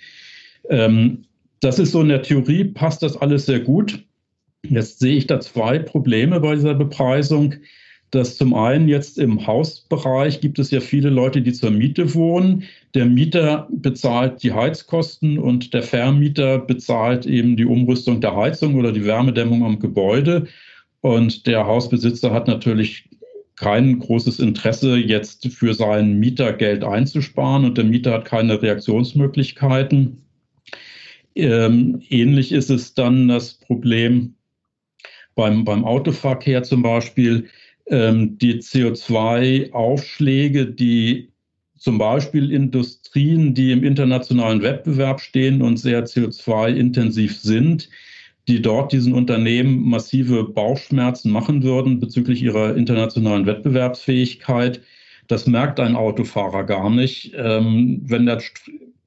Ähm, 0.69 1.25
das 1.61 1.79
ist 1.79 1.93
so 1.93 2.03
in 2.03 2.09
der 2.09 2.23
Theorie, 2.23 2.65
passt 2.65 3.03
das 3.03 3.17
alles 3.17 3.47
sehr 3.47 3.61
gut. 3.61 4.05
Jetzt 4.63 4.99
sehe 4.99 5.17
ich 5.17 5.27
da 5.27 5.41
zwei 5.41 5.79
Probleme 5.79 6.41
bei 6.41 6.55
dieser 6.55 6.75
Bepreisung 6.75 7.55
dass 8.17 8.37
zum 8.37 8.55
einen 8.55 8.89
jetzt 8.89 9.19
im 9.19 9.47
Hausbereich 9.47 10.41
gibt 10.41 10.59
es 10.59 10.71
ja 10.71 10.81
viele 10.81 11.11
Leute, 11.11 11.43
die 11.43 11.53
zur 11.53 11.71
Miete 11.71 12.15
wohnen. 12.15 12.65
Der 12.95 13.05
Mieter 13.05 13.69
bezahlt 13.71 14.43
die 14.43 14.53
Heizkosten 14.53 15.39
und 15.39 15.75
der 15.75 15.83
Vermieter 15.83 16.59
bezahlt 16.59 17.27
eben 17.27 17.57
die 17.57 17.67
Umrüstung 17.67 18.21
der 18.21 18.35
Heizung 18.35 18.77
oder 18.77 18.93
die 18.93 19.05
Wärmedämmung 19.05 19.65
am 19.65 19.79
Gebäude. 19.79 20.47
Und 21.03 21.47
der 21.47 21.67
Hausbesitzer 21.67 22.33
hat 22.33 22.49
natürlich 22.49 23.09
kein 23.57 23.99
großes 23.99 24.39
Interesse, 24.39 24.97
jetzt 24.97 25.47
für 25.49 25.75
seinen 25.75 26.19
Mieter 26.19 26.53
Geld 26.53 26.85
einzusparen 26.85 27.65
und 27.65 27.77
der 27.77 27.85
Mieter 27.85 28.13
hat 28.15 28.25
keine 28.25 28.61
Reaktionsmöglichkeiten. 28.61 30.23
Ähm, 31.35 32.01
ähnlich 32.09 32.53
ist 32.53 32.71
es 32.71 32.95
dann 32.95 33.29
das 33.29 33.55
Problem 33.55 34.35
beim, 35.35 35.65
beim 35.65 35.85
Autoverkehr 35.85 36.63
zum 36.63 36.83
Beispiel 36.83 37.49
ähm, 37.89 38.39
die 38.39 38.61
CO2-Aufschläge, 38.61 40.67
die 40.67 41.33
zum 41.77 41.99
Beispiel 41.99 42.53
Industrien, 42.53 43.55
die 43.55 43.73
im 43.73 43.85
internationalen 43.85 44.63
Wettbewerb 44.63 45.21
stehen 45.21 45.63
und 45.63 45.77
sehr 45.77 46.05
CO2-intensiv 46.05 47.39
sind, 47.39 47.89
die 48.49 48.63
dort 48.63 48.93
diesen 48.93 49.13
Unternehmen 49.13 49.89
massive 49.89 50.45
Bauchschmerzen 50.45 51.31
machen 51.31 51.63
würden 51.63 52.01
bezüglich 52.01 52.43
ihrer 52.43 52.77
internationalen 52.77 53.47
Wettbewerbsfähigkeit. 53.47 54.81
Das 55.29 55.47
merkt 55.47 55.81
ein 55.81 55.97
Autofahrer 55.97 56.65
gar 56.65 56.91
nicht. 56.91 57.33
Ähm, 57.37 58.03
wenn 58.05 58.27
der 58.27 58.41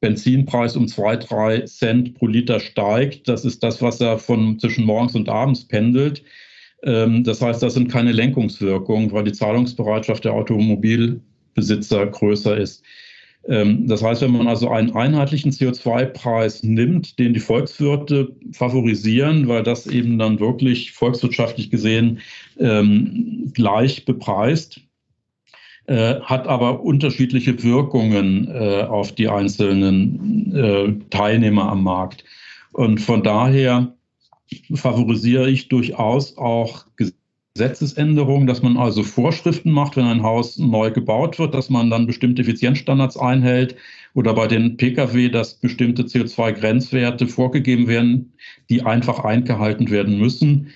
Benzinpreis 0.02 0.76
um 0.76 0.88
zwei, 0.88 1.18
drei 1.18 1.62
Cent 1.62 2.16
pro 2.16 2.28
Liter 2.28 2.60
steigt, 2.60 3.28
das 3.28 3.46
ist 3.46 3.64
das, 3.64 3.82
was 3.82 4.00
er 4.00 4.18
von 4.18 4.60
zwischen 4.60 4.86
morgens 4.86 5.16
und 5.16 5.30
abends 5.30 5.68
pendelt. 5.68 6.24
Ähm, 6.84 7.24
das 7.24 7.42
heißt, 7.42 7.62
das 7.62 7.74
sind 7.74 7.92
keine 7.92 8.12
Lenkungswirkungen, 8.12 9.12
weil 9.12 9.24
die 9.24 9.34
Zahlungsbereitschaft 9.34 10.26
der 10.26 10.34
Automobilbesitzer 10.34 12.08
größer 12.08 12.58
ist. 12.58 12.84
Ähm, 13.48 13.88
das 13.88 14.04
heißt, 14.04 14.22
wenn 14.22 14.32
man 14.32 14.48
also 14.48 14.70
einen 14.70 14.94
einheitlichen 14.94 15.52
CO2-Preis 15.52 16.64
nimmt, 16.64 17.20
den 17.20 17.34
die 17.34 17.40
Volkswirte 17.40 18.36
favorisieren, 18.52 19.48
weil 19.48 19.64
das 19.64 19.88
eben 19.88 20.20
dann 20.20 20.40
wirklich 20.40 20.92
volkswirtschaftlich 20.92 21.70
gesehen 21.70 22.20
ähm, 22.60 23.52
gleich 23.54 24.06
bepreist, 24.06 24.82
äh, 25.88 26.20
hat 26.22 26.48
aber 26.48 26.84
unterschiedliche 26.84 27.64
Wirkungen 27.64 28.48
äh, 28.48 28.84
auf 28.84 29.14
die 29.14 29.28
einzelnen 29.28 30.54
äh, 30.56 30.94
Teilnehmer 31.10 31.72
am 31.72 31.84
Markt. 31.84 32.24
Und 32.74 33.00
von 33.00 33.24
daher 33.24 33.94
favorisiere 34.74 35.50
ich 35.50 35.70
durchaus 35.70 36.38
auch 36.38 36.86
Gesetzesänderungen, 37.56 38.48
dass 38.48 38.62
man 38.62 38.78
also 38.78 39.04
Vorschriften 39.04 39.72
macht, 39.72 39.98
wenn 39.98 40.06
ein 40.06 40.24
Haus 40.24 40.58
neu 40.58 40.92
gebaut 40.92 41.40
wird, 41.40 41.54
dass 41.54 41.70
man 41.70 41.90
dann 41.90 42.08
bestimmte 42.08 42.42
Effizienzstandards 42.42 43.18
einhält 43.18 43.76
oder 44.14 44.34
bei 44.34 44.48
den 44.48 44.78
Pkw, 44.78 45.30
dass 45.30 45.56
bestimmte 45.56 46.04
CO2-Grenzwerte 46.04 47.28
vorgegeben 47.28 47.88
werden, 47.88 48.34
die 48.70 48.84
einfach 48.84 49.20
eingehalten 49.20 49.90
werden 49.90 50.18
müssen. 50.18 50.72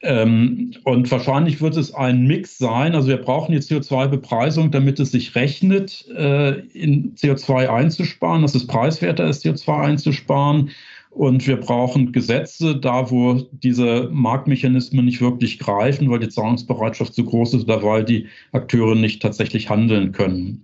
Ähm, 0.00 0.72
und 0.84 1.10
wahrscheinlich 1.10 1.60
wird 1.60 1.76
es 1.76 1.92
ein 1.92 2.26
Mix 2.26 2.58
sein. 2.58 2.94
Also 2.94 3.08
wir 3.08 3.16
brauchen 3.16 3.52
die 3.52 3.58
CO2-Bepreisung, 3.58 4.70
damit 4.70 5.00
es 5.00 5.10
sich 5.10 5.34
rechnet, 5.34 6.06
äh, 6.16 6.60
in 6.72 7.16
CO2 7.16 7.68
einzusparen, 7.68 8.42
dass 8.42 8.54
es 8.54 8.66
preiswerter 8.66 9.26
ist, 9.26 9.44
CO2 9.44 9.80
einzusparen. 9.80 10.70
Und 11.18 11.48
wir 11.48 11.56
brauchen 11.56 12.12
Gesetze 12.12 12.76
da, 12.76 13.10
wo 13.10 13.34
diese 13.50 14.08
Marktmechanismen 14.12 15.04
nicht 15.04 15.20
wirklich 15.20 15.58
greifen, 15.58 16.08
weil 16.08 16.20
die 16.20 16.28
Zahlungsbereitschaft 16.28 17.12
zu 17.12 17.24
groß 17.24 17.54
ist 17.54 17.64
oder 17.64 17.82
weil 17.82 18.04
die 18.04 18.28
Akteure 18.52 18.94
nicht 18.94 19.20
tatsächlich 19.20 19.68
handeln 19.68 20.12
können. 20.12 20.62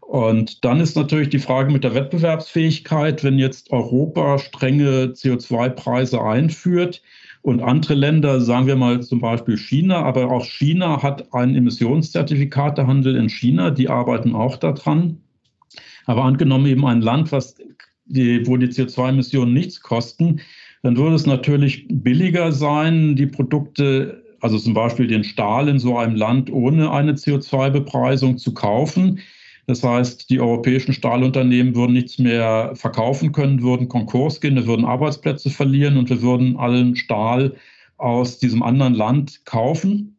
Und 0.00 0.64
dann 0.64 0.80
ist 0.80 0.96
natürlich 0.96 1.28
die 1.28 1.38
Frage 1.38 1.72
mit 1.72 1.84
der 1.84 1.94
Wettbewerbsfähigkeit, 1.94 3.22
wenn 3.22 3.38
jetzt 3.38 3.70
Europa 3.70 4.40
strenge 4.40 5.12
CO2-Preise 5.14 6.20
einführt 6.20 7.00
und 7.42 7.62
andere 7.62 7.94
Länder, 7.94 8.40
sagen 8.40 8.66
wir 8.66 8.74
mal 8.74 9.04
zum 9.04 9.20
Beispiel 9.20 9.56
China, 9.56 10.02
aber 10.02 10.32
auch 10.32 10.44
China 10.44 11.00
hat 11.00 11.32
einen 11.32 11.54
Emissionszertifikatehandel 11.54 13.14
in 13.14 13.28
China, 13.28 13.70
die 13.70 13.88
arbeiten 13.88 14.34
auch 14.34 14.56
daran. 14.56 15.18
Aber 16.06 16.24
angenommen 16.24 16.66
eben 16.66 16.84
ein 16.86 17.02
Land, 17.02 17.30
was 17.30 17.56
die, 18.06 18.46
wo 18.46 18.56
die 18.56 18.68
CO2-Emissionen 18.68 19.52
nichts 19.52 19.80
kosten, 19.80 20.40
dann 20.82 20.96
würde 20.96 21.16
es 21.16 21.26
natürlich 21.26 21.86
billiger 21.88 22.52
sein, 22.52 23.16
die 23.16 23.26
Produkte, 23.26 24.22
also 24.40 24.58
zum 24.58 24.74
Beispiel 24.74 25.06
den 25.06 25.24
Stahl 25.24 25.68
in 25.68 25.78
so 25.78 25.98
einem 25.98 26.16
Land 26.16 26.50
ohne 26.50 26.90
eine 26.92 27.12
CO2-Bepreisung 27.12 28.38
zu 28.38 28.54
kaufen. 28.54 29.20
Das 29.66 29.82
heißt, 29.82 30.30
die 30.30 30.40
europäischen 30.40 30.92
Stahlunternehmen 30.92 31.74
würden 31.74 31.94
nichts 31.94 32.18
mehr 32.18 32.72
verkaufen 32.74 33.32
können, 33.32 33.62
würden 33.62 33.88
Konkurs 33.88 34.40
gehen, 34.40 34.54
wir 34.54 34.66
würden 34.66 34.84
Arbeitsplätze 34.84 35.50
verlieren 35.50 35.96
und 35.96 36.08
wir 36.08 36.22
würden 36.22 36.56
allen 36.56 36.94
Stahl 36.94 37.56
aus 37.96 38.38
diesem 38.38 38.62
anderen 38.62 38.94
Land 38.94 39.44
kaufen. 39.44 40.15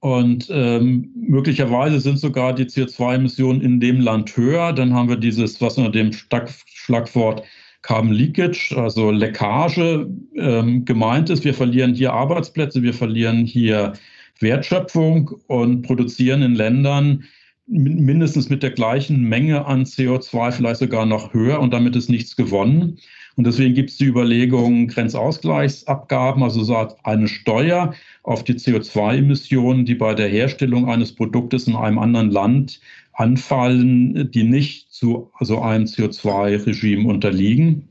Und 0.00 0.48
ähm, 0.50 1.10
möglicherweise 1.14 2.00
sind 2.00 2.18
sogar 2.18 2.54
die 2.54 2.64
CO2-Emissionen 2.64 3.60
in 3.60 3.80
dem 3.80 4.00
Land 4.00 4.36
höher. 4.36 4.72
Dann 4.72 4.94
haben 4.94 5.08
wir 5.08 5.16
dieses, 5.16 5.60
was 5.60 5.78
unter 5.78 5.90
dem 5.90 6.12
Schlagwort 6.12 7.42
Carbon 7.82 8.12
Leakage, 8.12 8.74
also 8.76 9.10
Leckage, 9.10 10.08
ähm, 10.36 10.84
gemeint 10.84 11.30
ist. 11.30 11.44
Wir 11.44 11.54
verlieren 11.54 11.94
hier 11.94 12.12
Arbeitsplätze, 12.12 12.82
wir 12.82 12.94
verlieren 12.94 13.46
hier 13.46 13.94
Wertschöpfung 14.40 15.30
und 15.46 15.82
produzieren 15.82 16.42
in 16.42 16.54
Ländern 16.54 17.24
mindestens 17.68 18.48
mit 18.48 18.62
der 18.62 18.70
gleichen 18.70 19.22
Menge 19.22 19.66
an 19.66 19.84
CO2, 19.84 20.52
vielleicht 20.52 20.80
sogar 20.80 21.04
noch 21.04 21.34
höher 21.34 21.60
und 21.60 21.72
damit 21.72 21.96
ist 21.96 22.08
nichts 22.08 22.36
gewonnen. 22.36 22.98
Und 23.36 23.46
deswegen 23.46 23.74
gibt 23.74 23.90
es 23.90 23.98
die 23.98 24.06
Überlegung 24.06 24.86
Grenzausgleichsabgaben, 24.88 26.42
also 26.42 26.62
so 26.62 26.88
eine 27.02 27.28
Steuer 27.28 27.92
auf 28.26 28.42
die 28.42 28.54
CO2-Emissionen, 28.54 29.84
die 29.84 29.94
bei 29.94 30.12
der 30.12 30.28
Herstellung 30.28 30.90
eines 30.90 31.14
Produktes 31.14 31.68
in 31.68 31.76
einem 31.76 31.98
anderen 31.98 32.30
Land 32.30 32.80
anfallen, 33.12 34.30
die 34.32 34.42
nicht 34.42 34.92
zu 34.92 35.30
so 35.40 35.62
einem 35.62 35.84
CO2-Regime 35.84 37.08
unterliegen. 37.08 37.88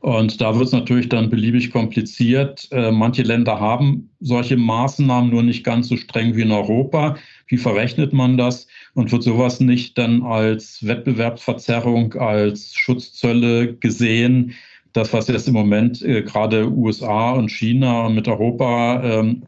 Und 0.00 0.40
da 0.40 0.54
wird 0.54 0.66
es 0.66 0.72
natürlich 0.72 1.08
dann 1.08 1.30
beliebig 1.30 1.70
kompliziert. 1.70 2.68
Äh, 2.70 2.90
manche 2.90 3.22
Länder 3.22 3.58
haben 3.58 4.10
solche 4.20 4.56
Maßnahmen 4.56 5.30
nur 5.30 5.42
nicht 5.42 5.64
ganz 5.64 5.88
so 5.88 5.96
streng 5.96 6.36
wie 6.36 6.42
in 6.42 6.52
Europa. 6.52 7.16
Wie 7.46 7.56
verrechnet 7.56 8.12
man 8.12 8.36
das? 8.36 8.66
Und 8.94 9.12
wird 9.12 9.22
sowas 9.22 9.60
nicht 9.60 9.96
dann 9.96 10.22
als 10.22 10.86
Wettbewerbsverzerrung, 10.86 12.14
als 12.14 12.74
Schutzzölle 12.74 13.74
gesehen? 13.76 14.54
Das, 14.96 15.12
was 15.12 15.28
jetzt 15.28 15.46
im 15.46 15.54
Moment 15.54 16.00
äh, 16.02 16.22
gerade 16.22 16.70
USA 16.70 17.32
und 17.32 17.50
China 17.50 18.08
mit 18.08 18.28
Europa 18.28 19.02
ähm, 19.02 19.42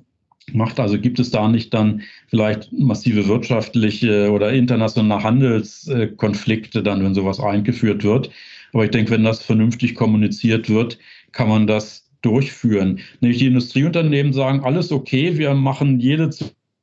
macht. 0.53 0.79
Also 0.79 0.99
gibt 0.99 1.19
es 1.19 1.31
da 1.31 1.49
nicht 1.49 1.73
dann 1.73 2.03
vielleicht 2.29 2.73
massive 2.73 3.29
wirtschaftliche 3.29 4.31
oder 4.31 4.53
internationale 4.53 5.23
Handelskonflikte 5.23 6.83
dann, 6.83 7.03
wenn 7.03 7.15
sowas 7.15 7.41
eingeführt 7.41 8.05
wird? 8.05 8.31
Aber 8.73 8.85
ich 8.85 8.91
denke, 8.91 9.13
wenn 9.13 9.25
das 9.25 9.43
vernünftig 9.43 9.95
kommuniziert 9.95 10.69
wird, 10.69 10.99
kann 11.33 11.49
man 11.49 11.67
das 11.67 12.11
durchführen. 12.21 13.01
Nämlich 13.21 13.39
die 13.39 13.47
Industrieunternehmen 13.47 14.33
sagen, 14.33 14.61
alles 14.65 14.93
okay, 14.93 15.39
wir 15.39 15.55
machen 15.55 16.01
jede 16.01 16.31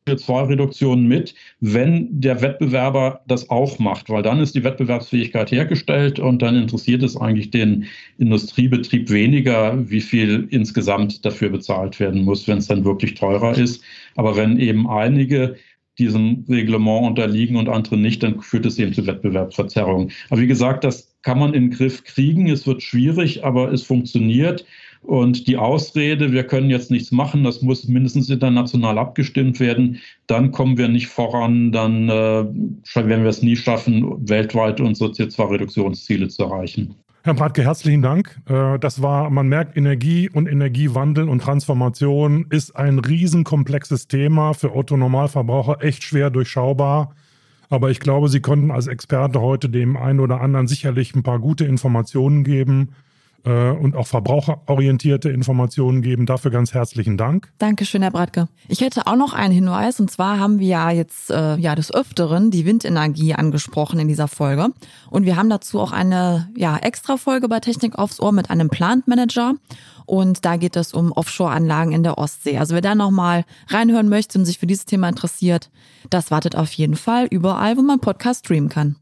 CO2-Reduktion 0.07 1.07
mit, 1.07 1.33
wenn 1.61 2.21
der 2.21 2.41
Wettbewerber 2.41 3.21
das 3.27 3.49
auch 3.49 3.79
macht, 3.79 4.09
weil 4.09 4.21
dann 4.21 4.39
ist 4.39 4.53
die 4.53 4.63
Wettbewerbsfähigkeit 4.63 5.51
hergestellt 5.51 6.19
und 6.19 6.41
dann 6.41 6.55
interessiert 6.55 7.01
es 7.03 7.17
eigentlich 7.17 7.49
den 7.49 7.85
Industriebetrieb 8.17 9.09
weniger, 9.09 9.89
wie 9.89 10.01
viel 10.01 10.47
insgesamt 10.51 11.25
dafür 11.25 11.49
bezahlt 11.49 11.99
werden 11.99 12.23
muss, 12.23 12.47
wenn 12.47 12.59
es 12.59 12.67
dann 12.67 12.85
wirklich 12.85 13.15
teurer 13.15 13.57
ist. 13.57 13.83
Aber 14.15 14.35
wenn 14.35 14.59
eben 14.59 14.87
einige 14.87 15.55
diesem 15.97 16.45
Reglement 16.49 17.07
unterliegen 17.07 17.55
und 17.55 17.69
andere 17.69 17.97
nicht, 17.97 18.21
dann 18.21 18.41
führt 18.41 18.65
es 18.65 18.77
eben 18.77 18.93
zu 18.93 19.07
Wettbewerbsverzerrungen. 19.07 20.11
Aber 20.29 20.41
wie 20.41 20.47
gesagt, 20.47 20.83
das 20.83 21.15
kann 21.21 21.39
man 21.39 21.53
in 21.53 21.69
den 21.69 21.71
Griff 21.71 22.03
kriegen. 22.03 22.49
Es 22.49 22.67
wird 22.67 22.83
schwierig, 22.83 23.43
aber 23.43 23.71
es 23.71 23.83
funktioniert. 23.83 24.65
Und 25.05 25.47
die 25.47 25.57
Ausrede, 25.57 26.31
wir 26.31 26.43
können 26.45 26.69
jetzt 26.69 26.89
nichts 26.89 27.11
machen, 27.11 27.43
das 27.43 27.61
muss 27.61 27.87
mindestens 27.87 28.29
international 28.29 28.97
abgestimmt 28.97 29.59
werden, 29.59 29.99
dann 30.25 30.51
kommen 30.51 30.77
wir 30.77 30.87
nicht 30.87 31.07
voran, 31.07 31.71
dann 31.71 32.09
äh, 32.09 32.45
werden 32.95 33.23
wir 33.23 33.29
es 33.29 33.43
nie 33.43 33.55
schaffen, 33.55 34.27
weltweit 34.27 34.81
unsere 34.81 35.11
CO2-Reduktionsziele 35.11 36.27
zu 36.27 36.43
erreichen. 36.43 36.95
Herr 37.23 37.35
Bratke, 37.35 37.63
herzlichen 37.63 38.01
Dank. 38.01 38.39
Äh, 38.47 38.79
das 38.79 39.01
war, 39.01 39.29
man 39.29 39.47
merkt, 39.47 39.77
Energie 39.77 40.29
und 40.29 40.47
Energiewandel 40.47 41.29
und 41.29 41.39
Transformation 41.39 42.47
ist 42.49 42.75
ein 42.75 42.97
riesenkomplexes 42.97 44.07
Thema 44.07 44.53
für 44.53 44.75
Otto-Normalverbraucher, 44.75 45.83
echt 45.83 46.03
schwer 46.03 46.29
durchschaubar. 46.31 47.15
Aber 47.69 47.89
ich 47.89 47.99
glaube, 47.99 48.29
Sie 48.29 48.41
konnten 48.41 48.71
als 48.71 48.87
Experte 48.87 49.41
heute 49.41 49.69
dem 49.69 49.97
einen 49.97 50.19
oder 50.19 50.41
anderen 50.41 50.67
sicherlich 50.67 51.15
ein 51.15 51.23
paar 51.23 51.39
gute 51.39 51.65
Informationen 51.65 52.43
geben 52.43 52.89
und 53.51 53.95
auch 53.95 54.07
verbraucherorientierte 54.07 55.29
Informationen 55.29 56.01
geben. 56.01 56.25
Dafür 56.25 56.51
ganz 56.51 56.73
herzlichen 56.73 57.17
Dank. 57.17 57.51
Dankeschön, 57.57 58.01
Herr 58.01 58.11
Bratke. 58.11 58.47
Ich 58.67 58.81
hätte 58.81 59.07
auch 59.07 59.15
noch 59.15 59.33
einen 59.33 59.53
Hinweis 59.53 59.99
und 59.99 60.09
zwar 60.09 60.39
haben 60.39 60.59
wir 60.59 60.67
ja 60.67 60.91
jetzt 60.91 61.29
äh, 61.29 61.55
ja 61.57 61.75
des 61.75 61.93
Öfteren 61.93 62.51
die 62.51 62.65
Windenergie 62.65 63.33
angesprochen 63.33 63.99
in 63.99 64.07
dieser 64.07 64.27
Folge 64.27 64.69
und 65.09 65.25
wir 65.25 65.35
haben 65.35 65.49
dazu 65.49 65.79
auch 65.79 65.91
eine 65.91 66.49
ja 66.55 66.77
extra 66.77 67.17
Folge 67.17 67.47
bei 67.47 67.59
Technik 67.59 67.97
aufs 67.97 68.19
Ohr 68.19 68.31
mit 68.31 68.49
einem 68.49 68.69
Plant 68.69 69.07
Manager 69.07 69.53
und 70.05 70.45
da 70.45 70.57
geht 70.57 70.75
es 70.75 70.93
um 70.93 71.11
Offshore-Anlagen 71.11 71.91
in 71.91 72.03
der 72.03 72.17
Ostsee. 72.17 72.57
Also 72.57 72.73
wer 72.73 72.81
da 72.81 72.95
nochmal 72.95 73.45
reinhören 73.67 74.09
möchte 74.09 74.37
und 74.37 74.45
sich 74.45 74.59
für 74.59 74.67
dieses 74.67 74.85
Thema 74.85 75.09
interessiert, 75.09 75.69
das 76.09 76.31
wartet 76.31 76.55
auf 76.55 76.71
jeden 76.73 76.95
Fall 76.95 77.27
überall, 77.29 77.77
wo 77.77 77.81
man 77.81 77.99
Podcast 77.99 78.45
streamen 78.45 78.69
kann. 78.69 78.95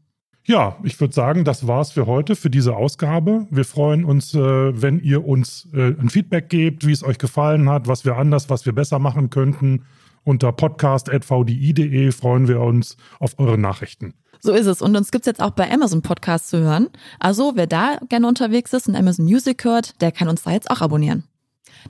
Ja, 0.46 0.76
ich 0.82 1.00
würde 1.00 1.14
sagen, 1.14 1.44
das 1.44 1.66
war's 1.66 1.92
für 1.92 2.06
heute, 2.06 2.36
für 2.36 2.50
diese 2.50 2.76
Ausgabe. 2.76 3.46
Wir 3.50 3.64
freuen 3.64 4.04
uns, 4.04 4.34
äh, 4.34 4.38
wenn 4.38 5.00
ihr 5.00 5.26
uns 5.26 5.68
äh, 5.72 5.94
ein 5.98 6.10
Feedback 6.10 6.50
gebt, 6.50 6.86
wie 6.86 6.92
es 6.92 7.02
euch 7.02 7.16
gefallen 7.16 7.70
hat, 7.70 7.88
was 7.88 8.04
wir 8.04 8.16
anders, 8.16 8.50
was 8.50 8.66
wir 8.66 8.74
besser 8.74 8.98
machen 8.98 9.30
könnten. 9.30 9.86
Unter 10.22 10.52
podcast.vdi.de 10.52 12.12
freuen 12.12 12.46
wir 12.46 12.60
uns 12.60 12.98
auf 13.20 13.38
eure 13.38 13.56
Nachrichten. 13.56 14.12
So 14.40 14.52
ist 14.52 14.66
es. 14.66 14.82
Und 14.82 14.94
uns 14.96 15.10
gibt's 15.10 15.26
jetzt 15.26 15.40
auch 15.40 15.52
bei 15.52 15.70
Amazon 15.70 16.02
Podcast 16.02 16.48
zu 16.50 16.58
hören. 16.58 16.88
Also 17.18 17.52
wer 17.54 17.66
da 17.66 17.98
gerne 18.10 18.28
unterwegs 18.28 18.74
ist 18.74 18.86
und 18.86 18.96
Amazon 18.96 19.24
Music 19.24 19.64
hört, 19.64 20.00
der 20.02 20.12
kann 20.12 20.28
uns 20.28 20.42
da 20.42 20.50
jetzt 20.50 20.70
auch 20.70 20.82
abonnieren. 20.82 21.24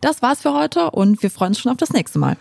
Das 0.01 0.23
war's 0.23 0.43
für 0.43 0.55
heute 0.55 0.93
und 0.93 1.21
wir 1.25 1.31
freuen 1.31 1.51
uns 1.51 1.59
schon 1.59 1.73
auf 1.73 1.79
das 1.79 1.93
nächste 1.93 2.21
Mal. 2.21 2.37